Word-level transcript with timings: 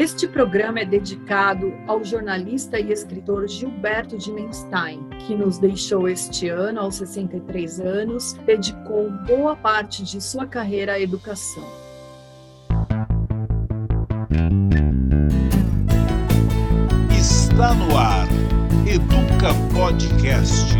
Este 0.00 0.26
programa 0.26 0.80
é 0.80 0.84
dedicado 0.86 1.74
ao 1.86 2.02
jornalista 2.02 2.80
e 2.80 2.90
escritor 2.90 3.46
Gilberto 3.46 4.16
Dimenstein, 4.16 5.06
que 5.26 5.34
nos 5.34 5.58
deixou 5.58 6.08
este 6.08 6.48
ano, 6.48 6.80
aos 6.80 6.94
63 6.94 7.80
anos, 7.80 8.32
dedicou 8.46 9.10
boa 9.26 9.54
parte 9.54 10.02
de 10.02 10.18
sua 10.18 10.46
carreira 10.46 10.94
à 10.94 11.00
educação. 11.00 11.68
Está 17.14 17.74
no 17.74 17.94
ar, 17.94 18.26
Educa 18.86 19.52
Podcast. 19.74 20.76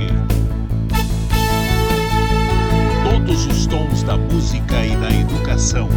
Todos 3.04 3.46
os 3.48 3.66
tons 3.66 4.02
da 4.02 4.16
música 4.16 4.82
e 4.82 4.96
da 4.96 5.10
educação. 5.10 5.90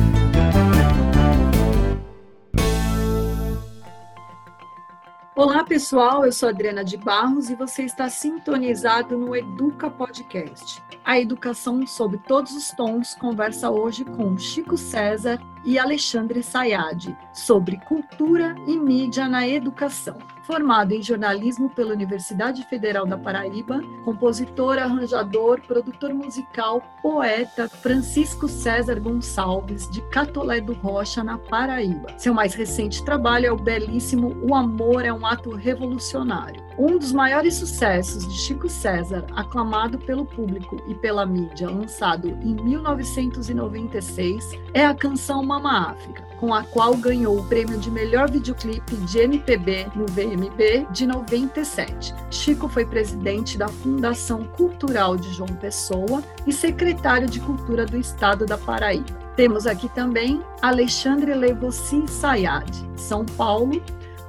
Olá, 5.35 5.63
pessoal. 5.63 6.23
Eu 6.23 6.31
sou 6.31 6.47
Adriana 6.47 6.83
de 6.83 6.95
Barros 6.95 7.49
e 7.49 7.55
você 7.55 7.81
está 7.81 8.07
sintonizado 8.07 9.17
no 9.17 9.35
Educa 9.35 9.89
Podcast. 9.89 10.79
A 11.03 11.19
educação 11.19 11.87
sob 11.87 12.19
todos 12.19 12.55
os 12.55 12.69
tons 12.69 13.15
conversa 13.15 13.71
hoje 13.71 14.05
com 14.05 14.37
Chico 14.37 14.77
César 14.77 15.41
e 15.63 15.79
Alexandre 15.79 16.43
Sayad 16.43 17.15
sobre 17.33 17.77
cultura 17.77 18.55
e 18.67 18.77
mídia 18.77 19.27
na 19.27 19.47
educação. 19.47 20.17
Formado 20.43 20.91
em 20.91 21.01
jornalismo 21.01 21.69
pela 21.69 21.93
Universidade 21.93 22.65
Federal 22.65 23.05
da 23.05 23.17
Paraíba, 23.17 23.81
compositor, 24.03 24.77
arranjador, 24.77 25.61
produtor 25.61 26.13
musical, 26.13 26.81
poeta 27.01 27.69
Francisco 27.69 28.49
César 28.49 28.99
Gonçalves, 28.99 29.89
de 29.89 30.01
Catolé 30.09 30.59
do 30.59 30.73
Rocha, 30.73 31.23
na 31.23 31.37
Paraíba. 31.37 32.13
Seu 32.17 32.33
mais 32.33 32.53
recente 32.53 33.05
trabalho 33.05 33.45
é 33.45 33.51
o 33.53 33.55
belíssimo 33.55 34.35
O 34.41 34.53
Amor 34.53 35.05
é 35.05 35.13
um 35.13 35.25
Ato 35.25 35.55
Revolucionário. 35.55 36.61
Um 36.77 36.97
dos 36.97 37.13
maiores 37.13 37.53
sucessos 37.53 38.27
de 38.27 38.33
Chico 38.33 38.67
César, 38.67 39.25
aclamado 39.35 39.99
pelo 39.99 40.25
público 40.25 40.75
e 40.87 40.95
pela 40.95 41.25
mídia, 41.25 41.69
lançado 41.69 42.29
em 42.41 42.55
1996, 42.55 44.59
é 44.73 44.85
a 44.85 44.93
canção 44.93 45.41
Mama 45.53 45.91
África, 45.91 46.23
com 46.39 46.51
a 46.51 46.63
qual 46.63 46.97
ganhou 46.97 47.37
o 47.37 47.43
prêmio 47.45 47.77
de 47.77 47.91
melhor 47.91 48.27
videoclipe 48.27 48.95
de 48.95 49.19
MPB 49.19 49.85
no 49.93 50.07
VMB 50.07 50.87
de 50.89 51.05
97. 51.05 52.15
Chico 52.31 52.67
foi 52.67 52.87
presidente 52.87 53.55
da 53.55 53.67
Fundação 53.67 54.43
Cultural 54.43 55.15
de 55.15 55.31
João 55.31 55.49
Pessoa 55.49 56.23
e 56.47 56.51
secretário 56.51 57.29
de 57.29 57.39
Cultura 57.39 57.85
do 57.85 57.97
Estado 57.97 58.47
da 58.47 58.57
Paraíba. 58.57 59.21
Temos 59.35 59.67
aqui 59.67 59.87
também 59.89 60.41
Alexandre 60.59 61.35
Levossi 61.35 62.07
Sayad, 62.07 62.67
São 62.95 63.23
Paulo, 63.23 63.79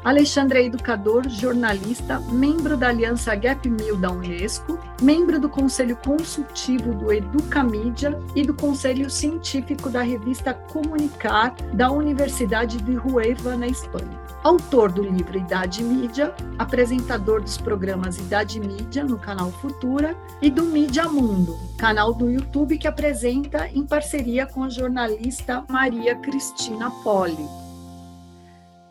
Alexandre 0.04 0.58
é 0.58 0.64
educador, 0.66 1.26
jornalista, 1.30 2.20
membro 2.20 2.76
da 2.76 2.88
Aliança 2.88 3.34
Gap 3.34 3.66
Mil 3.70 3.96
da 3.96 4.10
Unesco, 4.10 4.78
membro 5.00 5.40
do 5.40 5.48
Conselho 5.48 5.96
Consultivo 5.96 6.92
do 6.92 7.10
Educamídia 7.10 8.20
e 8.36 8.42
do 8.42 8.52
Conselho 8.52 9.08
Científico 9.08 9.88
da 9.88 10.02
revista 10.02 10.52
Comunicar 10.52 11.54
da 11.72 11.90
Universidade 11.90 12.76
de 12.82 12.98
Huelva, 12.98 13.56
na 13.56 13.66
Espanha. 13.66 14.22
Autor 14.42 14.92
do 14.92 15.02
livro 15.02 15.38
Idade 15.38 15.82
Mídia, 15.82 16.34
apresentador 16.58 17.40
dos 17.40 17.56
programas 17.56 18.18
Idade 18.18 18.60
Mídia 18.60 19.02
no 19.02 19.18
canal 19.18 19.50
Futura 19.52 20.14
e 20.42 20.50
do 20.50 20.64
Mídia 20.64 21.08
Mundo, 21.08 21.58
canal 21.78 22.12
do 22.12 22.30
YouTube 22.30 22.76
que 22.76 22.86
apresenta 22.86 23.68
em 23.68 23.86
parceria 23.86 24.44
com 24.44 24.64
a 24.64 24.68
jornalista 24.68 25.64
Maria 25.66 26.14
Cristina 26.16 26.90
Poli. 27.02 27.63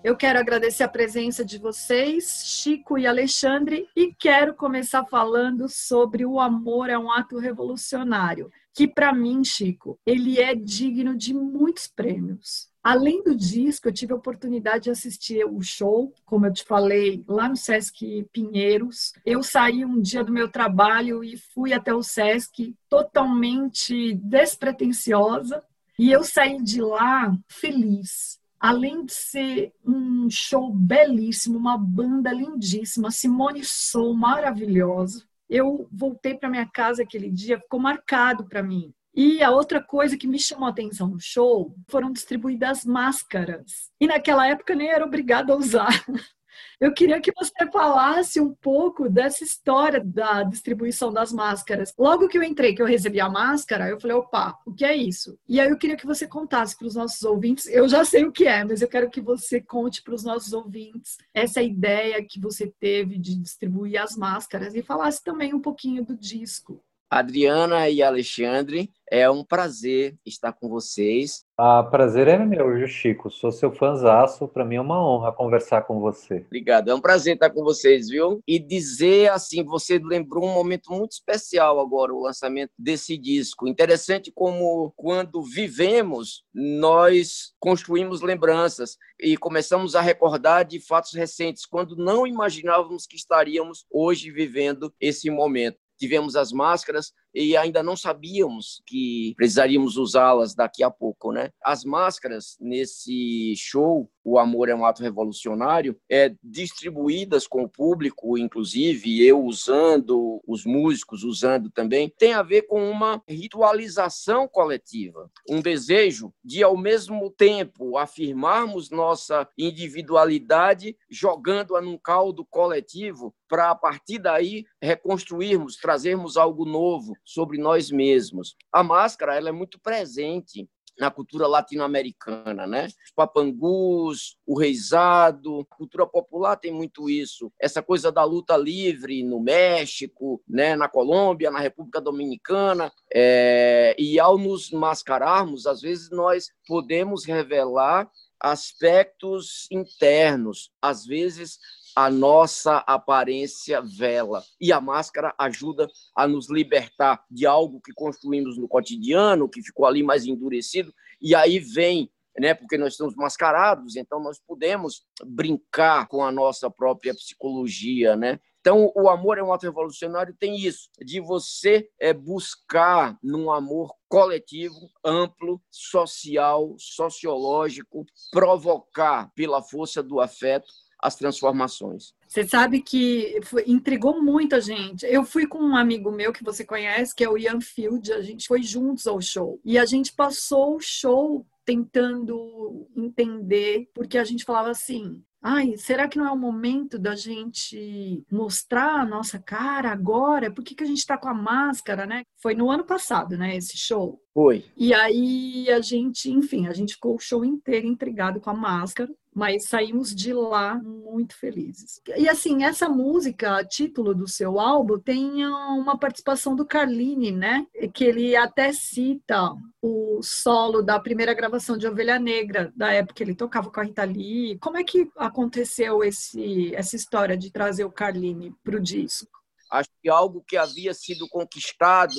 Eu 0.03 0.17
quero 0.17 0.37
agradecer 0.37 0.83
a 0.83 0.89
presença 0.89 1.45
de 1.45 1.57
vocês, 1.57 2.43
Chico 2.45 2.97
e 2.97 3.07
Alexandre, 3.07 3.87
e 3.95 4.13
quero 4.13 4.53
começar 4.53 5.05
falando 5.05 5.69
sobre 5.69 6.25
o 6.25 6.41
amor 6.41 6.89
é 6.89 6.97
um 6.97 7.09
ato 7.09 7.39
revolucionário, 7.39 8.51
que 8.73 8.85
para 8.85 9.13
mim, 9.13 9.45
Chico, 9.45 9.97
ele 10.05 10.41
é 10.41 10.53
digno 10.53 11.15
de 11.15 11.33
muitos 11.33 11.87
prêmios. 11.87 12.67
Além 12.83 13.23
do 13.23 13.33
disco, 13.33 13.87
eu 13.87 13.93
tive 13.93 14.11
a 14.11 14.17
oportunidade 14.17 14.83
de 14.83 14.89
assistir 14.89 15.45
o 15.45 15.61
show, 15.61 16.13
como 16.25 16.47
eu 16.47 16.51
te 16.51 16.65
falei, 16.65 17.23
lá 17.25 17.47
no 17.47 17.55
Sesc 17.55 18.27
Pinheiros. 18.33 19.13
Eu 19.25 19.41
saí 19.41 19.85
um 19.85 20.01
dia 20.01 20.21
do 20.21 20.33
meu 20.33 20.49
trabalho 20.49 21.23
e 21.23 21.37
fui 21.37 21.71
até 21.71 21.93
o 21.93 22.03
Sesc 22.03 22.75
totalmente 22.89 24.15
despretensiosa. 24.15 25.63
E 25.97 26.11
eu 26.11 26.25
saí 26.25 26.61
de 26.61 26.81
lá 26.81 27.33
feliz 27.47 28.42
além 28.63 29.05
de 29.05 29.11
ser 29.11 29.73
um 29.85 30.29
show 30.29 30.71
belíssimo, 30.71 31.57
uma 31.57 31.77
banda 31.77 32.31
lindíssima, 32.31 33.11
Simone 33.11 33.61
Sou 33.61 34.13
maravilhosa. 34.13 35.21
Eu 35.49 35.85
voltei 35.91 36.33
para 36.33 36.49
minha 36.49 36.65
casa 36.65 37.03
aquele 37.03 37.29
dia, 37.29 37.59
ficou 37.59 37.77
marcado 37.77 38.45
para 38.45 38.63
mim. 38.63 38.93
E 39.13 39.43
a 39.43 39.51
outra 39.51 39.83
coisa 39.83 40.17
que 40.17 40.25
me 40.25 40.39
chamou 40.39 40.65
a 40.65 40.71
atenção 40.71 41.09
no 41.09 41.19
show 41.19 41.75
foram 41.89 42.09
distribuídas 42.13 42.85
máscaras. 42.85 43.91
E 43.99 44.07
naquela 44.07 44.47
época 44.47 44.73
nem 44.73 44.87
era 44.87 45.05
obrigada 45.05 45.51
a 45.51 45.57
usar. 45.57 45.91
Eu 46.79 46.93
queria 46.93 47.21
que 47.21 47.31
você 47.31 47.53
falasse 47.71 48.39
um 48.39 48.53
pouco 48.53 49.09
dessa 49.09 49.43
história 49.43 50.01
da 50.03 50.43
distribuição 50.43 51.11
das 51.11 51.31
máscaras. 51.31 51.93
Logo 51.97 52.27
que 52.27 52.37
eu 52.37 52.43
entrei, 52.43 52.75
que 52.75 52.81
eu 52.81 52.85
recebi 52.85 53.19
a 53.19 53.29
máscara, 53.29 53.89
eu 53.89 53.99
falei, 53.99 54.17
opa, 54.17 54.59
o 54.65 54.73
que 54.73 54.85
é 54.85 54.95
isso? 54.95 55.37
E 55.47 55.59
aí 55.59 55.69
eu 55.69 55.77
queria 55.77 55.95
que 55.95 56.05
você 56.05 56.27
contasse 56.27 56.77
para 56.77 56.87
os 56.87 56.95
nossos 56.95 57.23
ouvintes. 57.23 57.67
Eu 57.67 57.87
já 57.87 58.03
sei 58.03 58.25
o 58.25 58.31
que 58.31 58.45
é, 58.45 58.63
mas 58.63 58.81
eu 58.81 58.87
quero 58.87 59.09
que 59.09 59.21
você 59.21 59.61
conte 59.61 60.01
para 60.01 60.13
os 60.13 60.23
nossos 60.23 60.53
ouvintes 60.53 61.17
essa 61.33 61.61
ideia 61.61 62.23
que 62.23 62.39
você 62.39 62.71
teve 62.79 63.17
de 63.17 63.35
distribuir 63.35 64.01
as 64.01 64.15
máscaras 64.15 64.75
e 64.75 64.81
falasse 64.81 65.23
também 65.23 65.53
um 65.53 65.61
pouquinho 65.61 66.03
do 66.03 66.15
disco. 66.15 66.83
Adriana 67.13 67.89
e 67.89 68.01
Alexandre, 68.01 68.91
é 69.11 69.29
um 69.29 69.43
prazer 69.43 70.15
estar 70.25 70.51
com 70.51 70.67
vocês. 70.67 71.45
Ah, 71.55 71.83
prazer 71.83 72.27
é 72.27 72.39
meu, 72.39 72.87
Chico. 72.87 73.29
Sou 73.29 73.51
seu 73.51 73.71
fãzaço. 73.71 74.47
Para 74.47 74.65
mim 74.65 74.77
é 74.77 74.81
uma 74.81 74.99
honra 74.99 75.31
conversar 75.31 75.83
com 75.83 75.99
você. 75.99 76.37
Obrigado. 76.47 76.89
É 76.89 76.95
um 76.95 76.99
prazer 76.99 77.35
estar 77.35 77.51
com 77.51 77.63
vocês, 77.63 78.09
viu? 78.09 78.41
E 78.47 78.57
dizer 78.57 79.29
assim, 79.29 79.63
você 79.63 79.99
lembrou 79.99 80.43
um 80.43 80.53
momento 80.53 80.91
muito 80.91 81.11
especial 81.11 81.79
agora, 81.79 82.11
o 82.11 82.23
lançamento 82.23 82.71
desse 82.75 83.15
disco. 83.15 83.67
Interessante 83.67 84.31
como 84.33 84.91
quando 84.95 85.43
vivemos, 85.43 86.43
nós 86.51 87.53
construímos 87.59 88.21
lembranças 88.21 88.97
e 89.19 89.37
começamos 89.37 89.95
a 89.95 90.01
recordar 90.01 90.65
de 90.65 90.79
fatos 90.79 91.13
recentes, 91.13 91.67
quando 91.67 91.95
não 91.95 92.25
imaginávamos 92.25 93.05
que 93.05 93.15
estaríamos 93.15 93.85
hoje 93.91 94.31
vivendo 94.31 94.91
esse 94.99 95.29
momento 95.29 95.77
tivemos 96.03 96.35
as 96.35 96.51
máscaras 96.51 97.13
e 97.33 97.57
ainda 97.57 97.81
não 97.81 97.95
sabíamos 97.95 98.81
que 98.85 99.33
precisaríamos 99.35 99.97
usá-las 99.97 100.53
daqui 100.53 100.83
a 100.83 100.91
pouco, 100.91 101.31
né? 101.31 101.49
As 101.63 101.83
máscaras 101.83 102.57
nesse 102.59 103.53
show, 103.57 104.09
O 104.23 104.39
Amor 104.39 104.69
é 104.69 104.75
um 104.75 104.85
Ato 104.85 105.03
Revolucionário, 105.03 105.99
é 106.09 106.33
distribuídas 106.41 107.45
com 107.45 107.63
o 107.63 107.69
público, 107.69 108.37
inclusive 108.37 109.25
eu 109.25 109.43
usando, 109.43 110.41
os 110.47 110.65
músicos 110.65 111.23
usando 111.23 111.69
também, 111.69 112.13
tem 112.17 112.33
a 112.33 112.41
ver 112.41 112.63
com 112.63 112.89
uma 112.89 113.21
ritualização 113.27 114.47
coletiva, 114.47 115.29
um 115.49 115.61
desejo 115.61 116.33
de 116.43 116.63
ao 116.63 116.77
mesmo 116.77 117.29
tempo 117.31 117.97
afirmarmos 117.97 118.89
nossa 118.89 119.47
individualidade 119.57 120.95
jogando-a 121.09 121.81
num 121.81 121.97
caldo 121.97 122.45
coletivo 122.45 123.35
para 123.49 123.69
a 123.69 123.75
partir 123.75 124.17
daí 124.17 124.65
reconstruirmos, 124.81 125.75
trazermos 125.75 126.37
algo 126.37 126.65
novo, 126.65 127.13
sobre 127.23 127.57
nós 127.57 127.91
mesmos. 127.91 128.55
A 128.71 128.83
máscara 128.83 129.35
ela 129.35 129.49
é 129.49 129.51
muito 129.51 129.79
presente 129.79 130.67
na 130.99 131.09
cultura 131.09 131.47
latino-americana, 131.47 132.67
né? 132.67 132.85
Os 132.85 133.11
papangus, 133.15 134.37
o 134.45 134.57
reizado, 134.57 135.61
a 135.61 135.75
cultura 135.75 136.05
popular 136.05 136.55
tem 136.55 136.71
muito 136.71 137.09
isso. 137.09 137.51
Essa 137.59 137.81
coisa 137.81 138.11
da 138.11 138.23
luta 138.23 138.55
livre 138.55 139.23
no 139.23 139.39
México, 139.39 140.41
né? 140.47 140.75
Na 140.75 140.87
Colômbia, 140.87 141.49
na 141.49 141.59
República 141.59 141.99
Dominicana. 141.99 142.91
É... 143.13 143.95
E 143.97 144.19
ao 144.19 144.37
nos 144.37 144.71
mascararmos, 144.71 145.65
às 145.65 145.81
vezes 145.81 146.09
nós 146.11 146.49
podemos 146.67 147.25
revelar 147.25 148.09
aspectos 148.39 149.67
internos, 149.71 150.69
às 150.81 151.05
vezes 151.05 151.57
a 151.95 152.09
nossa 152.09 152.77
aparência 152.87 153.81
vela. 153.81 154.43
E 154.59 154.71
a 154.71 154.81
máscara 154.81 155.33
ajuda 155.37 155.87
a 156.15 156.27
nos 156.27 156.49
libertar 156.49 157.23
de 157.29 157.45
algo 157.45 157.81
que 157.81 157.93
construímos 157.93 158.57
no 158.57 158.67
cotidiano, 158.67 159.49
que 159.49 159.61
ficou 159.61 159.85
ali 159.85 160.03
mais 160.03 160.25
endurecido, 160.25 160.93
e 161.21 161.35
aí 161.35 161.59
vem 161.59 162.09
né? 162.37 162.53
Porque 162.53 162.77
nós 162.77 162.93
estamos 162.93 163.15
mascarados, 163.15 163.95
então 163.95 164.19
nós 164.19 164.39
podemos 164.39 165.03
brincar 165.23 166.07
com 166.07 166.23
a 166.23 166.31
nossa 166.31 166.69
própria 166.69 167.13
psicologia, 167.13 168.15
né? 168.15 168.39
Então, 168.59 168.93
o 168.95 169.09
amor 169.09 169.37
é 169.37 169.43
um 169.43 169.51
ato 169.51 169.65
revolucionário, 169.65 170.33
tem 170.39 170.55
isso, 170.55 170.87
de 171.01 171.19
você 171.19 171.89
é, 171.99 172.13
buscar 172.13 173.19
num 173.21 173.51
amor 173.51 173.93
coletivo, 174.07 174.89
amplo, 175.03 175.61
social, 175.69 176.73
sociológico, 176.79 178.05
provocar 178.31 179.29
pela 179.35 179.61
força 179.61 180.01
do 180.01 180.21
afeto 180.21 180.71
as 181.03 181.15
transformações. 181.15 182.13
Você 182.27 182.47
sabe 182.47 182.81
que 182.81 183.39
foi, 183.43 183.63
intrigou 183.67 184.23
muita 184.23 184.61
gente. 184.61 185.05
Eu 185.05 185.25
fui 185.25 185.45
com 185.45 185.59
um 185.59 185.75
amigo 185.75 186.09
meu 186.11 186.31
que 186.31 186.43
você 186.43 186.63
conhece, 186.63 187.13
que 187.13 187.23
é 187.23 187.29
o 187.29 187.37
Ian 187.37 187.59
Field, 187.59 188.11
a 188.13 188.21
gente 188.21 188.47
foi 188.47 188.63
juntos 188.63 189.05
ao 189.05 189.21
show. 189.21 189.59
E 189.65 189.77
a 189.77 189.85
gente 189.85 190.13
passou 190.13 190.77
o 190.77 190.81
show 190.81 191.45
tentando 191.65 192.87
entender, 192.95 193.89
porque 193.93 194.17
a 194.17 194.23
gente 194.23 194.45
falava 194.45 194.71
assim: 194.71 195.21
Ai, 195.45 195.75
será 195.75 196.07
que 196.07 196.17
não 196.17 196.25
é 196.25 196.31
o 196.31 196.37
momento 196.37 196.97
da 196.97 197.17
gente 197.17 198.23
mostrar 198.31 199.01
a 199.01 199.05
nossa 199.05 199.37
cara 199.37 199.91
agora? 199.91 200.49
Por 200.49 200.63
que, 200.63 200.73
que 200.73 200.83
a 200.85 200.87
gente 200.87 200.99
está 200.99 201.17
com 201.17 201.27
a 201.27 201.33
máscara, 201.33 202.05
né? 202.05 202.23
Foi 202.41 202.55
no 202.55 202.71
ano 202.71 202.85
passado, 202.85 203.37
né, 203.37 203.57
esse 203.57 203.77
show. 203.77 204.22
Foi. 204.33 204.65
E 204.75 204.93
aí 204.93 205.69
a 205.69 205.79
gente, 205.79 206.31
enfim, 206.31 206.67
a 206.67 206.73
gente 206.73 206.95
ficou 206.95 207.15
o 207.15 207.19
show 207.19 207.45
inteiro 207.45 207.85
intrigado 207.85 208.39
com 208.39 208.49
a 208.49 208.53
máscara 208.53 209.09
mas 209.33 209.67
saímos 209.67 210.13
de 210.13 210.33
lá 210.33 210.75
muito 210.75 211.35
felizes. 211.35 211.99
E 212.15 212.29
assim, 212.29 212.63
essa 212.63 212.87
música, 212.87 213.63
título 213.65 214.13
do 214.13 214.27
seu 214.27 214.59
álbum, 214.59 214.99
tem 214.99 215.45
uma 215.45 215.97
participação 215.97 216.55
do 216.55 216.65
Carline, 216.65 217.31
né? 217.31 217.65
Que 217.93 218.05
ele 218.05 218.35
até 218.35 218.71
cita 218.71 219.51
o 219.81 220.21
solo 220.21 220.81
da 220.81 220.99
primeira 220.99 221.33
gravação 221.33 221.77
de 221.77 221.87
Ovelha 221.87 222.19
Negra, 222.19 222.71
da 222.75 222.91
época 222.93 223.15
que 223.15 223.23
ele 223.23 223.35
tocava 223.35 223.71
com 223.71 223.79
a 223.79 223.83
Rita 223.83 224.03
Lee. 224.03 224.57
Como 224.59 224.77
é 224.77 224.83
que 224.83 225.09
aconteceu 225.17 226.03
esse, 226.03 226.73
essa 226.75 226.95
história 226.95 227.37
de 227.37 227.51
trazer 227.51 227.85
o 227.85 227.91
Carline 227.91 228.53
para 228.63 228.77
o 228.77 228.81
disco? 228.81 229.27
Acho 229.71 229.89
que 230.01 230.09
algo 230.09 230.43
que 230.47 230.55
havia 230.55 230.93
sido 230.93 231.27
conquistado 231.29 232.13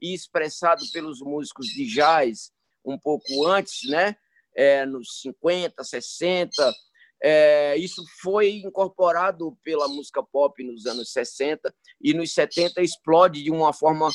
e 0.00 0.14
expressado 0.14 0.84
pelos 0.92 1.20
músicos 1.20 1.66
de 1.66 1.86
jazz 1.86 2.50
um 2.84 2.98
pouco 2.98 3.46
antes, 3.46 3.88
né? 3.88 4.16
é, 4.54 4.84
nos 4.86 5.20
50, 5.20 5.82
60. 5.82 6.74
É, 7.22 7.76
isso 7.76 8.02
foi 8.22 8.50
incorporado 8.50 9.56
pela 9.62 9.86
música 9.88 10.22
pop 10.22 10.62
nos 10.64 10.86
anos 10.86 11.12
60 11.12 11.74
e 12.00 12.14
nos 12.14 12.32
70 12.32 12.82
explode 12.82 13.42
de 13.42 13.50
uma 13.50 13.72
forma 13.72 14.08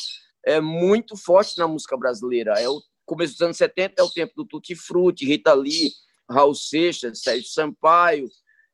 é, 0.46 0.60
muito 0.60 1.16
forte 1.16 1.58
na 1.58 1.68
música 1.68 1.96
brasileira. 1.98 2.54
É 2.60 2.68
o 2.68 2.82
começo 3.06 3.34
dos 3.34 3.42
anos 3.42 3.58
70 3.58 4.02
é 4.02 4.04
o 4.04 4.10
tempo 4.10 4.34
do 4.36 4.46
Tutti 4.46 4.76
Frutti, 4.76 5.26
Rita 5.26 5.54
Lee, 5.54 5.92
Raul 6.30 6.56
Seixas, 6.56 7.22
Sérgio 7.22 7.48
Sampaio, 7.48 8.28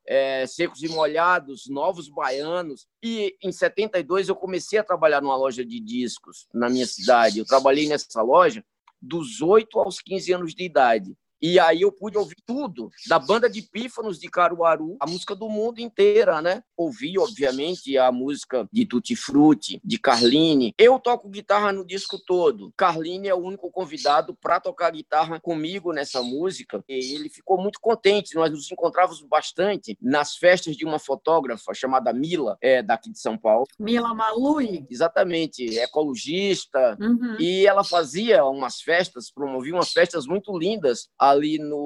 é, 0.06 0.46
Secos 0.46 0.82
e 0.82 0.88
Molhados, 0.88 1.68
Novos 1.68 2.08
Baianos. 2.08 2.86
E 3.02 3.36
em 3.42 3.52
72 3.52 4.28
eu 4.28 4.36
comecei 4.36 4.78
a 4.78 4.84
trabalhar 4.84 5.20
numa 5.20 5.36
loja 5.36 5.64
de 5.64 5.80
discos 5.80 6.46
na 6.52 6.68
minha 6.68 6.86
cidade. 6.86 7.38
Eu 7.38 7.46
trabalhei 7.46 7.88
nessa 7.88 8.22
loja 8.22 8.64
dos 9.00 9.40
8 9.40 9.78
aos 9.78 10.00
15 10.00 10.32
anos 10.32 10.54
de 10.54 10.64
idade. 10.64 11.16
E 11.42 11.58
aí 11.58 11.80
eu 11.80 11.90
pude 11.90 12.16
ouvir 12.16 12.36
tudo, 12.46 12.88
da 13.08 13.18
banda 13.18 13.50
de 13.50 13.62
pífanos 13.62 14.18
de 14.18 14.28
Caruaru, 14.28 14.96
a 15.00 15.06
música 15.06 15.34
do 15.34 15.48
mundo 15.48 15.80
inteira, 15.80 16.40
né? 16.40 16.62
Ouvi, 16.76 17.18
obviamente, 17.18 17.98
a 17.98 18.12
música 18.12 18.68
de 18.72 18.86
Tutti 18.86 19.16
Frutti, 19.16 19.80
de 19.84 19.98
Carline. 19.98 20.72
Eu 20.78 21.00
toco 21.00 21.28
guitarra 21.28 21.72
no 21.72 21.84
disco 21.84 22.16
todo. 22.24 22.72
Carline 22.76 23.26
é 23.26 23.34
o 23.34 23.38
único 23.38 23.70
convidado 23.72 24.36
para 24.40 24.60
tocar 24.60 24.90
guitarra 24.90 25.40
comigo 25.40 25.92
nessa 25.92 26.22
música. 26.22 26.82
E 26.88 27.14
ele 27.14 27.28
ficou 27.28 27.60
muito 27.60 27.80
contente. 27.80 28.36
Nós 28.36 28.50
nos 28.50 28.70
encontrávamos 28.70 29.20
bastante 29.22 29.98
nas 30.00 30.36
festas 30.36 30.76
de 30.76 30.84
uma 30.84 31.00
fotógrafa 31.00 31.74
chamada 31.74 32.12
Mila, 32.12 32.56
é, 32.60 32.82
daqui 32.82 33.10
de 33.10 33.18
São 33.18 33.36
Paulo. 33.36 33.66
Mila 33.80 34.14
Malui? 34.14 34.86
Exatamente, 34.88 35.64
ecologista. 35.78 36.96
Uhum. 37.00 37.36
E 37.40 37.66
ela 37.66 37.82
fazia 37.82 38.44
umas 38.44 38.80
festas, 38.80 39.30
promovia 39.30 39.74
umas 39.74 39.90
festas 39.90 40.24
muito 40.26 40.56
lindas 40.56 41.08
ali 41.32 41.58
no, 41.58 41.82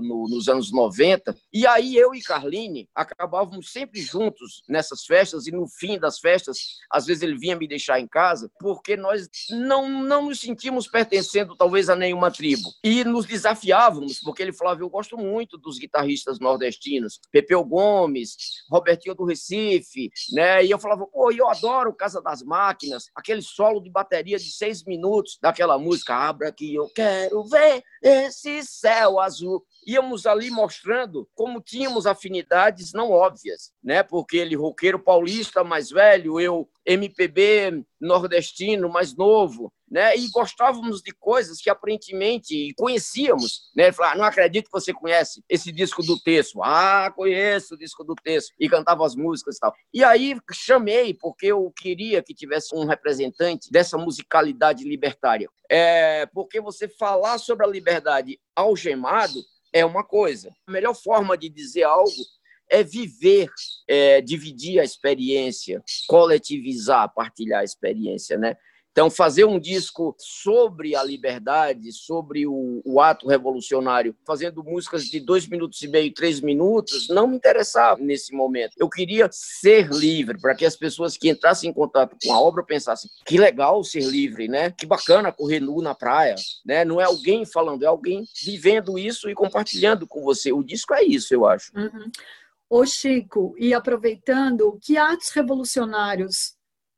no, 0.00 0.28
nos 0.28 0.48
anos 0.48 0.72
90. 0.72 1.36
E 1.52 1.66
aí 1.66 1.96
eu 1.96 2.14
e 2.14 2.22
Carline 2.22 2.88
acabávamos 2.94 3.72
sempre 3.72 4.00
juntos 4.00 4.62
nessas 4.68 5.04
festas, 5.04 5.46
e 5.46 5.50
no 5.50 5.66
fim 5.66 5.98
das 5.98 6.18
festas, 6.18 6.58
às 6.90 7.06
vezes 7.06 7.22
ele 7.22 7.38
vinha 7.38 7.56
me 7.56 7.68
deixar 7.68 8.00
em 8.00 8.06
casa, 8.06 8.50
porque 8.58 8.96
nós 8.96 9.28
não, 9.50 9.88
não 9.88 10.28
nos 10.28 10.40
sentíamos 10.40 10.86
pertencendo 10.86 11.56
talvez 11.56 11.88
a 11.88 11.96
nenhuma 11.96 12.30
tribo. 12.30 12.70
E 12.82 13.04
nos 13.04 13.26
desafiávamos, 13.26 14.20
porque 14.20 14.42
ele 14.42 14.52
falava: 14.52 14.82
Eu 14.82 14.90
gosto 14.90 15.16
muito 15.16 15.56
dos 15.58 15.78
guitarristas 15.78 16.38
nordestinos, 16.38 17.20
Pepeu 17.30 17.64
Gomes, 17.64 18.36
Robertinho 18.70 19.14
do 19.14 19.24
Recife, 19.24 20.10
né? 20.32 20.64
E 20.64 20.70
eu 20.70 20.78
falava: 20.78 21.06
Pô, 21.06 21.30
eu 21.30 21.48
adoro 21.48 21.94
Casa 21.94 22.20
das 22.20 22.42
Máquinas, 22.42 23.10
aquele 23.14 23.42
solo 23.42 23.80
de 23.80 23.90
bateria 23.90 24.38
de 24.38 24.50
seis 24.50 24.84
minutos 24.84 25.38
daquela 25.40 25.78
música, 25.78 26.14
Abra 26.14 26.52
que 26.52 26.74
eu 26.74 26.88
quero 26.94 27.44
ver 27.44 27.82
esse 28.02 28.62
céu 28.62 29.18
azul. 29.20 29.64
Íamos 29.86 30.26
ali 30.26 30.50
mostrando 30.50 31.28
como 31.34 31.60
tínhamos 31.60 32.06
afinidades 32.06 32.92
não 32.92 33.10
óbvias, 33.10 33.72
né? 33.82 34.02
Porque 34.02 34.36
ele 34.36 34.56
roqueiro 34.56 34.98
paulista 34.98 35.62
mais 35.64 35.90
velho, 35.90 36.40
eu 36.40 36.68
MPB 36.86 37.84
nordestino 38.00 38.88
mais 38.88 39.16
novo, 39.16 39.72
né? 39.90 40.16
E 40.16 40.28
gostávamos 40.28 41.00
de 41.02 41.12
coisas 41.12 41.60
que 41.60 41.70
aparentemente 41.70 42.74
conhecíamos, 42.76 43.70
né? 43.74 43.84
Ele 43.84 43.92
falou, 43.92 44.12
ah, 44.12 44.16
não 44.16 44.24
acredito 44.24 44.66
que 44.66 44.72
você 44.72 44.92
conhece 44.92 45.42
esse 45.48 45.72
disco 45.72 46.02
do 46.02 46.20
texto. 46.20 46.62
Ah, 46.62 47.12
conheço 47.14 47.74
o 47.74 47.78
disco 47.78 48.04
do 48.04 48.14
texto. 48.14 48.52
E 48.58 48.68
cantava 48.68 49.06
as 49.06 49.14
músicas 49.14 49.56
e 49.56 49.60
tal. 49.60 49.72
E 49.92 50.04
aí 50.04 50.36
chamei, 50.52 51.14
porque 51.14 51.46
eu 51.46 51.72
queria 51.76 52.22
que 52.22 52.34
tivesse 52.34 52.74
um 52.74 52.84
representante 52.84 53.70
dessa 53.70 53.96
musicalidade 53.96 54.84
libertária. 54.84 55.48
É, 55.70 56.26
porque 56.26 56.60
você 56.60 56.88
falar 56.88 57.38
sobre 57.38 57.64
a 57.64 57.68
liberdade 57.68 58.38
algemado 58.54 59.40
é 59.74 59.84
uma 59.84 60.04
coisa. 60.04 60.54
A 60.68 60.70
melhor 60.70 60.94
forma 60.94 61.36
de 61.36 61.48
dizer 61.48 61.82
algo 61.82 62.10
é 62.70 62.82
viver, 62.82 63.50
é, 63.88 64.20
dividir 64.20 64.78
a 64.78 64.84
experiência, 64.84 65.82
coletivizar, 66.06 67.12
partilhar 67.12 67.60
a 67.60 67.64
experiência, 67.64 68.38
né? 68.38 68.56
Então, 68.94 69.10
fazer 69.10 69.44
um 69.44 69.58
disco 69.58 70.14
sobre 70.20 70.94
a 70.94 71.02
liberdade, 71.02 71.90
sobre 71.90 72.46
o, 72.46 72.80
o, 72.84 73.00
ato 73.00 73.26
revolucionário, 73.26 74.14
fazendo 74.24 74.62
músicas 74.62 75.06
de 75.06 75.18
dois 75.18 75.48
minutos 75.48 75.82
e 75.82 75.88
meio, 75.88 76.14
três 76.14 76.40
minutos, 76.40 77.08
não 77.08 77.26
me 77.26 77.34
interessava 77.34 78.00
nesse 78.00 78.32
momento. 78.32 78.76
Eu 78.78 78.88
queria 78.88 79.28
ser 79.32 79.88
livre, 79.90 80.40
para 80.40 80.54
que 80.54 80.64
as 80.64 80.76
pessoas 80.76 81.16
que 81.16 81.28
entrassem 81.28 81.70
em 81.70 81.72
contato 81.72 82.16
com 82.24 82.32
a 82.32 82.40
obra 82.40 82.62
pensassem: 82.62 83.10
que 83.26 83.36
legal 83.36 83.82
ser 83.82 84.04
livre, 84.04 84.46
né? 84.46 84.70
Que 84.70 84.86
bacana 84.86 85.32
correr 85.32 85.58
nu 85.58 85.82
na 85.82 85.96
praia, 85.96 86.36
né? 86.64 86.84
Não 86.84 87.00
é 87.00 87.04
alguém 87.04 87.44
falando, 87.44 87.82
é 87.82 87.86
alguém 87.86 88.24
vivendo 88.44 88.96
isso 88.96 89.28
e 89.28 89.34
compartilhando 89.34 90.06
com 90.06 90.22
você. 90.22 90.52
O 90.52 90.62
disco 90.62 90.94
é 90.94 91.02
isso, 91.02 91.34
eu 91.34 91.44
acho. 91.44 91.72
Uhum. 91.76 92.12
Ô 92.70 92.86
Chico, 92.86 93.56
e 93.58 93.74
aproveitando, 93.74 94.78
que 94.80 94.96
atos 94.96 95.30
revolucionários 95.30 96.53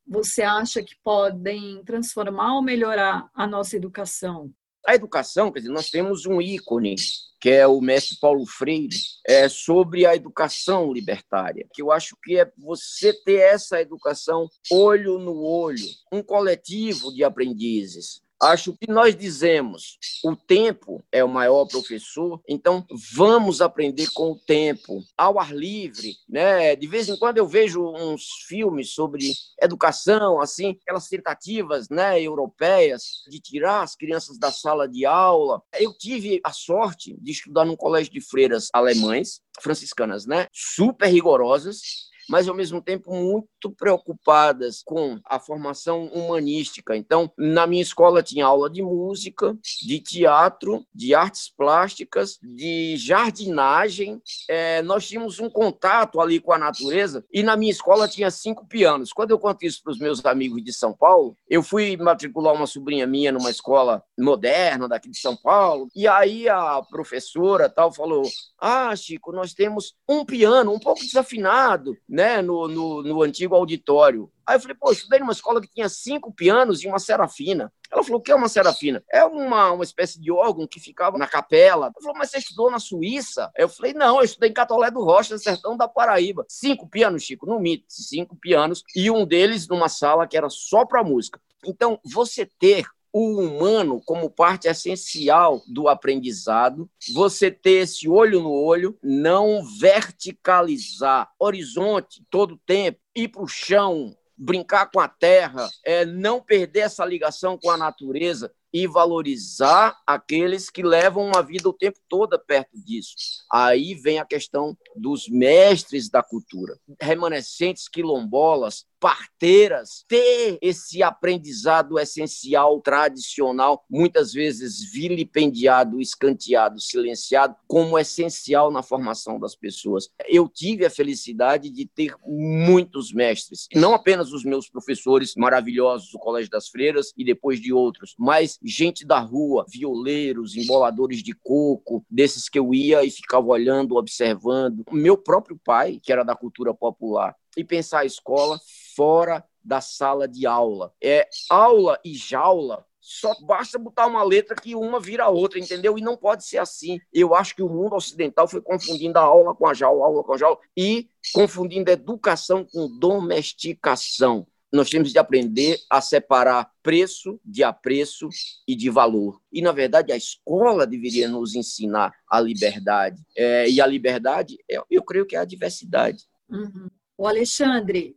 você 0.06 0.42
acha 0.42 0.82
que 0.82 0.94
podem 1.02 1.82
transformar 1.84 2.54
ou 2.54 2.62
melhorar 2.62 3.28
a 3.34 3.46
nossa 3.46 3.76
educação? 3.76 4.52
A 4.86 4.94
educação, 4.94 5.50
quer 5.50 5.60
dizer, 5.60 5.72
nós 5.72 5.90
temos 5.90 6.26
um 6.26 6.40
ícone, 6.40 6.94
que 7.40 7.50
é 7.50 7.66
o 7.66 7.80
mestre 7.80 8.16
Paulo 8.20 8.46
Freire, 8.46 8.96
é 9.26 9.48
sobre 9.48 10.06
a 10.06 10.14
educação 10.14 10.92
libertária, 10.92 11.66
que 11.75 11.82
eu 11.82 11.90
acho 11.90 12.16
que 12.22 12.38
é 12.38 12.50
você 12.56 13.12
ter 13.25 13.40
essa 13.40 13.80
educação 13.80 14.48
olho 14.70 15.18
no 15.18 15.42
olho, 15.42 15.84
um 16.12 16.22
coletivo 16.22 17.12
de 17.12 17.25
aprendizes, 17.25 18.22
Acho 18.43 18.76
que 18.76 18.90
nós 18.90 19.16
dizemos, 19.16 19.99
o 20.23 20.37
tempo 20.37 21.02
é 21.11 21.25
o 21.25 21.28
maior 21.28 21.66
professor, 21.66 22.40
então 22.47 22.87
vamos 23.14 23.62
aprender 23.62 24.09
com 24.12 24.33
o 24.33 24.38
tempo, 24.38 25.02
ao 25.16 25.40
ar 25.40 25.55
livre, 25.55 26.14
né? 26.28 26.76
De 26.76 26.87
vez 26.87 27.09
em 27.09 27.16
quando 27.16 27.38
eu 27.38 27.47
vejo 27.47 27.83
uns 27.83 28.25
filmes 28.47 28.93
sobre 28.93 29.33
educação, 29.62 30.38
assim, 30.38 30.76
aquelas 30.83 31.09
tentativas, 31.09 31.88
né, 31.88 32.21
europeias 32.21 33.23
de 33.31 33.40
tirar 33.40 33.83
as 33.83 33.97
crianças 33.97 34.38
da 34.38 34.52
sala 34.52 34.87
de 34.87 35.07
aula. 35.07 35.62
Eu 35.73 35.97
tive 35.97 36.40
a 36.45 36.52
sorte 36.52 37.16
de 37.19 37.33
estudar 37.33 37.64
num 37.64 37.76
colégio 37.76 38.12
de 38.12 38.21
freiras 38.21 38.69
alemães, 38.73 39.40
franciscanas, 39.62 40.26
né? 40.26 40.47
Super 40.52 41.07
rigorosas, 41.07 41.81
mas 42.28 42.49
ao 42.49 42.54
mesmo 42.54 42.80
tempo 42.80 43.14
muito 43.14 43.71
preocupadas 43.76 44.83
com 44.85 45.18
a 45.25 45.38
formação 45.38 46.06
humanística. 46.06 46.97
Então, 46.97 47.30
na 47.37 47.66
minha 47.66 47.83
escola 47.83 48.23
tinha 48.23 48.47
aula 48.47 48.68
de 48.71 48.83
música, 48.83 49.56
de 49.83 50.00
teatro, 50.00 50.85
de 50.95 51.14
artes 51.14 51.52
plásticas, 51.56 52.38
de 52.42 52.97
jardinagem. 52.97 54.21
É, 54.49 54.83
nós 54.83 55.06
tínhamos 55.06 55.40
um 55.40 55.50
contato 55.50 56.21
ali 56.21 56.40
com 56.40 56.52
a 56.52 56.59
natureza 56.59 57.25
e 57.33 57.42
na 57.42 57.56
minha 57.56 57.71
escola 57.73 58.09
tinha 58.09 58.30
cinco 58.30 58.66
pianos. 58.66 59.12
Quando 59.12 59.30
eu 59.30 59.38
conto 59.38 59.64
isso 59.64 59.83
para 59.83 59.92
os 59.92 59.99
meus 59.99 60.25
amigos 60.25 60.62
de 60.62 60.73
São 60.73 60.92
Paulo, 60.92 61.37
eu 61.49 61.62
fui 61.62 61.97
matricular 61.97 62.54
uma 62.54 62.66
sobrinha 62.66 63.06
minha 63.06 63.33
numa 63.33 63.50
escola 63.50 64.02
moderna 64.18 64.88
daqui 64.88 65.11
de 65.11 65.18
São 65.18 65.37
Paulo 65.37 65.88
e 65.95 66.06
aí 66.06 66.49
a 66.49 66.83
professora 66.83 67.68
tal 67.68 67.92
falou: 67.92 68.23
"Ah, 68.61 68.95
Chico, 68.97 69.33
nós 69.33 69.52
temos 69.54 69.95
um 70.09 70.25
piano 70.25 70.73
um 70.73 70.78
pouco 70.78 71.00
desafinado, 71.00 71.97
né, 72.16 72.40
no, 72.40 72.66
no, 72.66 73.02
no 73.02 73.23
antigo 73.23 73.54
auditório. 73.54 74.32
Aí 74.46 74.56
eu 74.56 74.61
falei, 74.61 74.75
pô, 74.75 74.88
eu 74.88 74.94
estudei 74.94 75.18
numa 75.20 75.32
escola 75.32 75.61
que 75.61 75.68
tinha 75.68 75.87
cinco 75.87 76.32
pianos 76.32 76.82
e 76.82 76.88
uma 76.88 76.99
serafina. 76.99 77.70
Ela 77.92 78.02
falou, 78.02 78.20
o 78.20 78.23
que 78.23 78.32
é 78.32 78.35
uma 78.35 78.49
serafina? 78.49 79.04
É 79.12 79.23
uma, 79.23 79.73
uma 79.73 79.85
espécie 79.85 80.18
de 80.18 80.32
órgão 80.32 80.66
que 80.66 80.80
ficava 80.80 81.18
na 81.18 81.26
capela. 81.26 81.87
Ela 81.87 81.92
falou, 82.00 82.16
mas 82.16 82.30
você 82.30 82.38
estudou 82.38 82.70
na 82.70 82.78
Suíça? 82.78 83.50
Eu 83.54 83.68
falei, 83.68 83.92
não, 83.92 84.16
eu 84.16 84.25
estudei 84.25 84.49
em 84.49 84.54
Catolé 84.54 84.90
do 84.90 85.04
Rocha, 85.04 85.37
sertão 85.37 85.76
da 85.76 85.87
Paraíba. 85.87 86.46
Cinco 86.49 86.88
pianos, 86.88 87.23
Chico, 87.23 87.44
no 87.44 87.61
mito, 87.61 87.85
cinco 87.90 88.35
pianos, 88.35 88.82
e 88.94 89.11
um 89.11 89.26
deles 89.26 89.68
numa 89.68 89.90
sala 89.90 90.26
que 90.26 90.38
era 90.38 90.49
só 90.49 90.87
para 90.87 91.04
música. 91.04 91.38
Então, 91.66 92.00
você 92.02 92.49
ter 92.58 92.87
o 93.18 93.40
humano 93.40 93.99
como 94.04 94.28
parte 94.28 94.68
essencial 94.68 95.62
do 95.66 95.88
aprendizado, 95.88 96.87
você 97.14 97.50
ter 97.50 97.85
esse 97.85 98.06
olho 98.06 98.42
no 98.42 98.52
olho, 98.52 98.94
não 99.02 99.64
verticalizar 99.80 101.32
horizonte 101.38 102.23
todo 102.28 102.56
o 102.56 102.61
tempo, 102.66 103.00
ir 103.16 103.28
para 103.28 103.42
o 103.42 103.49
chão, 103.49 104.14
brincar 104.37 104.90
com 104.90 105.00
a 105.00 105.08
terra, 105.08 105.66
é, 105.82 106.04
não 106.04 106.42
perder 106.42 106.80
essa 106.80 107.06
ligação 107.06 107.56
com 107.56 107.70
a 107.70 107.76
natureza 107.78 108.52
e 108.70 108.87
valorizar 108.87 109.96
aqueles 110.06 110.68
que 110.68 110.82
levam 110.82 111.25
uma 111.25 111.42
vida 111.42 111.66
o 111.66 111.73
tempo 111.73 111.99
todo 112.11 112.38
perto 112.38 112.78
disso. 112.78 113.14
Aí 113.50 113.94
vem 113.94 114.18
a 114.18 114.26
questão 114.26 114.76
dos 114.94 115.26
mestres 115.30 116.11
da 116.11 116.23
cultura, 116.23 116.78
remanescentes 117.00 117.88
quilombolas, 117.88 118.85
parteiras, 119.00 120.04
ter 120.08 120.58
esse 120.60 121.02
aprendizado 121.02 121.98
essencial, 121.98 122.80
tradicional, 122.80 123.84
muitas 123.90 124.32
vezes 124.32 124.90
vilipendiado, 124.92 126.00
escanteado, 126.00 126.80
silenciado, 126.80 127.54
como 127.66 127.98
essencial 127.98 128.70
na 128.70 128.82
formação 128.82 129.38
das 129.38 129.54
pessoas. 129.54 130.08
Eu 130.26 130.48
tive 130.48 130.84
a 130.84 130.90
felicidade 130.90 131.70
de 131.70 131.86
ter 131.86 132.14
muitos 132.26 133.12
mestres, 133.12 133.68
não 133.74 133.94
apenas 133.94 134.32
os 134.32 134.44
meus 134.44 134.68
professores 134.68 135.34
maravilhosos 135.36 136.10
do 136.10 136.18
Colégio 136.18 136.50
das 136.50 136.68
Freiras 136.68 137.12
e 137.16 137.24
depois 137.24 137.60
de 137.60 137.72
outros, 137.72 138.14
mas 138.18 138.58
gente 138.64 139.06
da 139.06 139.18
rua, 139.18 139.66
violeiros, 139.68 140.56
emboladores 140.56 141.22
de 141.22 141.32
coco, 141.32 142.04
desses 142.10 142.48
que 142.48 142.58
eu 142.58 142.72
ia 142.72 143.04
e 143.04 143.10
ficava 143.10 143.46
olhando, 143.46 143.96
observando. 143.96 144.84
Meu 144.90 145.16
próprio 145.16 145.58
pai, 145.64 146.00
que 146.02 146.12
era 146.12 146.24
da 146.24 146.34
cultura 146.34 146.74
popular, 146.74 147.34
e 147.56 147.64
pensar 147.64 148.00
a 148.00 148.04
escola 148.04 148.58
fora 148.96 149.44
da 149.62 149.80
sala 149.80 150.26
de 150.26 150.46
aula. 150.46 150.92
É 151.02 151.28
aula 151.50 152.00
e 152.04 152.14
jaula 152.14 152.84
só 153.06 153.32
basta 153.42 153.78
botar 153.78 154.08
uma 154.08 154.24
letra 154.24 154.56
que 154.56 154.74
uma 154.74 154.98
vira 154.98 155.22
a 155.22 155.28
outra, 155.28 155.60
entendeu? 155.60 155.96
E 155.96 156.00
não 156.00 156.16
pode 156.16 156.44
ser 156.44 156.58
assim. 156.58 156.98
Eu 157.12 157.36
acho 157.36 157.54
que 157.54 157.62
o 157.62 157.68
mundo 157.68 157.94
ocidental 157.94 158.48
foi 158.48 158.60
confundindo 158.60 159.16
a 159.16 159.22
aula 159.22 159.54
com 159.54 159.64
a 159.64 159.72
jaula, 159.72 160.02
a 160.02 160.06
aula 160.08 160.24
com 160.24 160.34
a 160.34 160.36
jaula, 160.36 160.58
e 160.76 161.08
confundindo 161.32 161.88
educação 161.88 162.64
com 162.64 162.98
domesticação. 162.98 164.44
Nós 164.72 164.90
temos 164.90 165.12
de 165.12 165.20
aprender 165.20 165.78
a 165.88 166.00
separar 166.00 166.68
preço 166.82 167.40
de 167.44 167.62
apreço 167.62 168.28
e 168.66 168.74
de 168.74 168.90
valor. 168.90 169.40
E, 169.52 169.62
na 169.62 169.70
verdade, 169.70 170.10
a 170.10 170.16
escola 170.16 170.84
deveria 170.84 171.28
nos 171.28 171.54
ensinar 171.54 172.12
a 172.28 172.40
liberdade. 172.40 173.22
É, 173.36 173.70
e 173.70 173.80
a 173.80 173.86
liberdade, 173.86 174.58
eu, 174.68 174.84
eu 174.90 175.02
creio 175.04 175.26
que 175.26 175.36
é 175.36 175.38
a 175.38 175.44
diversidade. 175.44 176.24
Uhum. 176.50 176.88
O 177.16 177.24
Alexandre, 177.28 178.16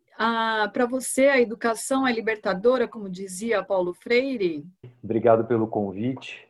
para 0.74 0.86
você 0.86 1.28
a 1.28 1.40
educação 1.40 2.08
é 2.08 2.12
libertadora, 2.12 2.88
como 2.88 3.10
dizia 3.10 3.64
Paulo 3.64 3.94
Freire? 3.94 4.66
Obrigado 5.04 5.46
pelo 5.46 5.68
convite. 5.68 6.48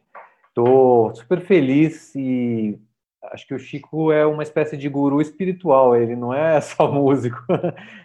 Estou 0.48 1.14
super 1.14 1.40
feliz 1.42 2.14
e 2.16 2.80
acho 3.32 3.48
que 3.48 3.54
o 3.54 3.60
Chico 3.60 4.12
é 4.12 4.26
uma 4.26 4.44
espécie 4.44 4.76
de 4.76 4.90
guru 4.90 5.22
espiritual. 5.22 5.96
Ele 5.96 6.16
não 6.16 6.34
é 6.34 6.60
só 6.62 6.92
músico. 6.92 7.40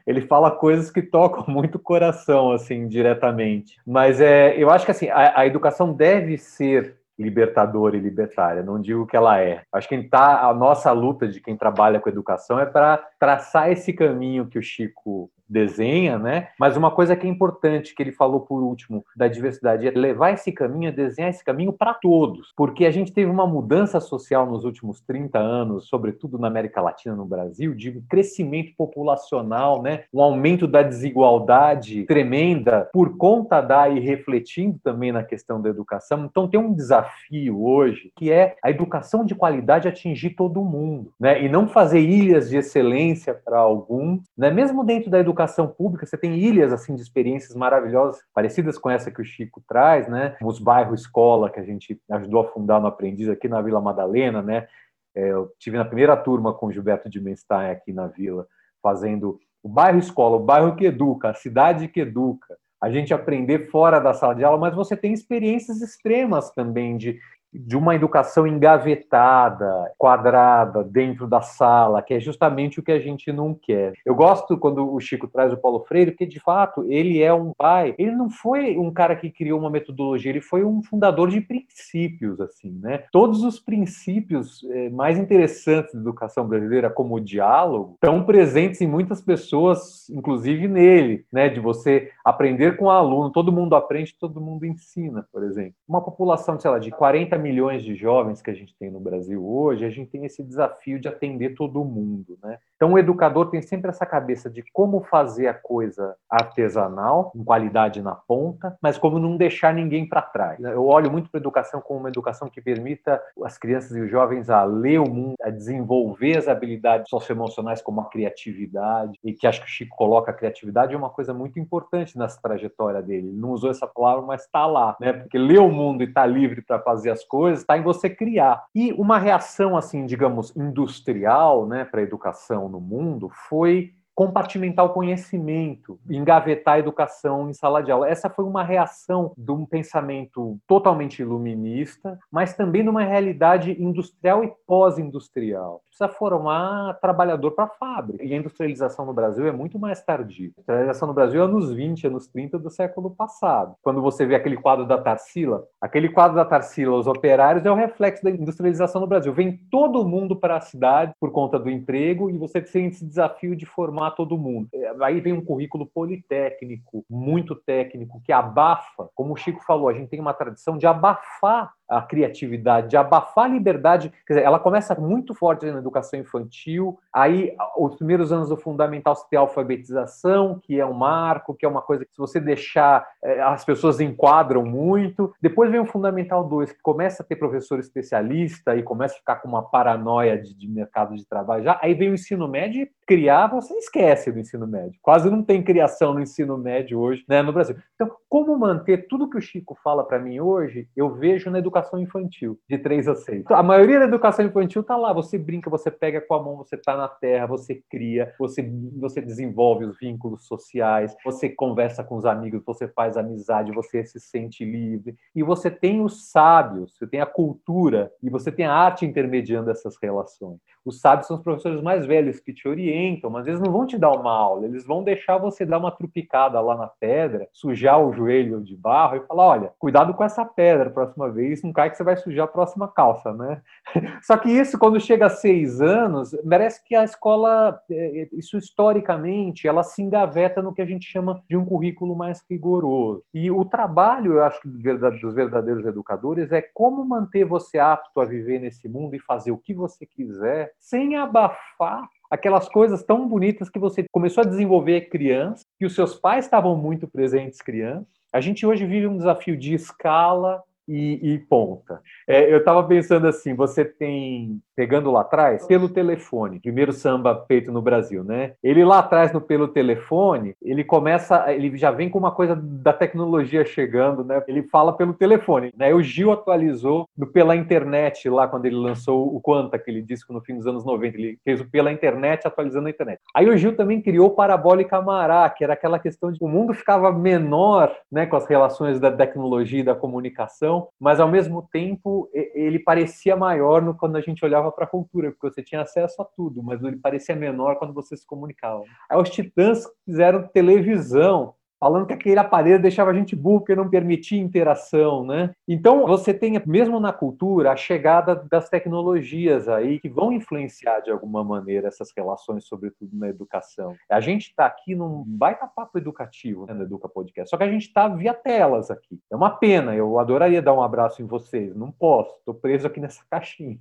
Ele 0.06 0.21
fala 0.21 0.50
coisas 0.50 0.90
que 0.90 1.02
tocam 1.02 1.44
muito 1.49 1.76
o 1.76 1.80
coração, 1.80 2.52
assim, 2.52 2.87
diretamente. 2.87 3.78
Mas 3.87 4.21
é, 4.21 4.54
eu 4.56 4.71
acho 4.71 4.85
que 4.85 4.90
assim 4.90 5.09
a, 5.09 5.40
a 5.40 5.47
educação 5.47 5.92
deve 5.92 6.37
ser 6.37 6.97
libertadora 7.18 7.97
e 7.97 8.00
libertária. 8.00 8.62
Não 8.62 8.80
digo 8.80 9.06
que 9.06 9.16
ela 9.16 9.40
é. 9.40 9.62
Acho 9.73 9.88
que 9.88 10.02
tá, 10.02 10.49
a 10.49 10.52
nossa 10.52 10.90
luta 10.92 11.28
de 11.28 11.40
quem 11.40 11.56
trabalha 11.56 12.00
com 12.00 12.09
educação 12.09 12.59
é 12.59 12.66
para 12.66 12.99
traçar 13.18 13.71
esse 13.71 13.92
caminho 13.92 14.47
que 14.47 14.59
o 14.59 14.62
Chico 14.62 15.30
desenha, 15.54 16.18
né? 16.18 16.49
Mas 16.58 16.76
uma 16.76 16.90
coisa 16.90 17.14
que 17.14 17.25
é 17.26 17.30
importante 17.30 17.94
que 17.94 18.02
ele 18.02 18.11
falou 18.11 18.40
por 18.40 18.61
último 18.61 19.04
da 19.16 19.28
diversidade 19.28 19.87
é 19.87 19.90
levar 19.92 20.32
esse 20.32 20.50
caminho, 20.50 20.92
desenhar 20.92 21.30
esse 21.30 21.44
caminho 21.44 21.73
para 21.73 21.94
todos, 21.94 22.52
porque 22.56 22.84
a 22.84 22.90
gente 22.90 23.12
teve 23.12 23.30
uma 23.30 23.46
mudança 23.46 24.00
social 24.00 24.44
nos 24.50 24.64
últimos 24.64 25.00
30 25.00 25.38
anos, 25.38 25.88
sobretudo 25.88 26.38
na 26.38 26.49
América 26.49 26.82
Latina, 26.82 27.14
no 27.14 27.25
Brasil, 27.25 27.73
de 27.73 28.02
crescimento 28.08 28.73
populacional, 28.76 29.80
né? 29.80 30.04
Um 30.12 30.20
aumento 30.20 30.66
da 30.66 30.82
desigualdade 30.82 32.02
tremenda 32.04 32.88
por 32.92 33.16
conta 33.16 33.61
da 33.61 33.88
e 33.88 34.00
refletindo 34.00 34.80
também 34.82 35.12
na 35.12 35.23
questão 35.23 35.62
da 35.62 35.68
educação. 35.68 36.25
Então 36.25 36.49
tem 36.49 36.58
um 36.58 36.75
desafio 36.75 37.64
hoje 37.64 38.11
que 38.16 38.32
é 38.32 38.56
a 38.62 38.70
educação 38.70 39.25
de 39.25 39.37
qualidade 39.37 39.87
atingir 39.87 40.30
todo 40.30 40.64
mundo, 40.64 41.12
né? 41.18 41.44
E 41.44 41.49
não 41.49 41.68
fazer 41.68 42.00
ilhas 42.00 42.50
de 42.50 42.56
excelência 42.56 43.32
para 43.44 43.58
algum, 43.58 44.18
né? 44.37 44.50
Mesmo 44.50 44.82
dentro 44.82 45.08
da 45.11 45.20
educação 45.20 45.43
educação 45.44 45.68
pública, 45.68 46.06
você 46.06 46.16
tem 46.16 46.36
ilhas 46.36 46.72
assim 46.72 46.94
de 46.94 47.02
experiências 47.02 47.54
maravilhosas, 47.54 48.22
parecidas 48.34 48.78
com 48.78 48.90
essa 48.90 49.10
que 49.10 49.20
o 49.20 49.24
Chico 49.24 49.62
traz, 49.68 50.08
né? 50.08 50.36
Os 50.42 50.58
bairros 50.58 51.02
escola 51.02 51.50
que 51.50 51.60
a 51.60 51.64
gente 51.64 52.00
ajudou 52.10 52.40
a 52.40 52.48
fundar 52.48 52.80
no 52.80 52.86
Aprendiz 52.86 53.28
aqui 53.28 53.48
na 53.48 53.60
Vila 53.60 53.80
Madalena, 53.80 54.42
né? 54.42 54.66
É, 55.14 55.28
eu 55.28 55.52
tive 55.58 55.76
na 55.76 55.84
primeira 55.84 56.16
turma 56.16 56.52
com 56.52 56.66
o 56.66 56.72
Gilberto 56.72 57.08
de 57.08 57.20
Menstein 57.20 57.70
aqui 57.70 57.92
na 57.92 58.06
Vila, 58.06 58.46
fazendo 58.82 59.38
o 59.62 59.68
bairro 59.68 59.98
escola, 59.98 60.36
o 60.36 60.44
bairro 60.44 60.74
que 60.74 60.86
educa, 60.86 61.30
a 61.30 61.34
cidade 61.34 61.88
que 61.88 62.00
educa, 62.00 62.56
a 62.80 62.90
gente 62.90 63.14
aprender 63.14 63.70
fora 63.70 63.98
da 63.98 64.12
sala 64.12 64.34
de 64.34 64.44
aula, 64.44 64.58
mas 64.58 64.74
você 64.74 64.96
tem 64.96 65.12
experiências 65.12 65.80
extremas 65.80 66.50
também 66.50 66.96
de 66.96 67.18
de 67.54 67.76
uma 67.76 67.94
educação 67.94 68.46
engavetada, 68.46 69.92
quadrada, 69.96 70.82
dentro 70.82 71.26
da 71.26 71.40
sala, 71.40 72.02
que 72.02 72.14
é 72.14 72.20
justamente 72.20 72.80
o 72.80 72.82
que 72.82 72.92
a 72.92 72.99
gente 72.99 73.32
não 73.32 73.54
quer. 73.54 73.92
Eu 74.04 74.14
gosto 74.14 74.58
quando 74.58 74.92
o 74.92 75.00
Chico 75.00 75.28
traz 75.28 75.52
o 75.52 75.56
Paulo 75.56 75.84
Freire, 75.87 76.11
porque 76.11 76.26
de 76.26 76.40
fato 76.40 76.84
ele 76.88 77.23
é 77.23 77.32
um 77.32 77.52
pai, 77.56 77.94
ele 77.99 78.12
não 78.12 78.28
foi 78.28 78.76
um 78.76 78.92
cara 78.92 79.14
que 79.14 79.30
criou 79.30 79.61
uma 79.61 79.70
metodologia, 79.70 80.30
ele 80.30 80.40
foi 80.40 80.64
um 80.64 80.82
fundador 80.82 81.30
de 81.30 81.40
princípios, 81.40 82.40
assim, 82.40 82.70
né? 82.82 83.04
Todos 83.12 83.44
os 83.44 83.61
princípios 83.61 84.64
eh, 84.70 84.90
mais 84.90 85.18
interessantes 85.18 85.94
da 85.94 86.00
educação 86.00 86.46
brasileira, 86.46 86.90
como 86.90 87.16
o 87.16 87.20
diálogo, 87.20 87.94
estão 87.94 88.25
presentes 88.25 88.80
em 88.80 88.87
muitas 88.87 89.20
pessoas, 89.20 90.08
inclusive 90.11 90.66
nele, 90.66 91.25
né? 91.32 91.49
De 91.49 91.61
você 91.61 92.11
aprender 92.25 92.76
com 92.76 92.87
o 92.87 92.90
aluno, 92.90 93.30
todo 93.30 93.52
mundo 93.52 93.76
aprende, 93.76 94.14
todo 94.18 94.40
mundo 94.40 94.66
ensina, 94.66 95.26
por 95.32 95.44
exemplo. 95.44 95.75
Uma 95.88 96.00
população, 96.02 96.58
sei 96.58 96.70
lá, 96.70 96.78
de 96.78 96.90
40 96.90 97.38
milhões 97.44 97.82
de 97.82 97.94
jovens 97.94 98.40
que 98.40 98.50
a 98.50 98.54
gente 98.54 98.74
tem 98.78 98.90
no 98.90 98.98
Brasil 98.98 99.46
hoje, 99.46 99.84
a 99.84 99.90
gente 99.90 100.10
tem 100.10 100.24
esse 100.24 100.42
desafio 100.42 100.98
de 100.98 101.06
atender 101.06 101.54
todo 101.54 101.84
mundo, 101.84 102.38
né? 102.42 102.58
Então, 102.76 102.92
o 102.94 102.98
educador 102.98 103.50
tem 103.50 103.62
sempre 103.62 103.90
essa 103.90 104.04
cabeça 104.04 104.50
de 104.50 104.62
como 104.72 105.00
fazer 105.02 105.46
a 105.46 105.54
coisa 105.54 106.16
artesanal, 106.28 107.30
com 107.30 107.44
qualidade 107.44 108.02
na 108.02 108.14
ponta, 108.14 108.76
mas 108.82 108.98
como 108.98 109.18
não 109.18 109.36
deixar 109.36 109.72
ninguém 109.72 110.08
para 110.08 110.22
trás. 110.22 110.58
Eu 110.60 110.86
olho 110.86 111.10
muito 111.10 111.30
para 111.30 111.38
a 111.38 111.42
educação 111.42 111.80
como 111.80 112.00
uma 112.00 112.08
educação 112.08 112.48
que 112.48 112.60
permita 112.60 113.22
as 113.44 113.56
crianças 113.56 113.96
e 113.96 114.00
os 114.00 114.10
jovens 114.10 114.50
a 114.50 114.64
ler 114.64 114.98
o 115.00 115.08
mundo, 115.08 115.34
a 115.42 115.50
desenvolver 115.50 116.38
as 116.38 116.48
habilidades 116.48 117.08
socioemocionais 117.08 117.80
como 117.80 118.00
a 118.00 118.08
criatividade, 118.08 119.18
e 119.22 119.32
que 119.32 119.46
acho 119.46 119.60
que 119.60 119.66
o 119.66 119.70
Chico 119.70 119.96
coloca 119.96 120.30
a 120.30 120.34
criatividade 120.34 120.94
é 120.94 120.96
uma 120.96 121.10
coisa 121.10 121.32
muito 121.32 121.58
importante 121.58 122.18
nessa 122.18 122.40
trajetória 122.40 123.02
dele. 123.02 123.28
Ele 123.28 123.36
não 123.36 123.50
usou 123.50 123.70
essa 123.70 123.86
palavra, 123.86 124.24
mas 124.26 124.42
está 124.42 124.66
lá, 124.66 124.96
né? 125.00 125.12
Porque 125.12 125.38
ler 125.38 125.60
o 125.60 125.68
mundo 125.68 126.02
e 126.02 126.06
estar 126.06 126.22
tá 126.22 126.26
livre 126.26 126.60
para 126.62 126.78
fazer 126.80 127.10
as 127.10 127.24
coisas 127.34 127.62
está 127.62 127.76
em 127.76 127.82
você 127.82 128.08
criar. 128.08 128.64
E 128.72 128.92
uma 128.92 129.18
reação, 129.18 129.76
assim, 129.76 130.06
digamos, 130.06 130.54
industrial, 130.56 131.66
né, 131.66 131.84
para 131.84 131.98
a 131.98 132.04
educação 132.04 132.68
no 132.68 132.80
mundo 132.80 133.28
foi 133.28 133.92
compartimentar 134.14 134.85
o 134.85 134.90
conhecimento, 134.90 135.99
engavetar 136.09 136.75
a 136.75 136.78
educação 136.78 137.50
em 137.50 137.52
sala 137.52 137.83
de 137.83 137.90
aula. 137.90 138.09
Essa 138.09 138.30
foi 138.30 138.44
uma 138.44 138.62
reação 138.62 139.33
de 139.37 139.50
um 139.50 139.66
pensamento 139.66 140.59
totalmente 140.66 141.21
iluminista, 141.21 142.18
mas 142.30 142.54
também 142.54 142.83
numa 142.83 143.02
realidade 143.02 143.73
industrial 143.83 144.44
e 144.44 144.52
pós-industrial. 144.66 145.83
Precisa 145.88 146.09
formar 146.09 146.94
trabalhador 147.00 147.52
para 147.52 147.68
fábrica. 147.68 148.25
E 148.25 148.33
a 148.33 148.37
industrialização 148.37 149.04
no 149.04 149.12
Brasil 149.12 149.47
é 149.47 149.52
muito 149.52 149.78
mais 149.78 150.02
tardia. 150.02 150.49
A 150.49 150.61
industrialização 150.61 151.09
no 151.09 151.14
Brasil 151.14 151.40
é 151.40 151.44
anos 151.44 151.73
20, 151.73 152.06
anos 152.06 152.26
30 152.28 152.59
do 152.59 152.71
século 152.71 153.11
passado. 153.11 153.75
Quando 153.83 154.00
você 154.00 154.26
vê 154.26 154.35
aquele 154.35 154.56
quadro 154.56 154.87
da 154.87 154.99
Tarsila, 154.99 155.64
aquele 155.80 156.09
quadro 156.09 156.37
da 156.37 156.44
Tarsila, 156.44 156.97
os 156.97 157.06
operários, 157.06 157.64
é 157.64 157.71
o 157.71 157.76
reflexo 157.76 158.25
da 158.25 158.30
industrialização 158.30 159.00
no 159.00 159.06
Brasil. 159.06 159.33
Vem 159.33 159.56
todo 159.71 160.06
mundo 160.06 160.37
para 160.37 160.56
a 160.56 160.61
cidade 160.61 161.12
por 161.21 161.30
conta 161.30 161.59
do 161.59 161.71
emprego 161.71 162.30
e 162.30 162.38
você 162.38 162.61
tem 162.61 162.87
esse 162.87 163.04
desafio 163.04 163.54
de 163.56 163.66
formar 163.66 164.03
todo 164.11 164.38
mundo. 164.38 164.68
É, 164.73 164.94
aí 165.02 165.20
vem 165.20 165.32
um 165.32 165.44
currículo 165.44 165.87
politécnico, 165.87 167.04
muito 167.08 167.54
técnico, 167.54 168.20
que 168.25 168.32
abafa, 168.32 169.08
como 169.14 169.34
o 169.34 169.37
Chico 169.37 169.62
falou, 169.64 169.88
a 169.88 169.94
gente 169.94 170.08
tem 170.08 170.20
uma 170.20 170.34
tradição 170.34 170.76
de 170.76 170.87
abafar 170.87 171.73
a 171.88 172.02
criatividade, 172.02 172.88
de 172.88 172.96
abafar 172.96 173.44
a 173.44 173.48
liberdade. 173.48 174.12
Quer 174.26 174.34
dizer, 174.34 174.46
ela 174.46 174.58
começa 174.58 174.94
muito 174.94 175.34
forte 175.34 175.66
na 175.66 175.78
educação 175.78 176.18
infantil, 176.18 176.98
aí 177.12 177.54
os 177.76 177.96
primeiros 177.96 178.32
anos 178.32 178.48
do 178.48 178.56
fundamental 178.56 179.14
você 179.14 179.26
tem 179.30 179.38
a 179.38 179.42
alfabetização, 179.42 180.60
que 180.62 180.80
é 180.80 180.86
um 180.86 180.94
marco, 180.94 181.54
que 181.54 181.64
é 181.64 181.68
uma 181.68 181.82
coisa 181.82 182.04
que 182.04 182.12
se 182.12 182.18
você 182.18 182.40
deixar, 182.40 183.06
é, 183.22 183.40
as 183.42 183.64
pessoas 183.64 184.00
enquadram 184.00 184.64
muito. 184.64 185.32
Depois 185.40 185.70
vem 185.70 185.80
o 185.80 185.86
fundamental 185.86 186.44
2, 186.44 186.72
que 186.72 186.82
começa 186.82 187.22
a 187.22 187.26
ter 187.26 187.36
professor 187.36 187.78
especialista 187.78 188.74
e 188.76 188.82
começa 188.82 189.14
a 189.14 189.18
ficar 189.18 189.36
com 189.36 189.48
uma 189.48 189.62
paranoia 189.62 190.38
de, 190.40 190.54
de 190.54 190.68
mercado 190.68 191.14
de 191.14 191.26
trabalho 191.26 191.64
já. 191.64 191.78
Aí 191.82 191.94
vem 191.94 192.10
o 192.10 192.14
ensino 192.14 192.48
médio 192.48 192.88
criar, 193.06 193.48
você 193.48 193.74
esquece 193.74 194.32
do 194.32 194.38
ensino 194.38 194.66
médio. 194.66 194.98
Quase 195.02 195.30
não 195.30 195.42
tem 195.42 195.62
criação 195.62 196.14
no 196.14 196.20
ensino 196.20 196.56
médio 196.56 196.98
hoje 196.98 197.24
né, 197.28 197.42
no 197.42 197.52
Brasil. 197.52 197.76
Então, 197.94 198.10
como 198.28 198.58
manter 198.58 199.06
tudo 199.08 199.28
que 199.28 199.36
o 199.36 199.42
Chico 199.42 199.76
fala 199.82 200.04
para 200.04 200.18
mim 200.18 200.40
hoje, 200.40 200.88
eu 200.96 201.14
vejo 201.14 201.50
na 201.50 201.58
educação 201.58 201.73
infantil, 201.98 202.58
de 202.68 202.78
3 202.78 203.08
a 203.08 203.14
6. 203.14 203.44
A 203.50 203.62
maioria 203.62 203.98
da 203.98 204.04
educação 204.04 204.44
infantil 204.44 204.82
está 204.82 204.96
lá, 204.96 205.12
você 205.12 205.38
brinca, 205.38 205.70
você 205.70 205.90
pega 205.90 206.20
com 206.20 206.34
a 206.34 206.42
mão, 206.42 206.56
você 206.56 206.76
está 206.76 206.96
na 206.96 207.08
terra, 207.08 207.46
você 207.46 207.82
cria, 207.90 208.32
você, 208.38 208.62
você 208.96 209.20
desenvolve 209.20 209.84
os 209.84 209.98
vínculos 209.98 210.46
sociais, 210.46 211.14
você 211.24 211.48
conversa 211.48 212.04
com 212.04 212.16
os 212.16 212.24
amigos, 212.24 212.62
você 212.64 212.88
faz 212.88 213.16
amizade, 213.16 213.72
você 213.72 214.04
se 214.04 214.20
sente 214.20 214.64
livre. 214.64 215.14
E 215.34 215.42
você 215.42 215.70
tem 215.70 216.02
os 216.02 216.30
sábios, 216.30 216.96
você 216.96 217.06
tem 217.06 217.20
a 217.20 217.26
cultura 217.26 218.12
e 218.22 218.30
você 218.30 218.52
tem 218.52 218.66
a 218.66 218.74
arte 218.74 219.06
intermediando 219.06 219.70
essas 219.70 219.96
relações. 220.00 220.58
Os 220.84 221.00
sábios 221.00 221.26
são 221.26 221.36
os 221.36 221.42
professores 221.42 221.80
mais 221.80 222.04
velhos 222.04 222.38
que 222.38 222.52
te 222.52 222.68
orientam, 222.68 223.30
mas 223.30 223.46
eles 223.46 223.60
não 223.60 223.72
vão 223.72 223.86
te 223.86 223.96
dar 223.96 224.12
uma 224.12 224.30
aula, 224.30 224.66
eles 224.66 224.84
vão 224.84 225.02
deixar 225.02 225.38
você 225.38 225.64
dar 225.64 225.78
uma 225.78 225.90
trupicada 225.90 226.60
lá 226.60 226.76
na 226.76 226.86
pedra, 226.86 227.48
sujar 227.52 227.98
o 227.98 228.12
joelho 228.12 228.62
de 228.62 228.76
barro 228.76 229.16
e 229.16 229.26
falar: 229.26 229.46
olha, 229.46 229.72
cuidado 229.78 230.12
com 230.12 230.22
essa 230.22 230.44
pedra, 230.44 230.90
próxima 230.90 231.30
vez 231.30 231.63
não 231.64 231.73
cai 231.73 231.90
que 231.90 231.97
você 231.97 232.04
vai 232.04 232.16
sujar 232.16 232.44
a 232.44 232.49
próxima 232.49 232.88
calça, 232.88 233.33
né? 233.33 233.61
Só 234.23 234.37
que 234.37 234.50
isso, 234.50 234.78
quando 234.78 235.00
chega 235.00 235.26
a 235.26 235.30
seis 235.30 235.80
anos, 235.80 236.37
merece 236.44 236.83
que 236.85 236.94
a 236.94 237.04
escola, 237.04 237.80
é, 237.90 238.23
é, 238.23 238.28
isso 238.33 238.56
historicamente, 238.56 239.66
ela 239.66 239.83
se 239.83 240.02
engaveta 240.02 240.62
no 240.62 240.75
que 240.75 240.83
a 240.83 240.87
gente 240.87 241.06
chama 241.06 241.42
de 241.49 241.56
um 241.56 241.64
currículo 241.64 242.14
mais 242.14 242.42
rigoroso. 242.49 243.23
E 243.33 243.50
o 243.50 243.64
trabalho, 243.64 244.35
eu 244.35 244.44
acho, 244.44 244.61
dos 244.64 245.35
verdadeiros 245.35 245.87
educadores 245.87 246.52
é 246.52 246.62
como 246.62 247.04
manter 247.04 247.44
você 247.44 247.78
apto 247.78 248.21
a 248.21 248.25
viver 248.25 248.61
nesse 248.61 248.88
mundo 248.88 249.14
e 249.14 249.21
fazer 249.21 249.50
o 249.50 249.59
que 249.59 249.75
você 249.75 250.06
quiser 250.06 250.73
sem 250.78 251.16
abafar 251.16 252.09
aquelas 252.30 252.68
coisas 252.68 253.02
tão 253.02 253.28
bonitas 253.28 253.71
que 253.71 253.78
você 253.78 254.04
começou 254.11 254.42
a 254.42 254.47
desenvolver 254.47 255.02
criança, 255.02 255.64
que 255.78 255.87
os 255.87 255.94
seus 255.94 256.14
pais 256.16 256.44
estavam 256.44 256.76
muito 256.76 257.06
presentes 257.06 257.61
criança. 257.61 258.06
A 258.33 258.40
gente 258.40 258.66
hoje 258.66 258.85
vive 258.85 259.06
um 259.06 259.16
desafio 259.16 259.56
de 259.56 259.75
escala, 259.75 260.61
e, 260.88 261.34
e 261.34 261.38
ponta. 261.38 262.00
É, 262.26 262.52
eu 262.52 262.58
estava 262.58 262.82
pensando 262.84 263.26
assim: 263.26 263.54
você 263.54 263.84
tem, 263.84 264.60
pegando 264.76 265.10
lá 265.10 265.22
atrás, 265.22 265.66
pelo 265.66 265.88
telefone, 265.88 266.60
primeiro 266.60 266.92
samba 266.92 267.44
feito 267.46 267.72
no 267.72 267.82
Brasil, 267.82 268.22
né? 268.22 268.52
Ele 268.62 268.84
lá 268.84 268.98
atrás, 268.98 269.32
no 269.32 269.40
pelo 269.40 269.68
telefone, 269.68 270.54
ele 270.62 270.84
começa, 270.84 271.52
ele 271.52 271.76
já 271.76 271.90
vem 271.90 272.08
com 272.08 272.18
uma 272.18 272.32
coisa 272.32 272.54
da 272.56 272.92
tecnologia 272.92 273.64
chegando, 273.64 274.24
né? 274.24 274.42
Ele 274.46 274.62
fala 274.64 274.92
pelo 274.92 275.14
telefone, 275.14 275.72
né? 275.76 275.94
O 275.94 276.02
Gil 276.02 276.32
atualizou 276.32 277.08
no, 277.16 277.26
pela 277.26 277.56
internet 277.56 278.28
lá 278.28 278.46
quando 278.46 278.66
ele 278.66 278.76
lançou 278.76 279.34
o 279.34 279.40
Quanta, 279.40 279.76
aquele 279.76 280.02
disco 280.02 280.32
no 280.32 280.40
fim 280.40 280.56
dos 280.56 280.66
anos 280.66 280.84
90, 280.84 281.16
ele 281.16 281.38
fez 281.44 281.60
o 281.60 281.70
pela 281.70 281.92
internet 281.92 282.46
atualizando 282.46 282.86
a 282.86 282.90
internet. 282.90 283.20
Aí 283.34 283.48
o 283.48 283.56
Gil 283.56 283.76
também 283.76 284.00
criou 284.00 284.30
Parabólica 284.30 285.00
Mará, 285.00 285.48
que 285.50 285.64
era 285.64 285.72
aquela 285.72 285.98
questão 285.98 286.30
de 286.30 286.38
o 286.40 286.48
mundo 286.48 286.74
ficava 286.74 287.10
menor, 287.12 287.94
né, 288.10 288.26
com 288.26 288.36
as 288.36 288.46
relações 288.46 289.00
da 289.00 289.10
tecnologia 289.10 289.80
e 289.80 289.84
da 289.84 289.94
comunicação 289.94 290.73
mas 290.98 291.20
ao 291.20 291.28
mesmo 291.28 291.68
tempo 291.72 292.28
ele 292.32 292.78
parecia 292.78 293.36
maior 293.36 293.82
no, 293.82 293.94
quando 293.94 294.16
a 294.16 294.20
gente 294.20 294.44
olhava 294.44 294.70
para 294.72 294.84
a 294.84 294.88
cultura, 294.88 295.30
porque 295.30 295.50
você 295.50 295.62
tinha 295.62 295.82
acesso 295.82 296.20
a 296.22 296.24
tudo, 296.24 296.62
mas 296.62 296.82
ele 296.82 296.96
parecia 296.96 297.34
menor 297.34 297.76
quando 297.76 297.94
você 297.94 298.16
se 298.16 298.26
comunicava. 298.26 298.82
Aí 299.10 299.20
os 299.20 299.30
Titãs 299.30 299.84
fizeram 300.04 300.48
televisão, 300.48 301.54
falando 301.84 302.06
que 302.06 302.14
aquele 302.14 302.40
aparelho 302.40 302.80
deixava 302.80 303.10
a 303.10 303.14
gente 303.14 303.36
burro 303.36 303.60
porque 303.60 303.76
não 303.76 303.90
permitia 303.90 304.40
interação, 304.40 305.22
né? 305.22 305.54
Então, 305.68 306.06
você 306.06 306.32
tem, 306.32 306.58
mesmo 306.64 306.98
na 306.98 307.12
cultura, 307.12 307.72
a 307.72 307.76
chegada 307.76 308.34
das 308.34 308.70
tecnologias 308.70 309.68
aí 309.68 310.00
que 310.00 310.08
vão 310.08 310.32
influenciar 310.32 311.00
de 311.00 311.10
alguma 311.10 311.44
maneira 311.44 311.86
essas 311.86 312.10
relações, 312.16 312.64
sobretudo 312.64 313.10
na 313.12 313.28
educação. 313.28 313.94
A 314.10 314.18
gente 314.18 314.48
está 314.48 314.64
aqui 314.64 314.94
num 314.94 315.24
baita 315.26 315.66
papo 315.66 315.98
educativo 315.98 316.64
né, 316.64 316.72
no 316.72 316.85
Educa 316.85 317.06
Podcast, 317.06 317.50
só 317.50 317.59
que 317.59 317.64
a 317.64 317.70
gente 317.70 317.87
está 317.87 318.09
via 318.09 318.32
telas 318.32 318.90
aqui. 318.90 319.20
É 319.30 319.37
uma 319.37 319.50
pena, 319.50 319.94
eu 319.94 320.18
adoraria 320.18 320.62
dar 320.62 320.72
um 320.72 320.82
abraço 320.82 321.20
em 321.20 321.26
vocês, 321.26 321.76
não 321.76 321.92
posso, 321.92 322.35
estou 322.38 322.54
preso 322.54 322.87
aqui 322.87 322.98
nessa 322.98 323.22
caixinha, 323.30 323.78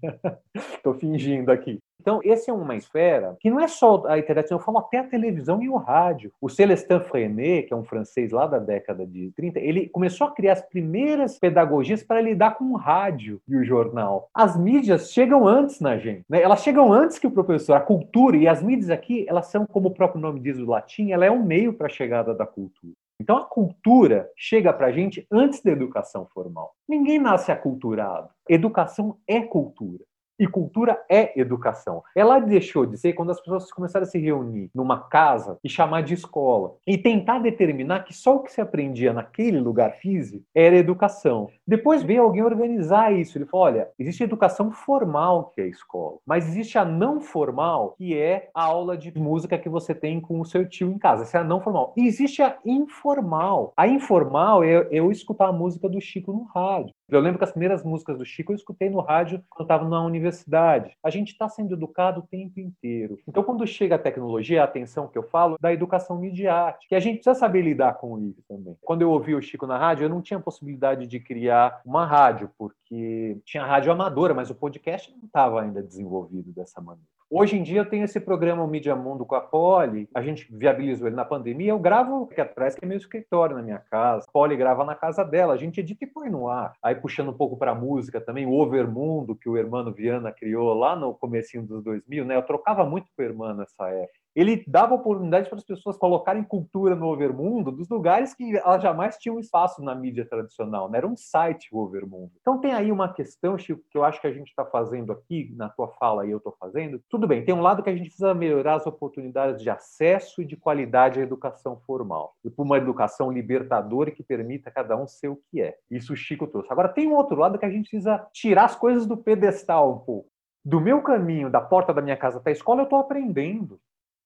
estou 0.54 0.93
fingindo 0.93 1.54
aqui. 1.54 1.80
Então, 2.04 2.20
esse 2.22 2.50
é 2.50 2.54
uma 2.54 2.76
esfera 2.76 3.38
que 3.39 3.50
não 3.50 3.62
é 3.62 3.68
só 3.70 4.06
a 4.08 4.20
internet, 4.20 4.52
eu 4.52 4.60
falo 4.60 4.80
até 4.80 4.98
a 4.98 5.06
televisão 5.06 5.63
e 5.63 5.70
o 5.70 5.78
rádio. 5.78 6.34
O 6.42 6.50
Celestin 6.50 7.00
Freinet, 7.00 7.68
que 7.68 7.74
é 7.74 7.78
um 7.78 7.86
francês 7.86 8.30
lá 8.34 8.46
da 8.46 8.60
década 8.60 9.08
de 9.08 9.32
30, 9.32 9.58
ele 9.62 9.88
começou 9.88 10.28
a 10.28 10.32
criar 10.32 10.52
as 10.52 10.62
primeiras 10.62 11.39
pedagogias 11.39 12.04
para 12.04 12.20
lidar 12.20 12.58
com 12.58 12.66
o 12.66 12.76
rádio 12.76 13.39
e 13.48 13.56
o 13.56 13.63
jornal. 13.63 14.28
As 14.34 14.58
mídias 14.58 15.13
chegam 15.13 15.48
antes 15.48 15.80
na 15.80 15.98
gente, 15.98 16.26
né? 16.30 16.42
elas 16.42 16.62
chegam 16.62 16.92
antes 16.92 17.18
que 17.18 17.26
o 17.26 17.32
professor. 17.32 17.74
A 17.76 17.80
cultura 17.80 18.36
e 18.36 18.50
as 18.50 18.62
mídias 18.62 18.89
aqui, 18.89 19.26
elas 19.30 19.46
são, 19.46 19.66
como 19.66 19.88
o 19.88 19.94
próprio 19.94 20.20
nome 20.20 20.42
diz 20.42 20.58
o 20.58 20.66
latim, 20.66 21.13
ela 21.13 21.26
é 21.26 21.32
um 21.32 21.42
meio 21.42 21.72
para 21.72 21.88
a 21.88 21.89
chegada 21.89 22.36
da 22.36 22.46
cultura. 22.46 22.94
Então 23.18 23.38
a 23.38 23.46
cultura 23.46 24.30
chega 24.36 24.74
para 24.74 24.88
a 24.88 24.92
gente 24.92 25.26
antes 25.32 25.62
da 25.62 25.72
educação 25.72 26.26
formal. 26.26 26.76
Ninguém 26.86 27.18
nasce 27.18 27.50
aculturado. 27.50 28.28
Educação 28.50 29.16
é 29.26 29.39
cultura. 29.39 30.04
E 30.39 30.48
cultura 30.48 31.04
é 31.10 31.39
educação. 31.39 32.04
Ela 32.15 32.39
deixou 32.39 32.86
de 32.86 32.98
ser 32.98 33.13
quando 33.13 33.32
as 33.32 33.39
pessoas 33.39 33.72
começaram 33.72 34.04
a 34.04 34.10
se 34.10 34.17
reunir 34.17 34.69
numa 34.74 35.00
casa 35.00 35.58
e 35.63 35.69
chamar 35.69 36.02
de 36.02 36.13
escola 36.13 36.76
e 36.88 36.98
tentar 36.98 37.39
determinar 37.39 38.04
que 38.04 38.13
só 38.13 38.36
o 38.36 38.39
que 38.39 38.52
se 38.52 38.62
aprendia 38.62 39.13
naquele 39.13 39.60
lugar 39.60 39.93
físico 39.93 40.43
era 40.56 40.76
educação. 40.76 41.50
Depois 41.67 42.04
veio 42.04 42.24
alguém 42.24 42.43
organizar 42.43 43.13
isso. 43.13 43.38
Ele 43.38 43.46
falou: 43.46 43.67
olha, 43.67 43.89
existe 43.98 44.24
educação 44.24 44.72
formal, 44.72 45.52
que 45.54 45.62
é 45.62 45.65
a 45.65 45.67
escola, 45.67 46.17
mas 46.26 46.48
existe 46.48 46.78
a 46.78 46.86
não 46.86 47.22
formal, 47.22 47.93
que 47.98 48.17
é 48.17 48.50
a 48.54 48.63
aula 48.63 48.98
de 48.98 49.17
música 49.17 49.58
que 49.58 49.69
você 49.69 49.93
tem 49.93 50.19
com 50.19 50.39
o 50.39 50.46
seu 50.46 50.67
tio 50.67 50.91
em 50.91 50.98
casa. 50.98 51.24
Essa 51.24 51.39
é 51.39 51.41
a 51.41 51.43
não 51.43 51.62
formal. 51.62 51.93
E 51.96 52.08
existe 52.08 52.41
a 52.41 52.58
informal. 52.65 53.74
A 53.78 53.88
informal 53.88 54.63
é 54.63 54.88
eu 54.91 55.12
escutar 55.12 55.48
a 55.48 55.54
música 55.54 55.88
do 55.88 56.02
Chico 56.02 56.32
no 56.32 56.43
rádio. 56.43 56.93
Eu 57.15 57.21
lembro 57.21 57.38
que 57.38 57.43
as 57.43 57.52
primeiras 57.52 57.84
músicas 57.84 58.17
do 58.17 58.26
Chico 58.26 58.52
eu 58.52 58.56
escutei 58.56 58.89
no 58.89 58.99
rádio 58.99 59.43
quando 59.49 59.65
estava 59.65 59.88
na 59.88 60.04
universidade. 60.04 60.97
A 61.04 61.10
gente 61.10 61.32
está 61.32 61.47
sendo 61.47 61.73
educado 61.73 62.21
o 62.21 62.28
tempo 62.28 62.60
inteiro. 62.60 63.19
Então, 63.28 63.43
quando 63.43 63.65
chega 63.67 63.95
a 63.95 63.99
tecnologia, 63.99 64.62
a 64.62 64.65
atenção 64.65 65.08
que 65.08 65.17
eu 65.17 65.23
falo, 65.23 65.58
da 65.60 65.71
educação 65.73 66.17
midiática, 66.17 66.88
que 66.89 66.95
a 66.95 66.99
gente 66.99 67.15
precisa 67.15 67.36
saber 67.36 67.62
lidar 67.62 67.93
com 67.95 68.19
isso 68.19 68.41
também. 68.47 68.76
Quando 68.82 69.02
eu 69.02 69.12
ouvi 69.12 69.36
o 69.36 69.41
Chico 69.41 69.67
na 69.67 69.78
rádio, 69.78 70.06
eu 70.06 70.10
não 70.10 70.21
tinha 70.21 70.39
possibilidade 70.39 71.06
de 71.08 71.19
criar 71.19 71.82
uma 71.86 72.06
rádio, 72.06 72.49
porque 72.58 73.38
tinha 73.45 73.65
rádio 73.65 73.91
amadora, 73.91 74.34
mas 74.34 74.49
o 74.49 74.56
podcast 74.56 75.12
não 75.12 75.26
estava 75.26 75.62
ainda 75.62 75.82
desenvolvido 75.82 76.52
dessa 76.52 76.82
maneira. 76.82 77.12
Hoje 77.36 77.58
em 77.58 77.63
dia 77.63 77.80
eu 77.80 77.89
tenho 77.89 78.06
esse 78.06 78.19
programa 78.19 78.67
Mídia 78.67 78.96
Mundo 78.96 79.26
com 79.26 79.34
a 79.34 79.41
Poli, 79.41 80.08
a 80.13 80.22
gente 80.22 80.48
viabilizou 80.56 81.08
ele 81.08 81.15
na 81.15 81.26
pandemia, 81.26 81.72
eu 81.72 81.80
gravo 81.80 82.30
aqui 82.32 82.39
atrás, 82.39 82.76
que 82.76 82.86
é 82.86 82.88
meu 82.88 82.96
escritório 82.96 83.56
na 83.56 83.63
minha 83.63 83.80
casa. 83.80 84.28
A 84.30 84.32
Poli 84.32 84.56
grava 84.56 84.86
na 84.86 84.93
casa 84.93 85.24
dela, 85.24 85.56
a 85.56 85.58
gente 85.58 85.80
edita 85.80 86.04
e 86.04 86.08
põe 86.08 86.30
no 86.30 86.48
ar. 86.48 86.76
Aí 86.84 86.93
puxando 86.93 87.30
um 87.30 87.34
pouco 87.34 87.58
para 87.58 87.74
música 87.74 88.22
também, 88.22 88.46
o 88.46 88.54
Overmundo, 88.54 89.36
que 89.36 89.50
o 89.50 89.58
Hermano 89.58 89.91
Viana 89.91 90.32
criou 90.32 90.76
lá 90.76 90.96
no 90.96 91.12
comecinho 91.15 91.65
dos 91.65 91.84
2000, 91.84 92.24
né? 92.24 92.36
Eu 92.36 92.43
trocava 92.43 92.86
muito 92.86 93.08
com 93.17 93.24
o 93.24 93.26
Hermano 93.26 93.62
nessa 93.62 93.89
época 93.89 94.22
ele 94.36 94.63
dava 94.67 94.96
oportunidade 94.96 95.50
para 95.50 95.58
as 95.58 95.63
pessoas 95.63 95.98
colocarem 95.98 96.43
cultura 96.43 96.96
no 96.96 97.08
Overmundo 97.08 97.72
dos 97.72 97.89
lugares 97.89 98.34
que 98.34 98.56
elas 98.58 98.82
jamais 98.82 99.17
tinham 99.17 99.39
espaço 99.39 99.84
na 99.84 99.93
mídia 99.93 100.26
tradicional. 100.26 100.89
Né? 100.89 100.98
Era 100.98 101.08
um 101.08 101.15
site 101.15 101.69
o 101.72 101.80
Overmundo. 101.80 102.32
Então 102.41 102.60
tem 102.60 102.74
aí 102.74 102.91
uma 102.91 103.13
questão, 103.13 103.58
Chico, 103.58 103.84
que 103.89 103.98
eu 103.98 104.04
acho 104.04 104.19
que 104.19 104.28
a 104.28 104.34
gente 104.34 104.50
está 104.50 104.65
fazendo 104.65 105.12
aqui, 105.12 105.54
na 105.56 105.69
tua 105.69 105.88
fala 106.00 106.26
e 106.26 106.32
eu 106.32 106.38
estou 106.38 106.56
fazendo. 106.60 107.02
Tudo 107.10 107.28
bem, 107.28 107.46
tem 107.46 107.54
um 107.54 107.62
lado 107.62 107.84
que 107.84 107.89
a 107.89 107.96
gente 107.96 108.08
precisa 108.08 108.34
melhorar 108.34 108.76
as 108.76 108.88
oportunidades 108.88 109.62
de 109.62 109.69
acesso 109.69 110.41
e 110.41 110.46
de 110.46 110.58
qualidade 110.58 111.19
à 111.19 111.24
educação 111.24 111.80
formal. 111.86 112.36
E 112.43 112.50
para 112.50 112.63
uma 112.63 112.78
educação 112.78 113.32
libertadora 113.32 114.12
que 114.12 114.24
permita 114.24 114.72
cada 114.72 114.98
um 114.98 115.08
ser 115.08 115.28
o 115.28 115.39
que 115.50 115.62
é. 115.62 115.78
Isso 115.89 116.13
o 116.13 116.15
Chico 116.15 116.48
trouxe. 116.48 116.72
Agora 116.72 116.89
tem 116.89 117.08
um 117.08 117.15
outro 117.15 117.38
lado 117.38 117.58
que 117.60 117.65
a 117.65 117.69
gente 117.69 117.89
precisa 117.89 118.26
tirar 118.34 118.65
as 118.65 118.76
coisas 118.76 119.06
do 119.06 119.17
pedestal 119.17 119.93
um 119.93 120.00
pouco. 120.00 120.30
Do 120.65 120.80
meu 120.80 121.02
caminho, 121.02 121.50
da 121.50 121.60
porta 121.60 121.93
da 121.93 122.02
minha 122.02 122.15
casa 122.15 122.38
até 122.38 122.50
a 122.50 122.54
escola, 122.54 122.82
eu 122.82 122.86
estou 122.86 123.00
aprendendo. 123.00 123.80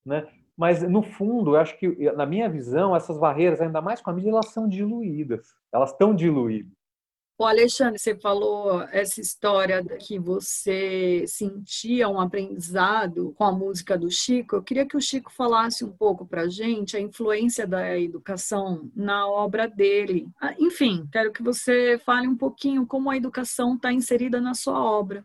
Né? 0.08 0.26
Mas, 0.56 0.82
no 0.82 1.04
fundo, 1.04 1.52
eu 1.52 1.60
acho 1.60 1.78
que, 1.78 1.88
na 2.14 2.26
minha 2.26 2.50
visão, 2.50 2.96
essas 2.96 3.18
barreiras, 3.18 3.62
ainda 3.62 3.82
mais 3.82 4.02
com 4.02 4.10
a 4.10 4.14
mídia, 4.14 4.32
elas 4.32 4.50
são 4.50 4.68
diluídas. 4.68 5.54
Elas 5.72 5.92
estão 5.92 6.16
diluídas. 6.16 6.72
O 7.40 7.46
Alexandre, 7.46 8.00
você 8.00 8.16
falou 8.16 8.82
essa 8.92 9.22
história 9.22 9.86
que 10.00 10.18
você 10.18 11.24
sentia 11.28 12.10
um 12.10 12.20
aprendizado 12.20 13.32
com 13.38 13.44
a 13.44 13.52
música 13.52 13.96
do 13.96 14.10
Chico. 14.10 14.56
Eu 14.56 14.64
queria 14.64 14.88
que 14.88 14.98
o 14.98 15.02
Chico 15.02 15.32
falasse 15.32 15.86
um 15.86 15.92
pouco 15.92 16.26
para 16.26 16.50
gente 16.50 16.98
a 16.98 17.00
influência 17.00 17.68
da 17.68 17.96
educação 17.96 18.90
na 18.96 19.28
obra 19.28 19.68
dele. 19.68 20.28
Ah, 20.42 20.56
enfim, 20.58 21.08
quero 21.12 21.32
que 21.32 21.44
você 21.44 22.02
fale 22.04 22.28
um 22.28 22.36
pouquinho 22.36 22.88
como 22.88 23.12
a 23.12 23.18
educação 23.18 23.76
está 23.76 23.94
inserida 23.94 24.42
na 24.42 24.56
sua 24.56 24.84
obra. 24.84 25.24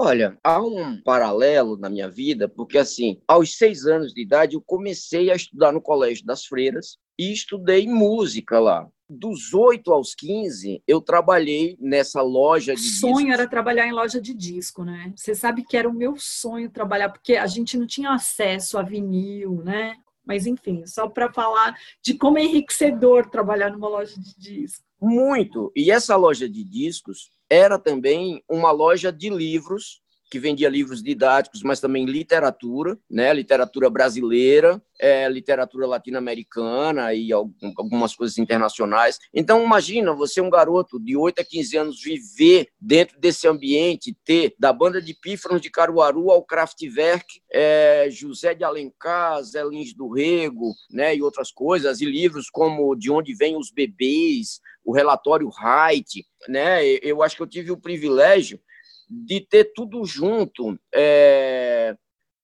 Olha, 0.00 0.38
há 0.44 0.62
um 0.62 1.02
paralelo 1.02 1.76
na 1.76 1.90
minha 1.90 2.08
vida, 2.08 2.48
porque 2.48 2.78
assim, 2.78 3.20
aos 3.26 3.56
seis 3.56 3.84
anos 3.84 4.14
de 4.14 4.22
idade 4.22 4.54
eu 4.54 4.62
comecei 4.64 5.28
a 5.28 5.34
estudar 5.34 5.72
no 5.72 5.82
Colégio 5.82 6.24
das 6.24 6.46
Freiras 6.46 6.98
e 7.18 7.32
estudei 7.32 7.88
música 7.88 8.60
lá. 8.60 8.88
Dos 9.10 9.52
8 9.52 9.92
aos 9.92 10.14
15, 10.14 10.84
eu 10.86 11.00
trabalhei 11.00 11.76
nessa 11.80 12.22
loja 12.22 12.76
de 12.76 12.80
O 12.80 12.84
sonho 12.84 13.16
discos. 13.16 13.32
era 13.32 13.48
trabalhar 13.48 13.88
em 13.88 13.92
loja 13.92 14.20
de 14.20 14.32
disco, 14.34 14.84
né? 14.84 15.12
Você 15.16 15.34
sabe 15.34 15.64
que 15.64 15.76
era 15.76 15.88
o 15.88 15.94
meu 15.94 16.14
sonho 16.16 16.70
trabalhar, 16.70 17.08
porque 17.08 17.34
a 17.34 17.46
gente 17.48 17.76
não 17.76 17.86
tinha 17.86 18.12
acesso 18.12 18.78
a 18.78 18.82
vinil, 18.82 19.62
né? 19.64 19.96
Mas, 20.24 20.46
enfim, 20.46 20.86
só 20.86 21.08
para 21.08 21.32
falar 21.32 21.74
de 22.04 22.14
como 22.14 22.38
é 22.38 22.44
enriquecedor 22.44 23.28
trabalhar 23.30 23.70
numa 23.70 23.88
loja 23.88 24.14
de 24.16 24.38
disco. 24.38 24.84
Muito. 25.00 25.72
E 25.74 25.90
essa 25.90 26.14
loja 26.14 26.48
de 26.48 26.62
discos 26.62 27.30
era 27.50 27.78
também 27.78 28.42
uma 28.48 28.70
loja 28.70 29.12
de 29.12 29.30
livros 29.30 30.00
que 30.30 30.38
vendia 30.38 30.68
livros 30.68 31.02
didáticos, 31.02 31.62
mas 31.62 31.80
também 31.80 32.04
literatura, 32.04 32.98
né? 33.10 33.32
Literatura 33.32 33.88
brasileira, 33.88 34.82
é, 35.00 35.28
literatura 35.28 35.86
latino-americana 35.86 37.14
e 37.14 37.32
algumas 37.32 38.14
coisas 38.14 38.36
internacionais. 38.36 39.18
Então, 39.32 39.64
imagina 39.64 40.12
você, 40.12 40.40
um 40.40 40.50
garoto 40.50 40.98
de 40.98 41.16
8 41.16 41.40
a 41.40 41.44
15 41.44 41.76
anos, 41.76 42.02
viver 42.02 42.68
dentro 42.80 43.18
desse 43.18 43.46
ambiente, 43.46 44.16
ter 44.24 44.54
da 44.58 44.72
banda 44.72 45.00
de 45.00 45.14
pífanos 45.14 45.60
de 45.60 45.70
Caruaru 45.70 46.30
ao 46.30 46.44
Kraftwerk, 46.44 47.40
é, 47.50 48.08
José 48.10 48.54
de 48.54 48.64
Alencar, 48.64 49.42
Zé 49.42 49.64
Lins 49.64 49.94
do 49.94 50.08
Rego, 50.08 50.74
né? 50.90 51.16
E 51.16 51.22
outras 51.22 51.50
coisas, 51.50 52.00
e 52.00 52.04
livros 52.04 52.50
como 52.50 52.94
De 52.94 53.10
Onde 53.10 53.34
Vêm 53.34 53.56
os 53.56 53.70
Bebês, 53.70 54.60
o 54.88 54.92
relatório 54.92 55.50
Wright, 55.50 56.26
né? 56.48 56.82
Eu 57.02 57.22
acho 57.22 57.36
que 57.36 57.42
eu 57.42 57.46
tive 57.46 57.70
o 57.70 57.76
privilégio 57.76 58.58
de 59.06 59.38
ter 59.38 59.70
tudo 59.74 60.02
junto, 60.06 60.78
é, 60.94 61.94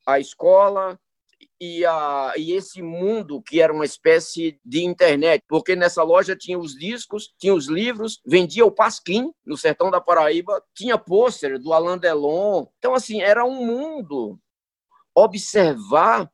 a 0.06 0.20
escola 0.20 1.00
e, 1.58 1.86
a, 1.86 2.34
e 2.36 2.52
esse 2.52 2.82
mundo 2.82 3.40
que 3.40 3.62
era 3.62 3.72
uma 3.72 3.86
espécie 3.86 4.60
de 4.62 4.84
internet, 4.84 5.42
porque 5.48 5.74
nessa 5.74 6.02
loja 6.02 6.36
tinha 6.36 6.58
os 6.58 6.74
discos, 6.74 7.32
tinha 7.38 7.54
os 7.54 7.66
livros, 7.66 8.20
vendia 8.26 8.66
o 8.66 8.70
Pasquim, 8.70 9.32
no 9.42 9.56
sertão 9.56 9.90
da 9.90 9.98
Paraíba, 9.98 10.62
tinha 10.74 10.98
pôster 10.98 11.58
do 11.58 11.72
Alain 11.72 11.96
Delon. 11.96 12.66
Então, 12.76 12.92
assim, 12.92 13.22
era 13.22 13.42
um 13.42 13.64
mundo. 13.64 14.38
Observar 15.14 16.30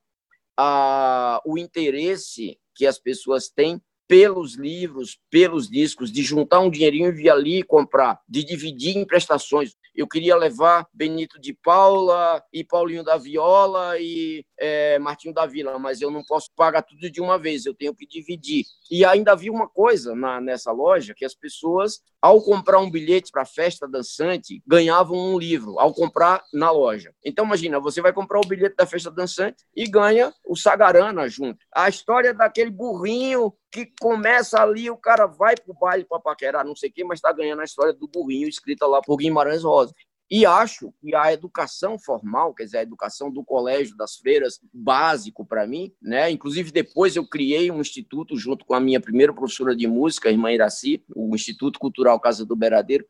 a, 0.56 1.40
o 1.46 1.56
interesse 1.56 2.58
que 2.74 2.84
as 2.84 2.98
pessoas 2.98 3.48
têm 3.48 3.80
pelos 4.10 4.56
livros, 4.56 5.20
pelos 5.30 5.70
discos, 5.70 6.10
de 6.10 6.20
juntar 6.20 6.58
um 6.58 6.68
dinheirinho 6.68 7.10
e 7.10 7.12
vir 7.12 7.30
ali 7.30 7.62
comprar, 7.62 8.18
de 8.28 8.42
dividir 8.42 8.96
em 8.96 9.06
prestações. 9.06 9.76
Eu 9.94 10.08
queria 10.08 10.34
levar 10.34 10.84
Benito 10.92 11.40
de 11.40 11.52
Paula 11.52 12.42
e 12.52 12.64
Paulinho 12.64 13.04
da 13.04 13.16
Viola 13.16 14.00
e 14.00 14.44
é, 14.58 14.98
Martinho 14.98 15.32
da 15.32 15.46
Vila, 15.46 15.78
mas 15.78 16.00
eu 16.00 16.10
não 16.10 16.24
posso 16.24 16.48
pagar 16.56 16.82
tudo 16.82 17.08
de 17.08 17.20
uma 17.20 17.38
vez, 17.38 17.64
eu 17.64 17.74
tenho 17.74 17.94
que 17.94 18.04
dividir. 18.04 18.64
E 18.90 19.04
ainda 19.04 19.30
havia 19.30 19.52
uma 19.52 19.68
coisa 19.68 20.12
na, 20.12 20.40
nessa 20.40 20.72
loja, 20.72 21.14
que 21.16 21.24
as 21.24 21.34
pessoas, 21.34 22.00
ao 22.20 22.42
comprar 22.42 22.80
um 22.80 22.90
bilhete 22.90 23.30
para 23.30 23.42
a 23.42 23.46
festa 23.46 23.86
dançante, 23.86 24.60
ganhavam 24.66 25.16
um 25.16 25.38
livro, 25.38 25.78
ao 25.78 25.94
comprar 25.94 26.42
na 26.52 26.72
loja. 26.72 27.14
Então, 27.24 27.44
imagina, 27.44 27.78
você 27.78 28.00
vai 28.00 28.12
comprar 28.12 28.40
o 28.40 28.46
bilhete 28.46 28.74
da 28.74 28.86
festa 28.86 29.10
dançante 29.10 29.64
e 29.76 29.86
ganha 29.86 30.32
o 30.44 30.56
Sagarana 30.56 31.28
junto. 31.28 31.64
A 31.72 31.88
história 31.88 32.34
daquele 32.34 32.70
burrinho 32.70 33.52
que 33.70 33.92
começa 34.00 34.60
ali, 34.60 34.90
o 34.90 34.96
cara 34.96 35.26
vai 35.26 35.54
pro 35.56 35.74
baile 35.74 36.04
para 36.04 36.18
paquerar, 36.18 36.64
não 36.64 36.74
sei 36.74 36.90
o 36.90 36.92
quê, 36.92 37.04
mas 37.04 37.18
está 37.18 37.32
ganhando 37.32 37.60
a 37.60 37.64
história 37.64 37.92
do 37.92 38.08
burrinho 38.08 38.48
escrita 38.48 38.86
lá 38.86 39.00
por 39.00 39.16
Guimarães 39.16 39.62
Rosa. 39.62 39.94
E 40.30 40.46
acho 40.46 40.92
que 41.00 41.12
a 41.14 41.32
educação 41.32 41.98
formal, 41.98 42.54
quer 42.54 42.64
dizer, 42.64 42.78
a 42.78 42.82
educação 42.82 43.32
do 43.32 43.44
colégio, 43.44 43.96
das 43.96 44.16
freiras, 44.16 44.60
básico 44.72 45.44
para 45.44 45.66
mim, 45.66 45.92
né? 46.00 46.30
Inclusive, 46.30 46.70
depois 46.70 47.16
eu 47.16 47.26
criei 47.26 47.68
um 47.68 47.80
instituto 47.80 48.36
junto 48.36 48.64
com 48.64 48.74
a 48.74 48.80
minha 48.80 49.00
primeira 49.00 49.32
professora 49.32 49.74
de 49.74 49.88
música, 49.88 50.28
a 50.28 50.32
irmã 50.32 50.52
Iraci, 50.52 51.04
o 51.16 51.34
Instituto 51.34 51.80
Cultural 51.80 52.20
Casa 52.20 52.46
do 52.46 52.54
Beradeiro, 52.54 53.04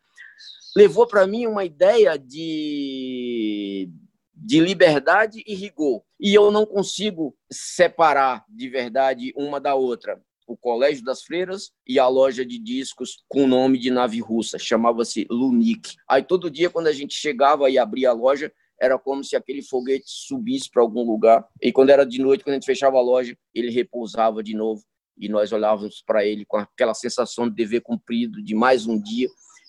levou 0.74 1.06
para 1.06 1.26
mim 1.26 1.46
uma 1.46 1.62
ideia 1.62 2.18
de, 2.18 3.90
de 4.34 4.60
liberdade 4.60 5.42
e 5.46 5.54
rigor. 5.54 6.02
E 6.18 6.34
eu 6.34 6.50
não 6.50 6.64
consigo 6.64 7.36
separar 7.52 8.46
de 8.48 8.66
verdade 8.70 9.30
uma 9.36 9.60
da 9.60 9.74
outra 9.74 10.18
o 10.50 10.56
Colégio 10.56 11.04
das 11.04 11.22
Freiras 11.22 11.70
e 11.86 11.96
a 11.96 12.08
loja 12.08 12.44
de 12.44 12.58
discos 12.58 13.22
com 13.28 13.44
o 13.44 13.46
nome 13.46 13.78
de 13.78 13.88
nave 13.88 14.20
russa, 14.20 14.58
chamava-se 14.58 15.24
Lunik. 15.30 15.94
Aí 16.08 16.24
todo 16.24 16.50
dia, 16.50 16.68
quando 16.68 16.88
a 16.88 16.92
gente 16.92 17.14
chegava 17.14 17.70
e 17.70 17.78
abria 17.78 18.10
a 18.10 18.12
loja, 18.12 18.52
era 18.80 18.98
como 18.98 19.22
se 19.22 19.36
aquele 19.36 19.62
foguete 19.62 20.06
subisse 20.06 20.68
para 20.68 20.82
algum 20.82 21.04
lugar. 21.04 21.46
E 21.62 21.70
quando 21.70 21.90
era 21.90 22.04
de 22.04 22.20
noite, 22.20 22.42
quando 22.42 22.54
a 22.54 22.56
gente 22.56 22.66
fechava 22.66 22.96
a 22.96 23.00
loja, 23.00 23.36
ele 23.54 23.70
repousava 23.70 24.42
de 24.42 24.56
novo 24.56 24.82
e 25.16 25.28
nós 25.28 25.52
olhávamos 25.52 26.02
para 26.04 26.24
ele 26.24 26.44
com 26.44 26.56
aquela 26.56 26.94
sensação 26.94 27.48
de 27.48 27.54
dever 27.54 27.82
cumprido, 27.82 28.42
de 28.42 28.54
mais 28.54 28.88
um 28.88 29.00
dia, 29.00 29.28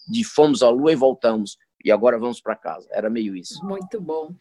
de 0.09 0.23
fomos 0.23 0.63
à 0.63 0.69
lua 0.69 0.93
e 0.93 0.95
voltamos. 0.95 1.57
E 1.85 1.91
agora 1.91 2.17
vamos 2.17 2.41
para 2.41 2.55
casa. 2.55 2.87
Era 2.91 3.07
meio 3.07 3.35
isso. 3.35 3.63
Muito 3.63 4.01
bom. 4.01 4.33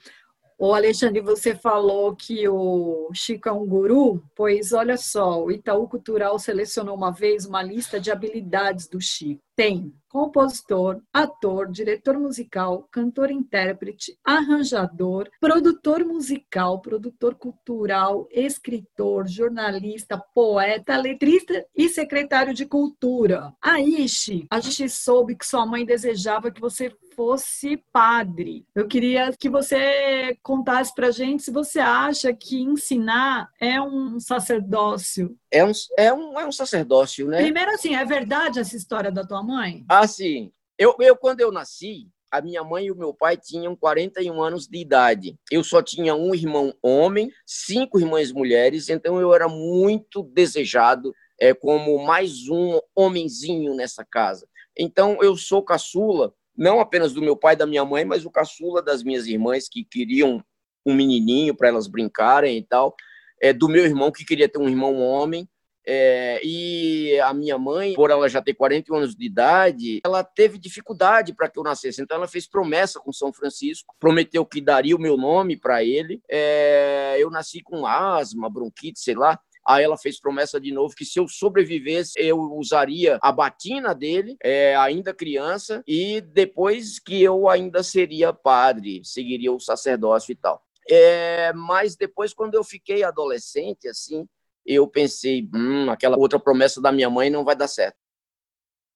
O 0.62 0.74
Alexandre, 0.74 1.22
você 1.22 1.54
falou 1.54 2.14
que 2.14 2.46
o 2.46 3.08
Chico 3.14 3.48
é 3.48 3.52
um 3.52 3.66
guru, 3.66 4.22
pois 4.36 4.74
olha 4.74 4.98
só, 4.98 5.42
o 5.42 5.50
Itaú 5.50 5.88
Cultural 5.88 6.38
selecionou 6.38 6.94
uma 6.94 7.10
vez 7.10 7.46
uma 7.46 7.62
lista 7.62 7.98
de 7.98 8.10
habilidades 8.10 8.86
do 8.86 9.00
Chico. 9.00 9.40
Tem 9.60 9.92
compositor, 10.10 11.00
ator, 11.12 11.70
diretor 11.70 12.18
musical, 12.18 12.88
cantor-intérprete, 12.90 14.18
arranjador, 14.24 15.30
produtor 15.40 16.04
musical, 16.04 16.80
produtor 16.80 17.36
cultural, 17.36 18.26
escritor, 18.32 19.28
jornalista, 19.28 20.18
poeta, 20.34 20.96
letrista 20.96 21.64
e 21.74 21.88
secretário 21.88 22.52
de 22.52 22.66
cultura. 22.66 23.54
Aí, 23.62 24.08
Chico, 24.08 24.48
a 24.50 24.58
gente 24.58 24.88
soube 24.88 25.36
que 25.36 25.46
sua 25.46 25.64
mãe 25.64 25.86
desejava 25.86 26.50
que 26.50 26.60
você 26.60 26.92
fosse 27.14 27.76
padre. 27.92 28.66
Eu 28.74 28.88
queria 28.88 29.32
que 29.38 29.48
você 29.48 30.36
contasse 30.42 30.92
para 30.94 31.10
gente 31.10 31.42
se 31.42 31.52
você 31.52 31.78
acha 31.78 32.32
que 32.32 32.60
ensinar 32.60 33.48
é 33.60 33.80
um 33.80 34.18
sacerdócio. 34.18 35.36
É 35.52 35.64
um, 35.64 35.72
é 35.98 36.12
um, 36.12 36.40
é 36.40 36.46
um 36.46 36.52
sacerdócio, 36.52 37.28
né? 37.28 37.42
Primeiro, 37.42 37.72
assim, 37.72 37.94
é 37.94 38.04
verdade 38.04 38.58
essa 38.58 38.76
história 38.76 39.12
da 39.12 39.24
tua 39.24 39.42
mãe? 39.42 39.49
Ah, 39.88 40.06
sim. 40.06 40.52
Eu, 40.78 40.94
eu 41.00 41.16
quando 41.16 41.40
eu 41.40 41.52
nasci, 41.52 42.08
a 42.30 42.40
minha 42.40 42.62
mãe 42.62 42.86
e 42.86 42.90
o 42.92 42.96
meu 42.96 43.12
pai 43.12 43.36
tinham 43.36 43.74
41 43.74 44.40
anos 44.40 44.66
de 44.66 44.78
idade. 44.78 45.36
Eu 45.50 45.64
só 45.64 45.82
tinha 45.82 46.14
um 46.14 46.34
irmão 46.34 46.72
homem, 46.82 47.30
cinco 47.44 47.98
irmãs 47.98 48.30
mulheres, 48.30 48.88
então 48.88 49.20
eu 49.20 49.34
era 49.34 49.48
muito 49.48 50.22
desejado 50.22 51.12
é, 51.40 51.52
como 51.52 51.98
mais 52.04 52.48
um 52.48 52.78
homenzinho 52.94 53.74
nessa 53.74 54.04
casa. 54.04 54.46
Então 54.78 55.18
eu 55.20 55.36
sou 55.36 55.62
caçula 55.62 56.32
não 56.56 56.78
apenas 56.78 57.14
do 57.14 57.22
meu 57.22 57.36
pai 57.36 57.54
e 57.54 57.56
da 57.56 57.66
minha 57.66 57.84
mãe, 57.84 58.04
mas 58.04 58.26
o 58.26 58.30
caçula 58.30 58.82
das 58.82 59.02
minhas 59.02 59.26
irmãs 59.26 59.66
que 59.66 59.82
queriam 59.82 60.44
um 60.84 60.94
menininho 60.94 61.54
para 61.54 61.68
elas 61.68 61.86
brincarem 61.86 62.58
e 62.58 62.62
tal, 62.62 62.94
é, 63.40 63.52
do 63.52 63.66
meu 63.66 63.84
irmão 63.84 64.12
que 64.12 64.24
queria 64.24 64.48
ter 64.48 64.58
um 64.58 64.68
irmão 64.68 65.00
homem, 65.00 65.48
é, 65.86 66.40
e 66.44 67.18
a 67.20 67.32
minha 67.32 67.58
mãe, 67.58 67.94
por 67.94 68.10
ela 68.10 68.28
já 68.28 68.42
ter 68.42 68.54
41 68.54 68.96
anos 68.96 69.14
de 69.14 69.24
idade, 69.24 70.00
ela 70.04 70.22
teve 70.22 70.58
dificuldade 70.58 71.34
para 71.34 71.48
que 71.48 71.58
eu 71.58 71.62
nascesse. 71.62 72.02
Então, 72.02 72.16
ela 72.16 72.28
fez 72.28 72.46
promessa 72.46 73.00
com 73.00 73.12
São 73.12 73.32
Francisco, 73.32 73.94
prometeu 73.98 74.44
que 74.44 74.60
daria 74.60 74.96
o 74.96 75.00
meu 75.00 75.16
nome 75.16 75.56
para 75.56 75.82
ele. 75.84 76.20
É, 76.30 77.16
eu 77.18 77.30
nasci 77.30 77.62
com 77.62 77.86
asma, 77.86 78.50
bronquite, 78.50 79.00
sei 79.00 79.14
lá. 79.14 79.38
Aí 79.66 79.84
ela 79.84 79.96
fez 79.96 80.18
promessa 80.18 80.60
de 80.60 80.72
novo 80.72 80.94
que 80.94 81.04
se 81.04 81.18
eu 81.20 81.28
sobrevivesse, 81.28 82.12
eu 82.16 82.38
usaria 82.38 83.18
a 83.22 83.30
batina 83.30 83.94
dele, 83.94 84.36
é, 84.42 84.74
ainda 84.76 85.14
criança, 85.14 85.82
e 85.86 86.20
depois 86.20 86.98
que 86.98 87.22
eu 87.22 87.48
ainda 87.48 87.82
seria 87.82 88.32
padre, 88.32 89.02
seguiria 89.04 89.52
o 89.52 89.60
sacerdócio 89.60 90.32
e 90.32 90.34
tal. 90.34 90.62
É, 90.88 91.52
mas 91.52 91.94
depois, 91.94 92.32
quando 92.32 92.54
eu 92.54 92.64
fiquei 92.64 93.04
adolescente, 93.04 93.86
assim, 93.86 94.26
eu 94.64 94.86
pensei, 94.86 95.48
hum, 95.54 95.90
aquela 95.90 96.18
outra 96.18 96.38
promessa 96.38 96.80
da 96.80 96.92
minha 96.92 97.10
mãe 97.10 97.30
não 97.30 97.44
vai 97.44 97.56
dar 97.56 97.68
certo. 97.68 97.96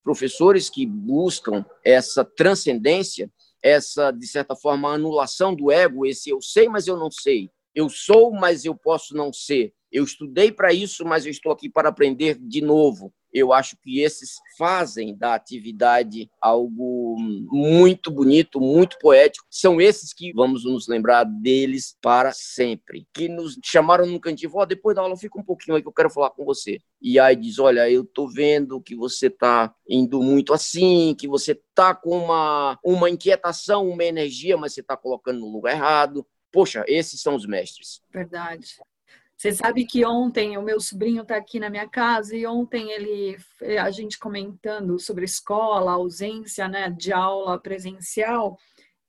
Professores 0.03 0.69
que 0.69 0.87
buscam 0.87 1.65
essa 1.85 2.25
transcendência, 2.25 3.31
essa, 3.63 4.11
de 4.11 4.27
certa 4.27 4.55
forma, 4.55 4.93
anulação 4.93 5.55
do 5.55 5.71
ego, 5.71 6.05
esse 6.05 6.31
eu 6.31 6.41
sei, 6.41 6.69
mas 6.69 6.87
eu 6.87 6.97
não 6.97 7.11
sei. 7.11 7.51
Eu 7.75 7.89
sou, 7.89 8.31
mas 8.31 8.65
eu 8.65 8.75
posso 8.75 9.17
não 9.17 9.33
ser 9.33 9.73
Eu 9.95 10.03
estudei 10.03 10.51
para 10.51 10.73
isso, 10.73 11.05
mas 11.05 11.25
eu 11.25 11.31
estou 11.31 11.53
aqui 11.53 11.71
para 11.71 11.89
aprender 11.89 12.37
de 12.37 12.61
novo. 12.61 13.15
Eu 13.33 13.53
acho 13.53 13.77
que 13.81 14.01
esses 14.01 14.41
fazem 14.59 15.17
da 15.17 15.37
atividade 15.37 16.29
algo 16.41 17.17
muito 17.49 18.11
bonito, 18.11 18.61
muito 18.61 18.99
poético. 18.99 19.47
São 19.49 19.81
esses 19.81 20.13
que 20.13 20.33
vamos 20.33 20.65
nos 20.65 20.89
lembrar 20.89 21.23
deles 21.23 21.97
para 22.03 22.33
sempre. 22.33 23.07
Que 23.15 23.29
nos 23.29 23.57
chamaram 23.65 24.05
num 24.05 24.19
cantinho, 24.19 24.51
oh, 24.53 24.67
depois 24.67 24.97
da 24.97 25.03
aula 25.03 25.17
fica 25.17 25.39
um 25.39 25.45
pouquinho 25.45 25.77
aí 25.77 25.83
que 25.83 25.87
eu 25.87 25.93
quero 25.93 26.11
falar 26.11 26.31
com 26.31 26.45
você. 26.45 26.81
E 27.01 27.17
aí 27.21 27.37
diz, 27.37 27.61
olha, 27.61 27.89
eu 27.89 28.05
tô 28.05 28.27
vendo 28.27 28.81
que 28.81 28.97
você 28.97 29.31
tá 29.31 29.73
indo 29.89 30.21
muito 30.21 30.53
assim, 30.53 31.15
que 31.17 31.29
você 31.29 31.55
tá 31.73 31.95
com 31.95 32.19
uma, 32.19 32.81
uma 32.85 33.09
inquietação, 33.09 33.89
uma 33.89 34.03
energia, 34.03 34.57
mas 34.57 34.75
você 34.75 34.83
tá 34.83 34.97
colocando 34.97 35.39
no 35.39 35.53
lugar 35.53 35.73
errado. 35.73 36.27
Poxa, 36.51 36.85
esses 36.89 37.21
são 37.21 37.37
os 37.37 37.47
mestres. 37.47 38.01
Verdade. 38.13 38.75
Você 39.37 39.53
sabe 39.53 39.85
que 39.85 40.05
ontem 40.07 40.57
o 40.57 40.63
meu 40.63 40.81
sobrinho 40.81 41.23
está 41.23 41.37
aqui 41.37 41.59
na 41.59 41.69
minha 41.69 41.89
casa 41.89 42.37
e 42.37 42.47
ontem 42.47 42.91
ele 42.91 43.37
a 43.79 43.91
gente 43.91 44.19
comentando 44.19 44.99
sobre 44.99 45.25
escola, 45.25 45.93
ausência 45.93 46.69
né, 46.69 46.89
de 46.91 47.13
aula 47.13 47.59
presencial, 47.59 48.57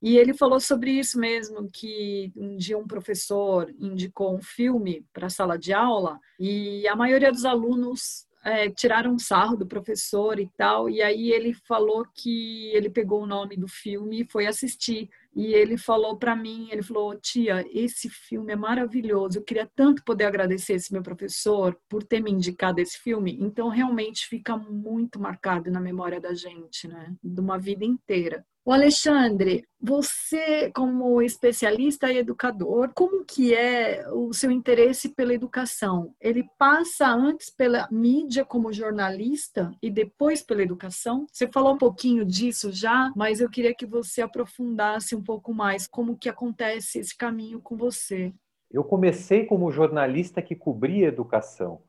e 0.02 0.18
ele 0.18 0.34
falou 0.34 0.60
sobre 0.60 0.92
isso 0.92 1.20
mesmo, 1.20 1.70
que 1.72 2.32
um 2.36 2.58
dia 2.58 2.78
um 2.78 2.86
professor 2.86 3.74
indicou 3.80 4.36
um 4.36 4.42
filme 4.42 5.06
para 5.14 5.28
a 5.28 5.30
sala 5.32 5.58
de 5.58 5.74
aula 5.74 6.20
e 6.40 6.88
a 6.88 6.96
maioria 6.96 7.32
dos 7.32 7.46
alunos 7.46 8.28
é, 8.44 8.70
tiraram 8.70 9.18
sarro 9.18 9.58
do 9.58 9.66
professor 9.66 10.40
e 10.40 10.48
tal, 10.56 10.88
e 10.88 11.02
aí 11.02 11.32
ele 11.32 11.54
falou 11.68 12.06
que 12.14 12.70
ele 12.76 12.90
pegou 12.90 13.24
o 13.24 13.26
nome 13.26 13.58
do 13.58 13.68
filme 13.68 14.22
e 14.22 14.30
foi 14.30 14.46
assistir. 14.46 15.10
E 15.36 15.54
ele 15.54 15.78
falou 15.78 16.18
para 16.18 16.36
mim, 16.36 16.70
ele 16.72 16.82
falou, 16.82 17.20
tia, 17.20 17.66
esse 17.72 18.10
filme 18.10 18.54
é 18.54 18.56
maravilhoso. 18.56 19.40
Eu 19.40 19.44
queria 19.44 19.70
tanto 19.76 20.04
poder 20.04 20.26
agradecer 20.26 20.74
esse 20.74 20.94
meu 20.94 21.04
professor 21.04 21.78
por 21.90 22.04
ter 22.04 22.22
me 22.22 22.32
indicado 22.32 22.80
esse 22.80 22.98
filme. 22.98 23.38
Então 23.42 23.68
realmente 23.68 24.28
fica 24.28 24.56
muito 24.56 25.20
marcado 25.20 25.70
na 25.70 25.82
memória 25.82 26.22
da 26.22 26.34
gente, 26.34 26.88
né? 26.88 27.14
De 27.22 27.42
uma 27.42 27.58
vida 27.58 27.84
inteira. 27.84 28.46
O 28.68 28.72
Alexandre, 28.72 29.64
você 29.80 30.72
como 30.74 31.22
especialista 31.22 32.12
e 32.12 32.18
educador, 32.18 32.90
como 32.96 33.24
que 33.24 33.54
é 33.54 34.04
o 34.12 34.34
seu 34.34 34.50
interesse 34.50 35.10
pela 35.10 35.36
educação? 35.36 36.16
Ele 36.20 36.44
passa 36.58 37.08
antes 37.08 37.52
pela 37.52 37.88
mídia 37.92 38.44
como 38.44 38.74
jornalista 38.74 39.70
e 39.84 39.92
depois 39.92 40.42
pela 40.42 40.64
educação? 40.64 41.28
Você 41.32 41.48
falou 41.48 41.76
um 41.76 41.78
pouquinho 41.78 42.26
disso 42.26 42.72
já, 42.72 43.14
mas 43.16 43.40
eu 43.40 43.52
queria 43.52 43.76
que 43.76 43.86
você 43.86 44.24
aprofundasse 44.24 45.16
um 45.16 45.22
pouco 45.26 45.54
mais 45.54 45.88
como 45.88 46.18
que 46.18 46.30
acontece 46.30 47.00
esse 47.00 47.18
caminho 47.18 47.60
com 47.60 47.76
você. 47.76 48.34
Eu 48.72 48.84
comecei 48.84 49.46
como 49.46 49.72
jornalista 49.72 50.42
que 50.42 50.56
cobria 50.56 51.08
educação, 51.08 51.82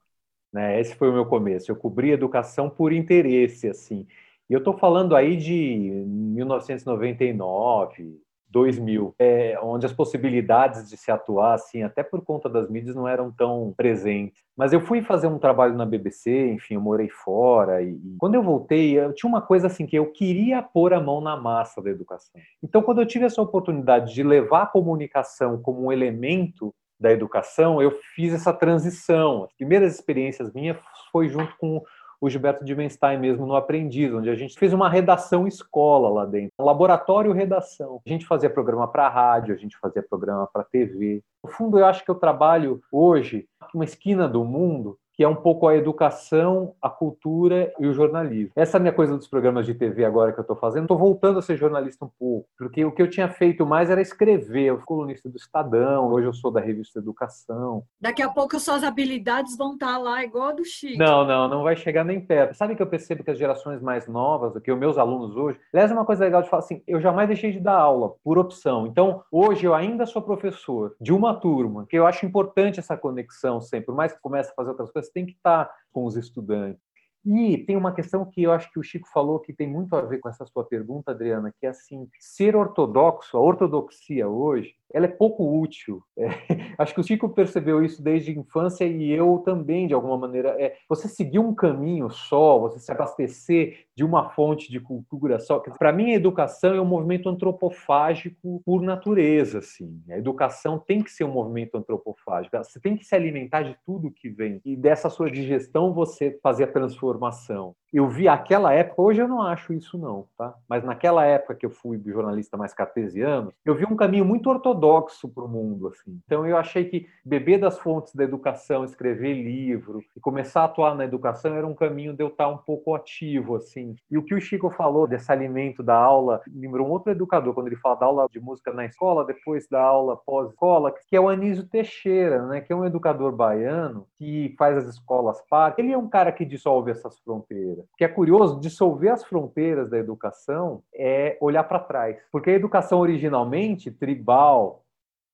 né? 0.53 0.81
Esse 0.81 0.97
foi 0.97 1.11
o 1.11 1.13
meu 1.13 1.27
começo. 1.27 1.71
Eu 1.71 1.77
cobria 1.77 2.15
educação 2.15 2.69
por 2.69 2.93
interesse, 2.93 3.69
assim. 3.69 4.07
E 4.49 4.53
eu 4.53 4.59
estou 4.59 4.77
falando 4.77 5.15
aí 5.15 5.37
de 5.37 6.05
1999, 6.07 8.21
2000, 8.57 9.15
é, 9.19 9.59
onde 9.63 9.85
as 9.85 9.93
possibilidades 9.93 10.89
de 10.89 10.97
se 10.97 11.11
atuar, 11.11 11.53
assim, 11.53 11.83
até 11.83 12.03
por 12.03 12.25
conta 12.25 12.49
das 12.49 12.71
mídias, 12.71 12.97
não 12.97 13.07
eram 13.07 13.31
tão 13.31 13.75
presentes. 13.77 14.43
Mas 14.57 14.73
eu 14.73 14.81
fui 14.81 15.03
fazer 15.03 15.27
um 15.27 15.39
trabalho 15.39 15.75
na 15.75 15.85
BBC, 15.85 16.53
enfim, 16.53 16.75
eu 16.75 16.81
morei 16.81 17.11
fora, 17.11 17.83
e, 17.83 17.91
e 17.91 18.17
quando 18.19 18.35
eu 18.35 18.43
voltei, 18.43 18.99
eu 18.99 19.13
tinha 19.13 19.29
uma 19.29 19.43
coisa 19.43 19.67
assim, 19.67 19.85
que 19.85 19.99
eu 19.99 20.11
queria 20.11 20.63
pôr 20.63 20.95
a 20.95 21.01
mão 21.01 21.21
na 21.21 21.37
massa 21.37 21.83
da 21.83 21.91
educação. 21.91 22.41
Então, 22.63 22.81
quando 22.81 23.03
eu 23.03 23.07
tive 23.07 23.27
essa 23.27 23.43
oportunidade 23.43 24.15
de 24.15 24.23
levar 24.23 24.63
a 24.63 24.67
comunicação 24.67 25.61
como 25.61 25.85
um 25.85 25.93
elemento 25.93 26.75
da 26.99 27.13
educação, 27.13 27.83
eu 27.83 27.91
fiz 28.15 28.33
essa 28.33 28.55
transição. 28.55 29.45
As 29.45 29.53
primeiras 29.53 29.95
experiências 29.95 30.51
minhas 30.55 30.79
foi 31.13 31.29
junto 31.29 31.55
com 31.59 31.83
o 32.21 32.29
Gilberto 32.29 32.65
Dimenstein 32.65 33.19
mesmo 33.19 33.47
no 33.47 33.57
Aprendiz, 33.57 34.13
onde 34.13 34.31
a 34.31 34.35
gente 34.35 34.59
fez 34.59 34.73
uma 34.73 34.89
redação 34.89 35.47
escola 35.47 36.09
lá 36.09 36.25
dentro, 36.25 36.53
laboratório 36.59 37.33
redação. 37.33 38.01
A 38.07 38.09
gente 38.09 38.27
fazia 38.27 38.51
programa 38.51 38.89
para 38.89 39.09
rádio, 39.09 39.55
a 39.55 39.59
gente 39.59 39.77
fazia 39.79 40.03
programa 40.03 40.49
para 40.53 40.65
TV. 40.65 41.23
No 41.45 41.51
fundo, 41.51 41.79
eu 41.79 41.87
acho 41.87 42.05
que 42.05 42.11
eu 42.11 42.15
trabalho 42.15 42.81
hoje 42.91 43.47
uma 43.75 43.85
esquina 43.85 44.29
do 44.29 44.45
mundo 44.45 44.99
que 45.17 45.25
é 45.25 45.29
um 45.29 45.35
pouco 45.35 45.67
a 45.67 45.75
educação, 45.75 46.75
a 46.81 46.91
cultura 46.91 47.73
e 47.81 47.87
o 47.87 47.95
jornalismo. 47.95 48.53
Essa 48.55 48.77
é 48.77 48.79
a 48.79 48.81
minha 48.81 48.93
coisa 48.93 49.17
dos 49.17 49.27
programas 49.27 49.65
de 49.65 49.73
TV 49.73 50.05
agora 50.05 50.33
que 50.33 50.39
eu 50.39 50.43
estou 50.43 50.57
fazendo. 50.57 50.85
Estou 50.85 50.99
voltando 50.99 51.39
a 51.39 51.43
ser 51.43 51.57
jornalista 51.57 52.05
um 52.05 52.11
pouco, 52.19 52.47
porque 52.59 52.85
o 52.85 52.93
que 52.93 53.01
eu 53.01 53.09
tinha 53.09 53.29
feito 53.29 53.65
mais 53.65 53.89
era 53.89 54.01
escrever. 54.01 54.65
Eu 54.65 54.77
fui 54.77 54.85
colunista 54.85 55.29
do 55.29 55.37
Estadão, 55.37 56.13
hoje 56.13 56.27
eu 56.27 56.35
sou 56.35 56.51
da 56.51 56.61
revista 56.61 56.99
Educação. 56.99 57.83
Daqui 58.01 58.23
a 58.23 58.29
pouco 58.29 58.61
suas 58.61 58.85
habilidades 58.85 59.57
vão 59.57 59.73
estar 59.75 59.93
tá 59.93 59.99
lá 59.99 60.23
igual 60.23 60.49
a 60.49 60.53
do 60.53 60.65
Chico. 60.65 60.99
Não, 60.99 61.25
não, 61.27 61.49
não 61.49 61.63
vai 61.63 61.77
chegar 61.77 62.05
nem 62.05 62.21
perto. 62.21 62.55
Sabe 62.55 62.77
que 62.77 62.83
eu 62.83 62.87
percebo 62.87 63.25
que 63.25 63.31
as 63.31 63.39
gerações 63.39 63.81
mais 63.81 64.07
novas, 64.07 64.61
que 64.63 64.71
os 64.71 64.79
meus 64.79 64.99
alunos 64.99 65.35
hoje, 65.35 65.59
aliás, 65.73 65.91
é 65.91 65.95
uma 65.95 66.05
coisa 66.05 66.25
legal 66.25 66.43
de 66.43 66.51
falar 66.51 66.63
assim, 66.63 66.83
eu 66.87 67.01
jamais 67.01 67.29
deixei 67.29 67.53
de 67.53 67.61
dar 67.61 67.79
aula 67.79 68.15
por 68.23 68.39
opção. 68.39 68.87
Então, 68.87 69.23
hoje 69.31 69.65
eu 69.65 69.75
ainda 69.75 70.05
sou 70.05 70.21
professor 70.21 70.95
de 71.01 71.13
uma 71.13 71.35
turma, 71.35 71.87
que 71.89 71.97
eu 71.97 72.07
acho 72.07 72.27
importante 72.27 72.81
essa 72.81 72.97
conexão 72.97 73.61
sempre, 73.61 73.87
por 73.87 73.95
mais 73.95 74.13
que 74.13 74.21
comece 74.21 74.51
a 74.51 74.55
fazer 74.55 74.71
outras 74.71 74.91
coisas, 74.91 75.06
tem 75.11 75.27
que 75.27 75.33
estar 75.33 75.71
com 75.93 76.05
os 76.05 76.17
estudantes. 76.17 76.87
E 77.25 77.59
tem 77.59 77.77
uma 77.77 77.93
questão 77.93 78.25
que 78.25 78.45
eu 78.45 78.53
acho 78.53 78.71
que 78.71 78.79
o 78.79 78.85
Chico 78.85 79.09
falou 79.09 79.41
que 79.41 79.53
tem 79.53 79.67
muito 79.69 79.97
a 79.97 80.03
ver 80.03 80.19
com 80.19 80.29
essa 80.29 80.47
sua 80.47 80.65
pergunta, 80.65 81.11
Adriana, 81.11 81.53
que 81.59 81.67
é 81.67 81.71
assim, 81.71 82.09
ser 82.21 82.55
ortodoxo, 82.55 83.37
a 83.37 83.41
ortodoxia 83.41 84.29
hoje, 84.29 84.77
ela 84.93 85.07
é 85.07 85.09
pouco 85.09 85.61
útil. 85.61 86.03
É, 86.17 86.27
acho 86.79 86.95
que 86.95 87.01
o 87.01 87.05
Chico 87.05 87.29
percebeu 87.29 87.85
isso 87.85 88.03
desde 88.03 88.31
a 88.31 88.35
infância 88.35 88.85
e 88.85 89.11
eu 89.11 89.43
também, 89.45 89.87
de 89.87 89.95
alguma 89.95 90.17
maneira. 90.17 90.57
É, 90.59 90.77
você 90.89 91.09
seguir 91.09 91.39
um 91.39 91.55
caminho 91.55 92.11
só, 92.11 92.59
você 92.59 92.79
se 92.79 92.91
abastecer 92.91 93.87
de 93.95 94.05
uma 94.05 94.31
fonte 94.31 94.71
de 94.71 94.81
cultura 94.81 95.39
só. 95.39 95.59
Para 95.59 95.93
mim, 95.93 96.13
a 96.13 96.17
educação 96.17 96.75
é 96.75 96.81
um 96.81 96.87
movimento 96.87 97.29
antropofágico 97.29 98.63
por 98.65 98.83
natureza. 98.83 99.59
Assim. 99.59 100.03
A 100.11 100.19
educação 100.19 100.79
tem 100.79 101.03
que 101.03 101.11
ser 101.11 101.25
um 101.25 101.33
movimento 101.33 101.77
antropofágico. 101.77 102.57
Você 102.57 102.81
tem 102.81 102.97
que 102.97 103.05
se 103.05 103.15
alimentar 103.15 103.63
de 103.63 103.77
tudo 103.85 104.11
que 104.11 104.29
vem 104.29 104.61
e 104.65 104.77
dessa 104.77 105.11
sua 105.11 105.31
digestão 105.31 105.93
você 105.93 106.39
fazer 106.43 106.65
a 106.65 106.73
transformação 106.73 107.75
eu 107.93 108.09
vi 108.09 108.29
aquela 108.29 108.73
época, 108.73 109.01
hoje 109.01 109.21
eu 109.21 109.29
não 109.29 109.43
acho 109.43 109.73
isso 109.73 109.97
não, 109.97 110.27
tá? 110.37 110.55
Mas 110.69 110.85
naquela 110.85 111.25
época 111.25 111.55
que 111.55 111.65
eu 111.65 111.71
fui 111.71 112.01
jornalista 112.05 112.57
mais 112.57 112.75
cartesiano, 112.75 113.53
eu 113.65 113.75
vi 113.75 113.85
um 113.85 113.97
caminho 113.97 114.25
muito 114.25 114.51
ortodoxo 114.51 115.29
para 115.29 115.45
o 115.45 115.49
mundo, 115.49 115.89
assim. 115.89 116.19
Então 116.25 116.47
eu 116.47 116.57
achei 116.57 116.85
que 116.85 117.07
beber 117.25 117.59
das 117.59 117.79
fontes 117.79 118.15
da 118.15 118.25
educação, 118.25 118.85
escrever 118.85 119.35
livro 119.35 120.03
e 120.17 120.21
começar 120.21 120.63
a 120.63 120.65
atuar 120.65 120.95
na 120.95 121.05
educação 121.05 121.55
era 121.55 121.67
um 121.67 121.75
caminho 121.75 122.13
de 122.13 122.23
eu 122.23 122.29
estar 122.29 122.49
um 122.49 122.59
pouco 122.59 122.95
ativo, 122.95 123.57
assim. 123.57 123.95
E 124.11 124.19
o 124.19 124.23
que 124.23 124.35
o 124.35 124.41
Chico 124.41 124.71
falou 124.71 125.07
desse 125.07 125.31
alimento 125.31 125.83
da 125.83 125.97
aula, 125.97 126.41
lembrou 126.53 126.87
um 126.87 126.91
outro 126.91 127.13
educador 127.13 127.55
quando 127.55 127.69
ele 127.69 127.77
fala 127.77 127.97
da 127.97 128.07
aula 128.07 128.29
de 128.31 128.41
música 128.41 128.73
na 128.73 128.85
escola, 128.85 129.25
depois 129.25 129.69
da 129.69 129.81
aula 129.81 130.17
pós-escola, 130.17 130.93
que 131.09 131.17
é 131.17 131.21
o 131.21 131.29
Anísio 131.29 131.67
Teixeira, 131.67 132.47
né? 132.47 132.61
Que 132.61 132.73
é 132.73 132.77
um 132.77 132.85
educador 132.85 133.33
baiano 133.33 134.07
que 134.17 134.55
faz 134.59 134.77
as 134.77 134.87
escolas 134.87 135.41
par. 135.49 135.75
Ele 135.79 135.93
é 135.93 135.99
um 135.99 136.09
cara 136.09 136.33
que 136.33 136.45
dissolve 136.45 136.91
essas 136.91 137.19
fronteiras 137.21 137.76
que 137.97 138.05
é 138.05 138.09
curioso, 138.09 138.61
dissolver 138.61 139.13
as 139.13 139.25
fronteiras 139.25 139.91
da 139.91 139.99
educação 139.99 140.83
é 140.95 141.37
olhar 141.41 141.65
para 141.65 141.79
trás. 141.79 142.17
Porque 142.31 142.51
a 142.51 142.55
educação 142.55 143.01
originalmente 143.01 143.91
tribal, 143.91 144.85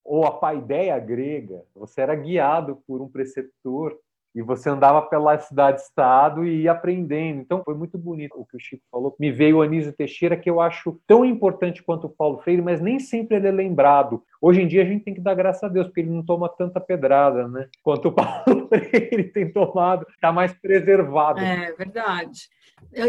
ou 0.04 0.26
a 0.26 0.32
paideia 0.32 0.98
grega, 0.98 1.62
você 1.74 2.00
era 2.00 2.14
guiado 2.14 2.82
por 2.86 3.00
um 3.00 3.08
preceptor 3.08 3.96
e 4.34 4.40
você 4.40 4.70
andava 4.70 5.02
pela 5.02 5.38
cidade-estado 5.38 6.44
e 6.44 6.62
ia 6.62 6.72
aprendendo. 6.72 7.40
Então, 7.40 7.62
foi 7.64 7.74
muito 7.74 7.98
bonito 7.98 8.32
o 8.36 8.46
que 8.46 8.56
o 8.56 8.60
Chico 8.60 8.82
falou. 8.90 9.14
Me 9.18 9.30
veio 9.30 9.58
o 9.58 9.62
Anísio 9.62 9.92
Teixeira, 9.92 10.36
que 10.36 10.48
eu 10.48 10.60
acho 10.60 10.98
tão 11.06 11.24
importante 11.24 11.82
quanto 11.82 12.06
o 12.06 12.10
Paulo 12.10 12.38
Freire, 12.38 12.62
mas 12.62 12.80
nem 12.80 12.98
sempre 12.98 13.36
ele 13.36 13.48
é 13.48 13.52
lembrado. 13.52 14.22
Hoje 14.40 14.62
em 14.62 14.66
dia, 14.66 14.82
a 14.82 14.86
gente 14.86 15.04
tem 15.04 15.14
que 15.14 15.20
dar 15.20 15.34
graças 15.34 15.62
a 15.62 15.68
Deus, 15.68 15.86
porque 15.86 16.00
ele 16.00 16.10
não 16.10 16.24
toma 16.24 16.48
tanta 16.48 16.80
pedrada, 16.80 17.46
né? 17.46 17.68
Quanto 17.82 18.08
o 18.08 18.12
Paulo 18.12 18.68
Freire 18.68 19.24
tem 19.24 19.52
tomado, 19.52 20.06
está 20.08 20.32
mais 20.32 20.52
preservado. 20.52 21.40
É 21.40 21.72
verdade. 21.72 22.48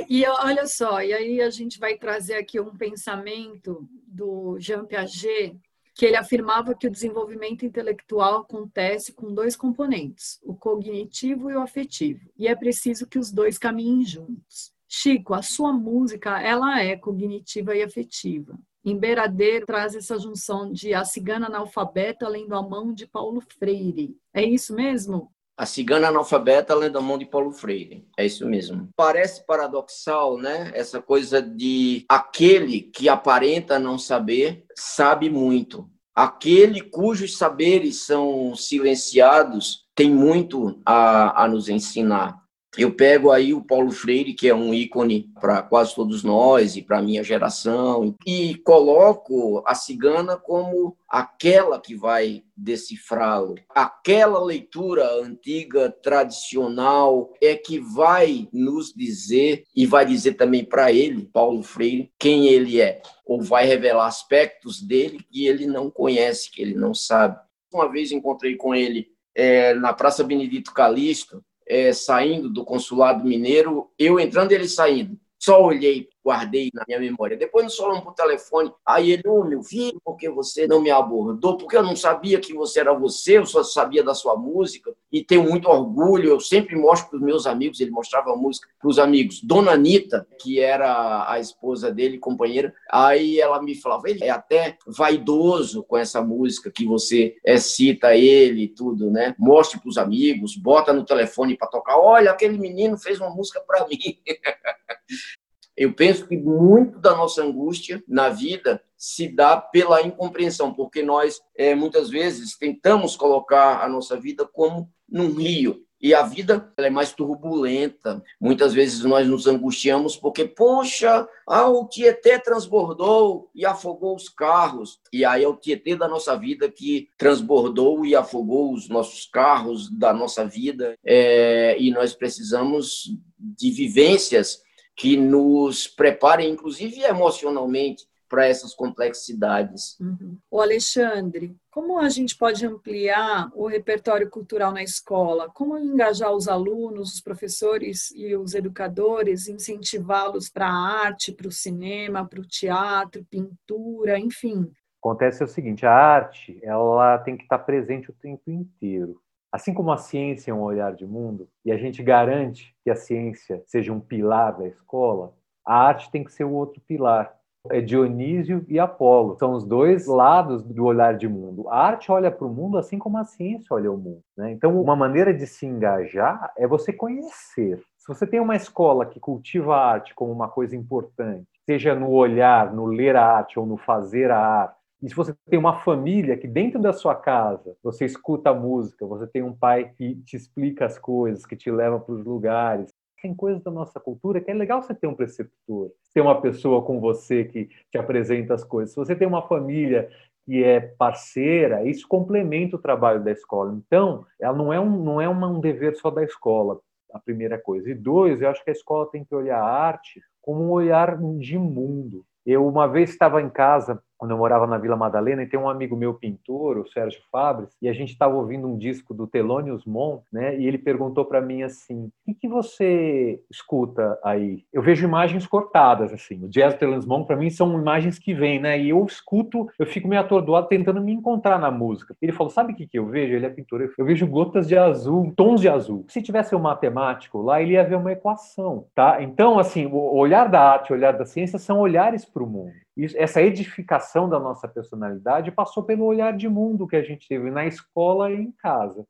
E 0.07 0.25
olha 0.25 0.67
só, 0.67 1.01
e 1.01 1.13
aí 1.13 1.41
a 1.41 1.49
gente 1.49 1.79
vai 1.79 1.95
trazer 1.95 2.35
aqui 2.35 2.59
um 2.59 2.75
pensamento 2.75 3.87
do 4.07 4.57
Jean 4.59 4.85
Piaget, 4.85 5.57
que 5.93 6.05
ele 6.05 6.15
afirmava 6.15 6.73
que 6.73 6.87
o 6.87 6.91
desenvolvimento 6.91 7.65
intelectual 7.65 8.41
acontece 8.41 9.13
com 9.13 9.33
dois 9.33 9.55
componentes, 9.55 10.39
o 10.43 10.55
cognitivo 10.55 11.51
e 11.51 11.55
o 11.55 11.61
afetivo, 11.61 12.29
e 12.37 12.47
é 12.47 12.55
preciso 12.55 13.07
que 13.07 13.19
os 13.19 13.31
dois 13.31 13.57
caminhem 13.57 14.03
juntos. 14.03 14.73
Chico, 14.87 15.33
a 15.33 15.41
sua 15.41 15.73
música, 15.73 16.39
ela 16.41 16.81
é 16.81 16.95
cognitiva 16.95 17.75
e 17.75 17.81
afetiva. 17.81 18.57
Em 18.85 18.97
Beiradeiro 18.97 19.65
traz 19.65 19.95
essa 19.95 20.19
junção 20.19 20.71
de 20.71 20.93
a 20.93 21.05
cigana 21.05 21.47
analfabeta 21.47 22.27
lendo 22.27 22.53
a 22.53 22.61
mão 22.61 22.93
de 22.93 23.07
Paulo 23.07 23.41
Freire. 23.41 24.17
É 24.33 24.43
isso 24.43 24.75
mesmo? 24.75 25.31
A 25.57 25.65
cigana 25.65 26.07
analfabeta 26.07 26.73
lendo 26.73 26.97
a 26.97 27.01
mão 27.01 27.17
de 27.17 27.25
Paulo 27.25 27.51
Freire. 27.51 28.07
É 28.17 28.25
isso 28.25 28.45
mesmo. 28.47 28.89
Parece 28.95 29.45
paradoxal, 29.45 30.37
né? 30.37 30.71
Essa 30.73 31.01
coisa 31.01 31.41
de 31.41 32.05
aquele 32.09 32.81
que 32.81 33.07
aparenta 33.07 33.77
não 33.77 33.97
saber 33.97 34.65
sabe 34.75 35.29
muito. 35.29 35.89
Aquele 36.15 36.81
cujos 36.81 37.37
saberes 37.37 38.05
são 38.05 38.55
silenciados 38.55 39.83
tem 39.95 40.09
muito 40.09 40.81
a, 40.85 41.43
a 41.43 41.47
nos 41.47 41.69
ensinar. 41.69 42.42
Eu 42.75 42.91
pego 42.91 43.31
aí 43.31 43.53
o 43.53 43.63
Paulo 43.63 43.91
Freire, 43.91 44.33
que 44.33 44.49
é 44.49 44.55
um 44.55 44.73
ícone 44.73 45.29
para 45.39 45.61
quase 45.61 45.93
todos 45.93 46.23
nós 46.23 46.75
e 46.75 46.81
para 46.81 46.97
a 46.97 47.01
minha 47.01 47.23
geração, 47.23 48.15
e 48.25 48.55
coloco 48.55 49.63
a 49.65 49.75
cigana 49.75 50.35
como 50.37 50.97
aquela 51.07 51.79
que 51.79 51.95
vai 51.95 52.43
decifrá-lo. 52.57 53.55
Aquela 53.69 54.43
leitura 54.43 55.07
antiga, 55.21 55.91
tradicional, 55.91 57.31
é 57.39 57.55
que 57.55 57.79
vai 57.79 58.47
nos 58.51 58.91
dizer, 58.91 59.63
e 59.75 59.85
vai 59.85 60.03
dizer 60.05 60.33
também 60.33 60.65
para 60.65 60.91
ele, 60.91 61.29
Paulo 61.31 61.61
Freire, 61.61 62.11
quem 62.17 62.47
ele 62.47 62.81
é, 62.81 63.03
ou 63.23 63.39
vai 63.39 63.67
revelar 63.67 64.07
aspectos 64.07 64.81
dele 64.81 65.23
que 65.31 65.45
ele 65.45 65.67
não 65.67 65.91
conhece, 65.91 66.49
que 66.49 66.61
ele 66.61 66.73
não 66.73 66.93
sabe. 66.93 67.39
Uma 67.71 67.87
vez 67.91 68.11
encontrei 68.11 68.55
com 68.55 68.73
ele 68.73 69.07
é, 69.35 69.75
na 69.75 69.93
Praça 69.93 70.23
Benedito 70.23 70.73
Calixto, 70.73 71.43
é, 71.67 71.93
saindo 71.93 72.49
do 72.49 72.63
consulado 72.63 73.25
mineiro, 73.25 73.89
eu 73.97 74.19
entrando 74.19 74.51
e 74.51 74.55
ele 74.55 74.67
saindo. 74.67 75.19
Só 75.39 75.61
olhei 75.61 76.07
guardei 76.23 76.71
na 76.73 76.83
minha 76.87 76.99
memória. 76.99 77.37
Depois 77.37 77.65
nos 77.65 77.75
falamos 77.75 78.03
por 78.03 78.13
telefone. 78.13 78.71
Aí 78.85 79.11
ele, 79.11 79.23
ô 79.27 79.41
oh, 79.41 79.43
meu 79.43 79.61
filho, 79.61 79.99
por 80.03 80.15
que 80.15 80.29
você 80.29 80.65
não 80.65 80.81
me 80.81 80.89
abordou? 80.89 81.57
Porque 81.57 81.75
eu 81.75 81.83
não 81.83 81.95
sabia 81.95 82.39
que 82.39 82.53
você 82.53 82.79
era 82.79 82.93
você, 82.93 83.37
eu 83.37 83.45
só 83.45 83.63
sabia 83.63 84.03
da 84.03 84.15
sua 84.15 84.35
música 84.37 84.93
e 85.11 85.23
tenho 85.23 85.43
muito 85.43 85.67
orgulho. 85.67 86.29
Eu 86.29 86.39
sempre 86.39 86.75
mostro 86.75 87.09
para 87.09 87.17
os 87.17 87.23
meus 87.23 87.45
amigos, 87.45 87.79
ele 87.79 87.91
mostrava 87.91 88.31
a 88.31 88.35
música 88.35 88.67
para 88.79 88.89
os 88.89 88.97
amigos. 88.97 89.41
Dona 89.43 89.73
Anitta, 89.73 90.25
que 90.39 90.59
era 90.59 91.29
a 91.29 91.39
esposa 91.39 91.91
dele, 91.91 92.17
companheira, 92.17 92.73
aí 92.89 93.39
ela 93.39 93.61
me 93.61 93.75
falava, 93.75 94.09
ele 94.09 94.23
é 94.23 94.29
até 94.29 94.77
vaidoso 94.87 95.83
com 95.83 95.97
essa 95.97 96.21
música 96.21 96.71
que 96.71 96.85
você 96.85 97.35
é, 97.45 97.57
cita 97.57 98.15
ele 98.15 98.63
e 98.63 98.67
tudo, 98.67 99.11
né? 99.11 99.35
Mostre 99.37 99.79
para 99.79 99.89
os 99.89 99.97
amigos, 99.97 100.55
bota 100.55 100.93
no 100.93 101.05
telefone 101.05 101.57
para 101.57 101.67
tocar. 101.67 101.97
Olha, 101.97 102.31
aquele 102.31 102.57
menino 102.57 102.97
fez 102.97 103.19
uma 103.19 103.29
música 103.29 103.59
para 103.61 103.85
mim. 103.87 103.97
Eu 105.75 105.93
penso 105.93 106.27
que 106.27 106.37
muito 106.37 106.99
da 106.99 107.15
nossa 107.15 107.43
angústia 107.43 108.03
na 108.07 108.29
vida 108.29 108.81
se 108.97 109.27
dá 109.27 109.57
pela 109.57 110.01
incompreensão, 110.01 110.73
porque 110.73 111.01
nós 111.01 111.41
é, 111.57 111.75
muitas 111.75 112.09
vezes 112.09 112.57
tentamos 112.57 113.15
colocar 113.15 113.83
a 113.83 113.89
nossa 113.89 114.17
vida 114.17 114.45
como 114.45 114.89
num 115.09 115.33
rio. 115.33 115.83
E 116.03 116.13
a 116.13 116.21
vida 116.21 116.69
é 116.75 116.89
mais 116.89 117.13
turbulenta. 117.13 118.21
Muitas 118.39 118.73
vezes 118.73 119.05
nós 119.05 119.25
nos 119.25 119.47
angustiamos 119.47 120.17
porque, 120.17 120.43
poxa, 120.43 121.25
ah, 121.47 121.69
o 121.69 121.87
Tietê 121.87 122.37
transbordou 122.37 123.49
e 123.55 123.65
afogou 123.65 124.13
os 124.13 124.27
carros. 124.27 124.99
E 125.13 125.23
aí 125.23 125.45
é 125.45 125.47
o 125.47 125.55
Tietê 125.55 125.95
da 125.95 126.09
nossa 126.09 126.35
vida 126.35 126.69
que 126.69 127.07
transbordou 127.17 128.05
e 128.05 128.17
afogou 128.17 128.73
os 128.73 128.89
nossos 128.89 129.25
carros 129.25 129.89
da 129.89 130.13
nossa 130.13 130.45
vida. 130.45 130.97
É, 131.05 131.77
e 131.79 131.89
nós 131.89 132.13
precisamos 132.13 133.15
de 133.39 133.71
vivências 133.71 134.61
que 134.95 135.17
nos 135.17 135.87
preparem, 135.87 136.51
inclusive 136.51 137.01
emocionalmente, 137.01 138.05
para 138.33 138.47
essas 138.47 138.73
complexidades. 138.73 139.95
Uhum. 139.99 140.39
O 140.49 140.59
Alexandre, 140.59 141.55
como 141.69 141.99
a 141.99 142.09
gente 142.09 142.35
pode 142.35 142.65
ampliar 142.65 143.51
o 143.53 143.67
repertório 143.67 144.27
cultural 144.27 144.71
na 144.71 144.81
escola? 144.81 145.51
Como 145.53 145.77
engajar 145.77 146.31
os 146.31 146.47
alunos, 146.47 147.13
os 147.13 147.21
professores 147.21 148.09
e 148.09 148.35
os 148.35 148.55
educadores, 148.55 149.47
incentivá-los 149.47 150.49
para 150.49 150.67
a 150.67 151.05
arte, 151.05 151.31
para 151.31 151.47
o 151.47 151.51
cinema, 151.51 152.27
para 152.27 152.41
o 152.41 152.47
teatro, 152.47 153.23
pintura, 153.29 154.17
enfim? 154.17 154.67
Acontece 154.99 155.43
o 155.43 155.47
seguinte, 155.47 155.85
a 155.85 155.93
arte, 155.93 156.59
ela 156.63 157.19
tem 157.19 157.37
que 157.37 157.43
estar 157.43 157.59
presente 157.59 158.09
o 158.09 158.13
tempo 158.13 158.49
inteiro. 158.49 159.21
Assim 159.53 159.71
como 159.71 159.91
a 159.91 159.97
ciência 159.97 160.49
é 160.49 160.53
um 160.53 160.63
olhar 160.63 160.95
de 160.95 161.05
mundo, 161.05 161.47
e 161.63 161.71
a 161.71 161.77
gente 161.77 162.01
garante 162.01 162.75
que 162.83 162.89
a 162.89 162.95
ciência 162.95 163.61
seja 163.67 163.93
um 163.93 163.99
pilar 163.99 164.57
da 164.57 164.67
escola, 164.67 165.35
a 165.63 165.75
arte 165.75 166.09
tem 166.09 166.23
que 166.23 166.33
ser 166.33 166.43
o 166.43 166.53
outro 166.53 166.81
pilar. 166.81 167.31
É 167.69 167.79
Dionísio 167.79 168.65
e 168.67 168.79
Apolo. 168.79 169.37
São 169.37 169.53
os 169.53 169.63
dois 169.63 170.07
lados 170.07 170.63
do 170.63 170.83
olhar 170.83 171.15
de 171.15 171.27
mundo. 171.29 171.69
A 171.69 171.77
arte 171.77 172.11
olha 172.11 172.31
para 172.31 172.47
o 172.47 172.49
mundo 172.49 172.79
assim 172.79 172.97
como 172.97 173.17
a 173.19 173.23
ciência 173.23 173.67
olha 173.69 173.91
o 173.91 173.97
mundo. 173.97 174.23
Né? 174.35 174.51
Então, 174.51 174.81
uma 174.81 174.95
maneira 174.95 175.31
de 175.31 175.45
se 175.45 175.67
engajar 175.67 176.51
é 176.57 176.67
você 176.67 176.91
conhecer. 176.91 177.79
Se 177.97 178.07
você 178.07 178.25
tem 178.25 178.39
uma 178.39 178.55
escola 178.55 179.05
que 179.05 179.19
cultiva 179.19 179.75
a 179.75 179.91
arte 179.91 180.15
como 180.15 180.31
uma 180.31 180.49
coisa 180.49 180.75
importante, 180.75 181.47
seja 181.63 181.95
no 181.95 182.09
olhar, 182.09 182.73
no 182.73 182.85
ler 182.87 183.15
a 183.15 183.25
arte 183.37 183.57
ou 183.57 183.65
no 183.67 183.77
fazer 183.77 184.31
a 184.31 184.39
arte, 184.39 184.82
e 185.03 185.09
se 185.09 185.15
você 185.15 185.35
tem 185.49 185.59
uma 185.59 185.81
família 185.81 186.37
que 186.37 186.47
dentro 186.47 186.81
da 186.81 186.93
sua 186.93 187.13
casa 187.13 187.75
você 187.83 188.05
escuta 188.05 188.51
a 188.51 188.53
música, 188.53 189.05
você 189.05 189.27
tem 189.27 189.43
um 189.43 189.53
pai 189.53 189.91
que 189.97 190.15
te 190.23 190.37
explica 190.37 190.85
as 190.85 190.97
coisas, 190.97 191.45
que 191.45 191.57
te 191.57 191.69
leva 191.69 191.99
para 191.99 192.15
os 192.15 192.23
lugares, 192.23 192.89
tem 193.21 193.35
coisas 193.35 193.61
da 193.61 193.69
nossa 193.69 193.99
cultura 193.99 194.39
que 194.39 194.49
é 194.49 194.53
legal 194.53 194.81
você 194.81 194.95
ter 194.95 195.07
um 195.07 195.13
preceptor, 195.13 195.91
ter 196.13 196.21
uma 196.21 196.39
pessoa 196.39 196.81
com 196.83 197.01
você 197.01 197.43
que 197.43 197.69
te 197.91 197.97
apresenta 197.97 198.53
as 198.53 198.63
coisas. 198.63 198.91
Se 198.91 198.95
você 198.95 199.13
tem 199.13 199.27
uma 199.27 199.45
família 199.45 200.09
que 200.45 200.63
é 200.63 200.79
parceira, 200.79 201.85
isso 201.85 202.07
complementa 202.07 202.77
o 202.77 202.81
trabalho 202.81 203.21
da 203.21 203.31
escola. 203.31 203.73
Então, 203.85 204.25
ela 204.39 204.55
não 204.55 204.71
é 204.71 204.79
um, 204.79 205.03
não 205.03 205.19
é 205.19 205.27
um 205.27 205.59
dever 205.59 205.95
só 205.95 206.09
da 206.09 206.23
escola, 206.23 206.79
a 207.13 207.19
primeira 207.19 207.57
coisa. 207.57 207.89
E 207.89 207.93
dois, 207.93 208.41
eu 208.41 208.49
acho 208.49 208.63
que 208.63 208.69
a 208.69 208.73
escola 208.73 209.09
tem 209.09 209.25
que 209.25 209.35
olhar 209.35 209.59
a 209.59 209.69
arte 209.69 210.21
como 210.41 210.63
um 210.63 210.71
olhar 210.71 211.17
de 211.17 211.57
mundo. 211.57 212.25
Eu 212.45 212.67
uma 212.67 212.87
vez 212.87 213.09
estava 213.09 213.41
em 213.41 213.49
casa 213.49 214.01
quando 214.23 214.31
eu 214.31 214.37
morava 214.37 214.65
na 214.65 214.77
Vila 214.77 214.95
Madalena, 214.95 215.43
e 215.43 215.45
tem 215.45 215.59
um 215.59 215.67
amigo 215.67 215.97
meu 215.97 216.13
pintor, 216.13 216.77
o 216.77 216.87
Sérgio 216.87 217.21
Fabres, 217.29 217.75
e 217.81 217.89
a 217.89 217.93
gente 217.93 218.13
estava 218.13 218.33
ouvindo 218.33 218.65
um 218.65 218.77
disco 218.77 219.13
do 219.13 219.27
Thelonious 219.27 219.83
Monk, 219.83 220.23
né? 220.31 220.57
E 220.57 220.65
ele 220.65 220.77
perguntou 220.77 221.25
para 221.25 221.41
mim 221.41 221.61
assim: 221.61 222.09
"O 222.25 222.33
que, 222.33 222.47
você 222.47 223.41
escuta 223.51 224.17
aí?" 224.23 224.63
Eu 224.71 224.81
vejo 224.81 225.05
imagens 225.05 225.45
cortadas 225.45 226.13
assim. 226.13 226.41
O 226.41 226.47
jazz 226.47 226.73
Thelonious 226.75 227.05
Monk 227.05 227.27
para 227.27 227.35
mim 227.35 227.49
são 227.49 227.77
imagens 227.77 228.17
que 228.17 228.33
vêm, 228.33 228.61
né? 228.61 228.79
E 228.79 228.91
eu 228.91 229.03
escuto, 229.03 229.67
eu 229.77 229.85
fico 229.85 230.07
meio 230.07 230.21
atordoado 230.21 230.69
tentando 230.69 231.01
me 231.01 231.11
encontrar 231.11 231.59
na 231.59 231.69
música. 231.69 232.15
Ele 232.21 232.31
falou: 232.31 232.49
"Sabe 232.49 232.71
o 232.71 232.75
que, 232.77 232.87
que 232.87 232.97
eu 232.97 233.05
vejo?" 233.07 233.35
Ele 233.35 233.45
é 233.45 233.49
pintor. 233.49 233.91
Eu 233.97 234.05
vejo 234.05 234.25
gotas 234.25 234.69
de 234.69 234.77
azul, 234.77 235.33
tons 235.35 235.59
de 235.59 235.67
azul. 235.67 236.05
Se 236.07 236.21
tivesse 236.21 236.55
um 236.55 236.59
matemático 236.59 237.41
lá, 237.41 237.61
ele 237.61 237.73
ia 237.73 237.83
ver 237.83 237.95
uma 237.95 238.13
equação, 238.13 238.85
tá? 238.95 239.21
Então, 239.21 239.59
assim, 239.59 239.85
o 239.85 240.15
olhar 240.15 240.47
da 240.47 240.61
arte, 240.61 240.93
o 240.93 240.95
olhar 240.95 241.11
da 241.11 241.25
ciência 241.25 241.59
são 241.59 241.79
olhares 241.79 242.23
para 242.23 242.41
o 242.41 242.47
mundo. 242.47 242.82
Essa 243.15 243.41
edificação 243.41 244.29
da 244.29 244.39
nossa 244.39 244.67
personalidade 244.67 245.51
passou 245.51 245.83
pelo 245.83 246.05
olhar 246.05 246.35
de 246.35 246.47
mundo 246.47 246.87
que 246.87 246.95
a 246.95 247.01
gente 247.01 247.27
teve 247.27 247.49
na 247.49 247.65
escola 247.65 248.31
e 248.31 248.35
em 248.35 248.51
casa. 248.51 249.07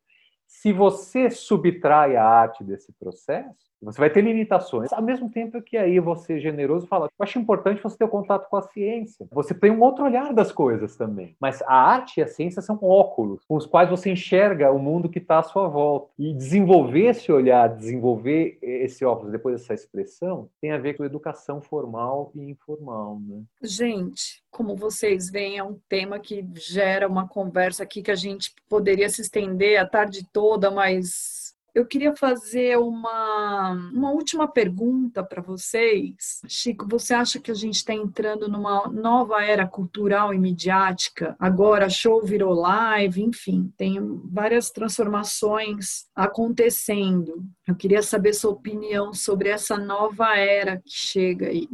Se 0.48 0.72
você 0.72 1.30
subtrai 1.30 2.16
a 2.16 2.26
arte 2.26 2.64
desse 2.64 2.94
processo, 2.94 3.73
você 3.84 4.00
vai 4.00 4.10
ter 4.10 4.22
limitações. 4.22 4.92
Ao 4.92 5.02
mesmo 5.02 5.30
tempo 5.30 5.62
que 5.62 5.78
aí 5.78 6.00
você 6.00 6.40
generoso 6.40 6.88
fala, 6.88 7.06
eu 7.06 7.24
acho 7.24 7.40
importante 7.40 7.82
você 7.82 7.98
ter 7.98 8.06
o 8.06 8.10
contato 8.10 8.50
com 8.50 8.58
a 8.58 8.62
ciência. 8.62 9.28
Você 9.32 9.54
tem 9.54 9.72
um 9.72 9.82
outro 9.82 10.06
olhar 10.06 10.34
das 10.34 10.52
coisas 10.52 10.96
também. 10.96 11.36
Mas 11.40 11.62
a 11.64 11.76
arte 11.76 12.20
e 12.20 12.24
a 12.24 12.28
ciência 12.28 12.62
são 12.62 12.80
óculos 12.82 13.44
com 13.48 13.56
os 13.56 13.66
quais 13.66 13.90
você 13.90 14.12
enxerga 14.12 14.72
o 14.72 14.80
mundo 14.80 15.10
que 15.10 15.20
está 15.20 15.40
à 15.40 15.44
sua 15.44 15.68
volta. 15.68 16.12
E 16.18 16.34
desenvolver 16.34 17.08
esse 17.08 17.32
olhar, 17.32 17.68
desenvolver 17.68 18.58
esse 18.62 19.04
óculos 19.06 19.32
depois 19.32 19.60
dessa 19.60 19.74
expressão, 19.74 20.50
tem 20.62 20.72
a 20.72 20.78
ver 20.78 20.96
com 20.96 21.04
educação 21.04 21.62
formal 21.62 22.32
e 22.36 22.50
informal. 22.50 23.20
Né? 23.20 23.42
Gente, 23.62 24.44
como 24.52 24.76
vocês 24.76 25.30
veem, 25.30 25.58
é 25.58 25.64
um 25.64 25.80
tema 25.90 26.20
que 26.20 26.46
gera 26.56 27.08
uma 27.08 27.28
conversa 27.28 27.84
aqui 27.84 28.02
que 28.02 28.12
a 28.12 28.16
gente 28.16 28.54
poderia 28.70 29.10
se 29.10 29.22
estender 29.22 29.80
a 29.80 29.86
tarde 29.86 30.28
toda, 30.32 30.70
mas 30.70 31.43
eu 31.74 31.86
queria 31.88 32.16
fazer 32.16 32.78
uma, 32.78 33.72
uma 33.94 34.12
última 34.12 34.48
pergunta 34.48 35.24
para 35.24 35.42
vocês. 35.42 36.42
Chico, 36.48 36.88
você 36.88 37.16
acha 37.16 37.40
que 37.40 37.50
a 37.50 37.56
gente 37.56 37.76
está 37.76 37.94
entrando 37.94 38.48
numa 38.48 38.88
nova 38.90 39.44
era 39.44 39.68
cultural 39.68 40.34
e 40.34 40.38
midiática? 40.38 41.36
Agora, 41.40 41.90
show 41.90 42.24
virou 42.24 42.54
live, 42.54 43.24
enfim, 43.24 43.74
tem 43.76 44.00
várias 44.26 44.70
transformações 44.70 46.06
acontecendo. 46.16 47.44
Eu 47.68 47.76
queria 47.76 48.04
saber 48.04 48.34
sua 48.34 48.52
opinião 48.52 49.12
sobre 49.12 49.50
essa 49.50 49.76
nova 49.76 50.38
era 50.38 50.78
que 50.78 50.92
chega 50.92 51.48
aí. 51.48 51.68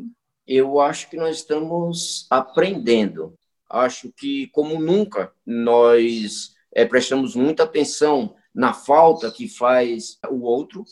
Eu 0.47 0.79
acho 0.79 1.09
que 1.09 1.17
nós 1.17 1.38
estamos 1.38 2.25
aprendendo. 2.29 3.33
Acho 3.69 4.12
que, 4.17 4.47
como 4.47 4.79
nunca, 4.79 5.31
nós 5.45 6.55
é, 6.73 6.85
prestamos 6.85 7.35
muita 7.35 7.63
atenção 7.63 8.35
na 8.53 8.73
falta 8.73 9.31
que 9.31 9.47
faz 9.47 10.17
o 10.29 10.41
outro. 10.41 10.83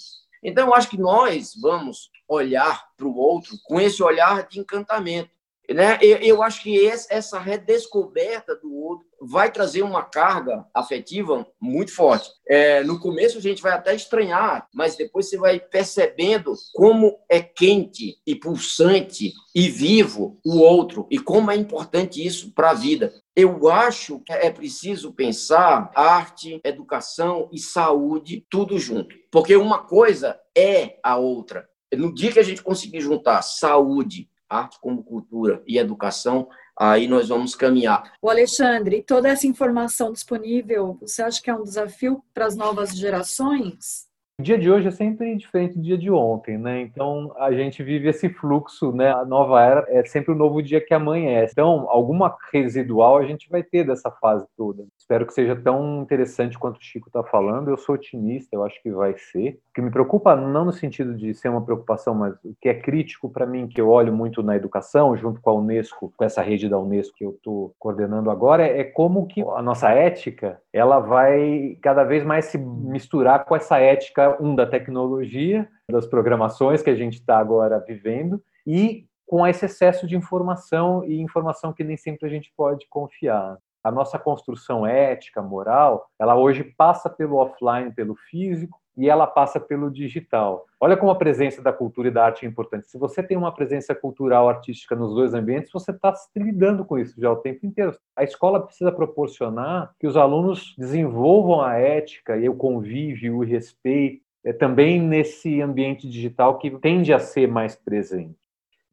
Então, 0.43 0.67
eu 0.67 0.73
acho 0.73 0.89
que 0.89 0.97
nós 0.97 1.53
vamos 1.59 2.09
olhar 2.27 2.87
para 2.95 3.07
o 3.07 3.15
outro 3.15 3.57
com 3.63 3.79
esse 3.79 4.01
olhar 4.03 4.47
de 4.47 4.59
encantamento. 4.59 5.31
Né? 5.69 5.97
Eu, 6.01 6.17
eu 6.17 6.43
acho 6.43 6.63
que 6.63 6.75
esse, 6.75 7.07
essa 7.09 7.39
redescoberta 7.39 8.55
do 8.55 8.73
outro 8.73 9.05
vai 9.19 9.51
trazer 9.51 9.81
uma 9.81 10.03
carga 10.03 10.65
afetiva 10.73 11.45
muito 11.59 11.93
forte. 11.93 12.29
É, 12.47 12.83
no 12.83 12.99
começo 12.99 13.37
a 13.37 13.41
gente 13.41 13.61
vai 13.61 13.73
até 13.73 13.93
estranhar, 13.93 14.67
mas 14.73 14.95
depois 14.95 15.29
você 15.29 15.37
vai 15.37 15.59
percebendo 15.59 16.53
como 16.73 17.17
é 17.29 17.41
quente 17.41 18.17
e 18.25 18.35
pulsante 18.35 19.33
e 19.53 19.69
vivo 19.69 20.39
o 20.45 20.59
outro 20.59 21.07
e 21.11 21.19
como 21.19 21.51
é 21.51 21.55
importante 21.55 22.25
isso 22.25 22.53
para 22.53 22.71
a 22.71 22.75
vida. 22.75 23.13
Eu 23.35 23.69
acho 23.69 24.19
que 24.21 24.31
é 24.31 24.49
preciso 24.49 25.13
pensar 25.13 25.91
arte, 25.95 26.61
educação 26.63 27.49
e 27.51 27.59
saúde 27.59 28.45
tudo 28.49 28.79
junto, 28.79 29.15
porque 29.31 29.55
uma 29.55 29.79
coisa 29.79 30.39
é 30.55 30.97
a 31.03 31.17
outra. 31.17 31.67
No 31.93 32.13
dia 32.13 32.31
que 32.31 32.39
a 32.39 32.43
gente 32.43 32.61
conseguir 32.61 32.99
juntar 32.99 33.41
saúde, 33.41 34.29
arte 34.49 34.79
como 34.79 35.03
cultura 35.03 35.61
e 35.67 35.77
educação, 35.77 36.47
aí 36.79 37.07
nós 37.07 37.29
vamos 37.29 37.55
caminhar. 37.55 38.13
O 38.21 38.29
Alexandre, 38.29 39.03
toda 39.03 39.29
essa 39.29 39.47
informação 39.47 40.11
disponível, 40.11 40.97
você 41.01 41.21
acha 41.21 41.41
que 41.41 41.49
é 41.49 41.55
um 41.55 41.63
desafio 41.63 42.23
para 42.33 42.45
as 42.45 42.55
novas 42.55 42.95
gerações? 42.95 44.07
O 44.39 44.43
dia 44.43 44.55
de 44.55 44.69
hoje 44.69 44.87
é 44.87 44.91
sempre 44.91 45.35
diferente 45.35 45.79
do 45.79 45.81
dia 45.81 45.97
de 45.97 46.11
ontem, 46.11 46.59
né? 46.59 46.79
Então 46.81 47.33
a 47.39 47.51
gente 47.51 47.81
vive 47.81 48.07
esse 48.07 48.29
fluxo, 48.29 48.91
né? 48.91 49.11
A 49.11 49.25
nova 49.25 49.59
era 49.59 49.83
é 49.89 50.05
sempre 50.05 50.31
o 50.31 50.35
novo 50.35 50.61
dia 50.61 50.79
que 50.79 50.93
amanhece. 50.93 51.53
Então, 51.53 51.87
alguma 51.89 52.37
residual 52.53 53.17
a 53.17 53.25
gente 53.25 53.49
vai 53.49 53.63
ter 53.63 53.83
dessa 53.83 54.11
fase 54.11 54.45
toda. 54.55 54.85
Espero 54.95 55.25
que 55.25 55.33
seja 55.33 55.55
tão 55.55 56.03
interessante 56.03 56.55
quanto 56.59 56.77
o 56.77 56.83
Chico 56.83 57.09
está 57.09 57.23
falando. 57.23 57.69
Eu 57.69 57.77
sou 57.77 57.95
otimista, 57.95 58.55
eu 58.55 58.63
acho 58.63 58.79
que 58.83 58.91
vai 58.91 59.17
ser. 59.17 59.59
O 59.71 59.73
que 59.73 59.81
me 59.81 59.89
preocupa, 59.89 60.35
não 60.35 60.65
no 60.65 60.71
sentido 60.71 61.15
de 61.15 61.33
ser 61.33 61.49
uma 61.49 61.65
preocupação, 61.65 62.13
mas 62.13 62.35
o 62.45 62.53
que 62.61 62.69
é 62.69 62.75
crítico 62.75 63.29
para 63.29 63.47
mim, 63.47 63.67
que 63.67 63.81
eu 63.81 63.89
olho 63.89 64.13
muito 64.13 64.43
na 64.43 64.55
educação, 64.55 65.17
junto 65.17 65.41
com 65.41 65.49
a 65.49 65.53
Unesco, 65.55 66.13
com 66.15 66.23
essa 66.23 66.43
rede 66.43 66.69
da 66.69 66.77
Unesco 66.77 67.15
que 67.17 67.25
eu 67.25 67.31
estou 67.31 67.73
coordenando 67.79 68.29
agora, 68.29 68.63
é 68.67 68.83
como 68.83 69.25
que 69.25 69.41
a 69.41 69.63
nossa 69.63 69.89
ética 69.89 70.61
ela 70.71 70.99
vai 70.99 71.75
cada 71.81 72.03
vez 72.03 72.23
mais 72.23 72.45
se 72.45 72.57
misturar 72.59 73.45
com 73.45 73.55
essa 73.55 73.79
ética, 73.79 74.26
um, 74.29 74.55
da 74.55 74.65
tecnologia, 74.65 75.67
das 75.89 76.05
programações 76.05 76.81
que 76.81 76.89
a 76.89 76.95
gente 76.95 77.15
está 77.15 77.37
agora 77.37 77.79
vivendo, 77.79 78.41
e 78.65 79.05
com 79.25 79.45
esse 79.45 79.65
excesso 79.65 80.07
de 80.07 80.15
informação 80.15 81.03
e 81.03 81.19
informação 81.19 81.73
que 81.73 81.83
nem 81.83 81.97
sempre 81.97 82.27
a 82.27 82.29
gente 82.29 82.51
pode 82.55 82.87
confiar. 82.87 83.57
A 83.83 83.91
nossa 83.91 84.17
construção 84.17 84.85
ética, 84.85 85.41
moral, 85.41 86.09
ela 86.19 86.35
hoje 86.35 86.63
passa 86.63 87.09
pelo 87.09 87.37
offline, 87.37 87.93
pelo 87.93 88.15
físico, 88.15 88.79
e 88.97 89.07
ela 89.07 89.27
passa 89.27 89.59
pelo 89.59 89.91
digital. 89.91 90.65
Olha 90.79 90.97
como 90.97 91.11
a 91.11 91.15
presença 91.15 91.61
da 91.61 91.71
cultura 91.71 92.07
e 92.07 92.11
da 92.11 92.25
arte 92.25 92.45
é 92.45 92.49
importante. 92.49 92.89
Se 92.89 92.97
você 92.97 93.21
tem 93.21 93.37
uma 93.37 93.53
presença 93.53 93.93
cultural, 93.93 94.49
artística 94.49 94.95
nos 94.95 95.13
dois 95.13 95.35
ambientes, 95.35 95.71
você 95.71 95.91
está 95.91 96.11
lidando 96.35 96.83
com 96.83 96.97
isso 96.97 97.19
já 97.21 97.31
o 97.31 97.35
tempo 97.35 97.65
inteiro. 97.65 97.95
A 98.15 98.23
escola 98.23 98.59
precisa 98.59 98.91
proporcionar 98.91 99.93
que 99.99 100.07
os 100.07 100.17
alunos 100.17 100.73
desenvolvam 100.77 101.61
a 101.61 101.75
ética 101.75 102.35
e 102.35 102.49
o 102.49 102.55
convívio, 102.55 103.37
o 103.37 103.43
respeito, 103.43 104.25
é, 104.43 104.51
também 104.51 104.99
nesse 104.99 105.61
ambiente 105.61 106.09
digital 106.09 106.57
que 106.57 106.71
tende 106.71 107.13
a 107.13 107.19
ser 107.19 107.47
mais 107.47 107.75
presente. 107.75 108.35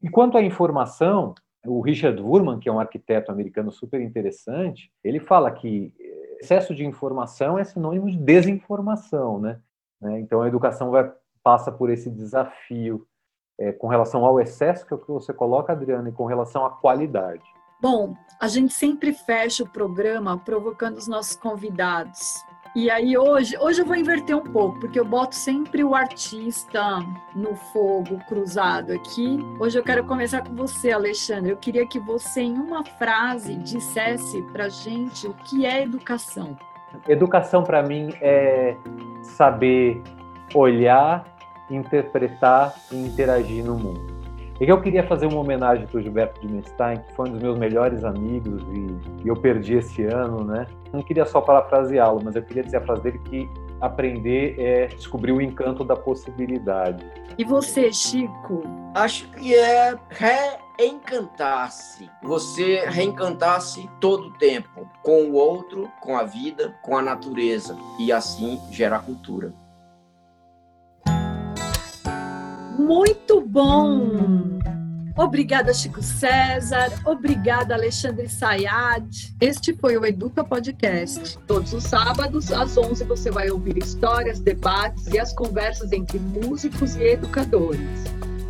E 0.03 0.09
quanto 0.09 0.37
à 0.37 0.43
informação, 0.43 1.33
o 1.65 1.81
Richard 1.81 2.21
Wurman, 2.21 2.59
que 2.59 2.69
é 2.69 2.71
um 2.71 2.79
arquiteto 2.79 3.31
americano 3.31 3.71
super 3.71 3.99
interessante, 3.99 4.91
ele 5.03 5.19
fala 5.19 5.49
que 5.49 5.91
excesso 6.39 6.75
de 6.75 6.85
informação 6.85 7.57
é 7.57 7.63
sinônimo 7.63 8.09
de 8.09 8.17
desinformação, 8.17 9.39
né? 9.39 9.59
Né? 10.01 10.19
Então 10.19 10.41
a 10.41 10.47
educação 10.47 10.91
vai, 10.91 11.11
passa 11.43 11.71
por 11.71 11.89
esse 11.89 12.09
desafio 12.09 13.07
é, 13.59 13.71
com 13.71 13.87
relação 13.87 14.25
ao 14.25 14.39
excesso 14.39 14.85
que 14.85 14.93
é 14.93 14.97
o 14.97 14.99
que 14.99 15.11
você 15.11 15.33
coloca, 15.33 15.73
Adriana, 15.73 16.09
e 16.09 16.13
com 16.13 16.25
relação 16.25 16.65
à 16.65 16.69
qualidade. 16.69 17.43
Bom, 17.81 18.15
a 18.39 18.47
gente 18.47 18.73
sempre 18.73 19.13
fecha 19.13 19.63
o 19.63 19.69
programa 19.69 20.37
provocando 20.37 20.97
os 20.97 21.07
nossos 21.07 21.35
convidados 21.35 22.43
e 22.75 22.89
aí 22.89 23.17
hoje, 23.17 23.57
hoje 23.57 23.81
eu 23.81 23.85
vou 23.85 23.95
inverter 23.95 24.35
um 24.35 24.43
pouco, 24.43 24.77
porque 24.81 24.99
eu 24.99 25.05
boto 25.05 25.33
sempre 25.33 25.81
o 25.81 25.95
artista 25.95 26.99
no 27.33 27.55
fogo 27.55 28.19
cruzado 28.27 28.91
aqui. 28.91 29.39
Hoje 29.61 29.79
eu 29.79 29.83
quero 29.83 30.03
começar 30.03 30.41
com 30.41 30.53
você, 30.53 30.91
Alexandre. 30.91 31.51
Eu 31.51 31.57
queria 31.57 31.87
que 31.87 32.01
você, 32.01 32.41
em 32.41 32.53
uma 32.53 32.83
frase, 32.83 33.55
dissesse 33.55 34.41
para 34.51 34.67
gente 34.67 35.25
o 35.25 35.33
que 35.33 35.65
é 35.65 35.83
educação. 35.83 36.57
Educação 37.07 37.63
para 37.63 37.83
mim 37.83 38.09
é 38.21 38.75
saber 39.23 40.01
olhar, 40.53 41.25
interpretar 41.69 42.73
e 42.91 42.95
interagir 42.95 43.63
no 43.63 43.77
mundo. 43.77 44.15
E 44.59 44.69
eu 44.69 44.79
queria 44.79 45.03
fazer 45.03 45.25
uma 45.25 45.41
homenagem 45.41 45.85
para 45.85 45.99
o 45.99 46.01
Gilberto 46.01 46.39
de 46.39 46.47
que 46.97 47.13
foi 47.13 47.27
um 47.27 47.33
dos 47.33 47.41
meus 47.41 47.57
melhores 47.57 48.05
amigos 48.05 48.63
e, 49.21 49.27
eu 49.27 49.35
perdi 49.35 49.75
esse 49.75 50.03
ano, 50.05 50.45
né? 50.45 50.65
Não 50.93 51.01
queria 51.01 51.25
só 51.25 51.41
parafraseá-lo, 51.41 52.21
mas 52.23 52.37
eu 52.37 52.41
queria 52.41 52.63
dizer 52.63 52.77
a 52.77 52.81
frase 52.81 53.01
dele 53.03 53.19
que 53.19 53.49
aprender 53.85 54.55
é 54.59 54.87
descobrir 54.87 55.31
o 55.31 55.41
encanto 55.41 55.83
da 55.83 55.95
possibilidade. 55.95 57.05
E 57.37 57.43
você, 57.43 57.91
Chico? 57.91 58.63
Acho 58.93 59.27
que 59.31 59.53
é 59.53 59.97
reencantar-se. 60.09 62.09
Você 62.23 62.85
reencantar-se 62.87 63.89
todo 63.99 64.27
o 64.27 64.37
tempo 64.37 64.89
com 65.03 65.25
o 65.25 65.33
outro, 65.33 65.91
com 66.01 66.17
a 66.17 66.23
vida, 66.23 66.73
com 66.81 66.97
a 66.97 67.01
natureza 67.01 67.77
e 67.99 68.11
assim 68.11 68.59
gerar 68.71 68.99
cultura. 68.99 69.53
Muito 72.77 73.41
bom! 73.41 74.54
Obrigada, 75.17 75.73
Chico 75.73 76.01
César. 76.01 76.91
Obrigada, 77.05 77.73
Alexandre 77.73 78.27
Sayad. 78.27 79.33
Este 79.39 79.73
foi 79.73 79.97
o 79.97 80.05
Educa 80.05 80.43
Podcast. 80.43 81.39
Todos 81.47 81.73
os 81.73 81.85
sábados, 81.85 82.51
às 82.51 82.77
11, 82.77 83.05
você 83.05 83.31
vai 83.31 83.49
ouvir 83.49 83.77
histórias, 83.77 84.41
debates 84.41 85.07
e 85.07 85.17
as 85.17 85.31
conversas 85.31 85.93
entre 85.93 86.19
músicos 86.19 86.97
e 86.97 87.03
educadores. 87.03 88.03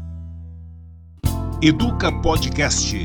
Educa 1.59 2.11
Podcast. 2.21 3.03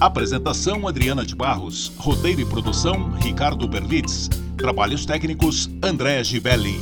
Apresentação 0.00 0.88
Adriana 0.88 1.24
de 1.24 1.36
Barros. 1.36 1.92
Roteiro 1.98 2.40
e 2.40 2.44
produção 2.44 3.12
Ricardo 3.12 3.68
Berlitz. 3.68 4.28
Trabalhos 4.58 5.06
técnicos 5.06 5.70
André 5.80 6.24
Gibelli. 6.24 6.80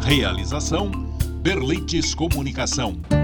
Realização 0.00 1.04
Berlites 1.44 2.14
Comunicação. 2.14 3.23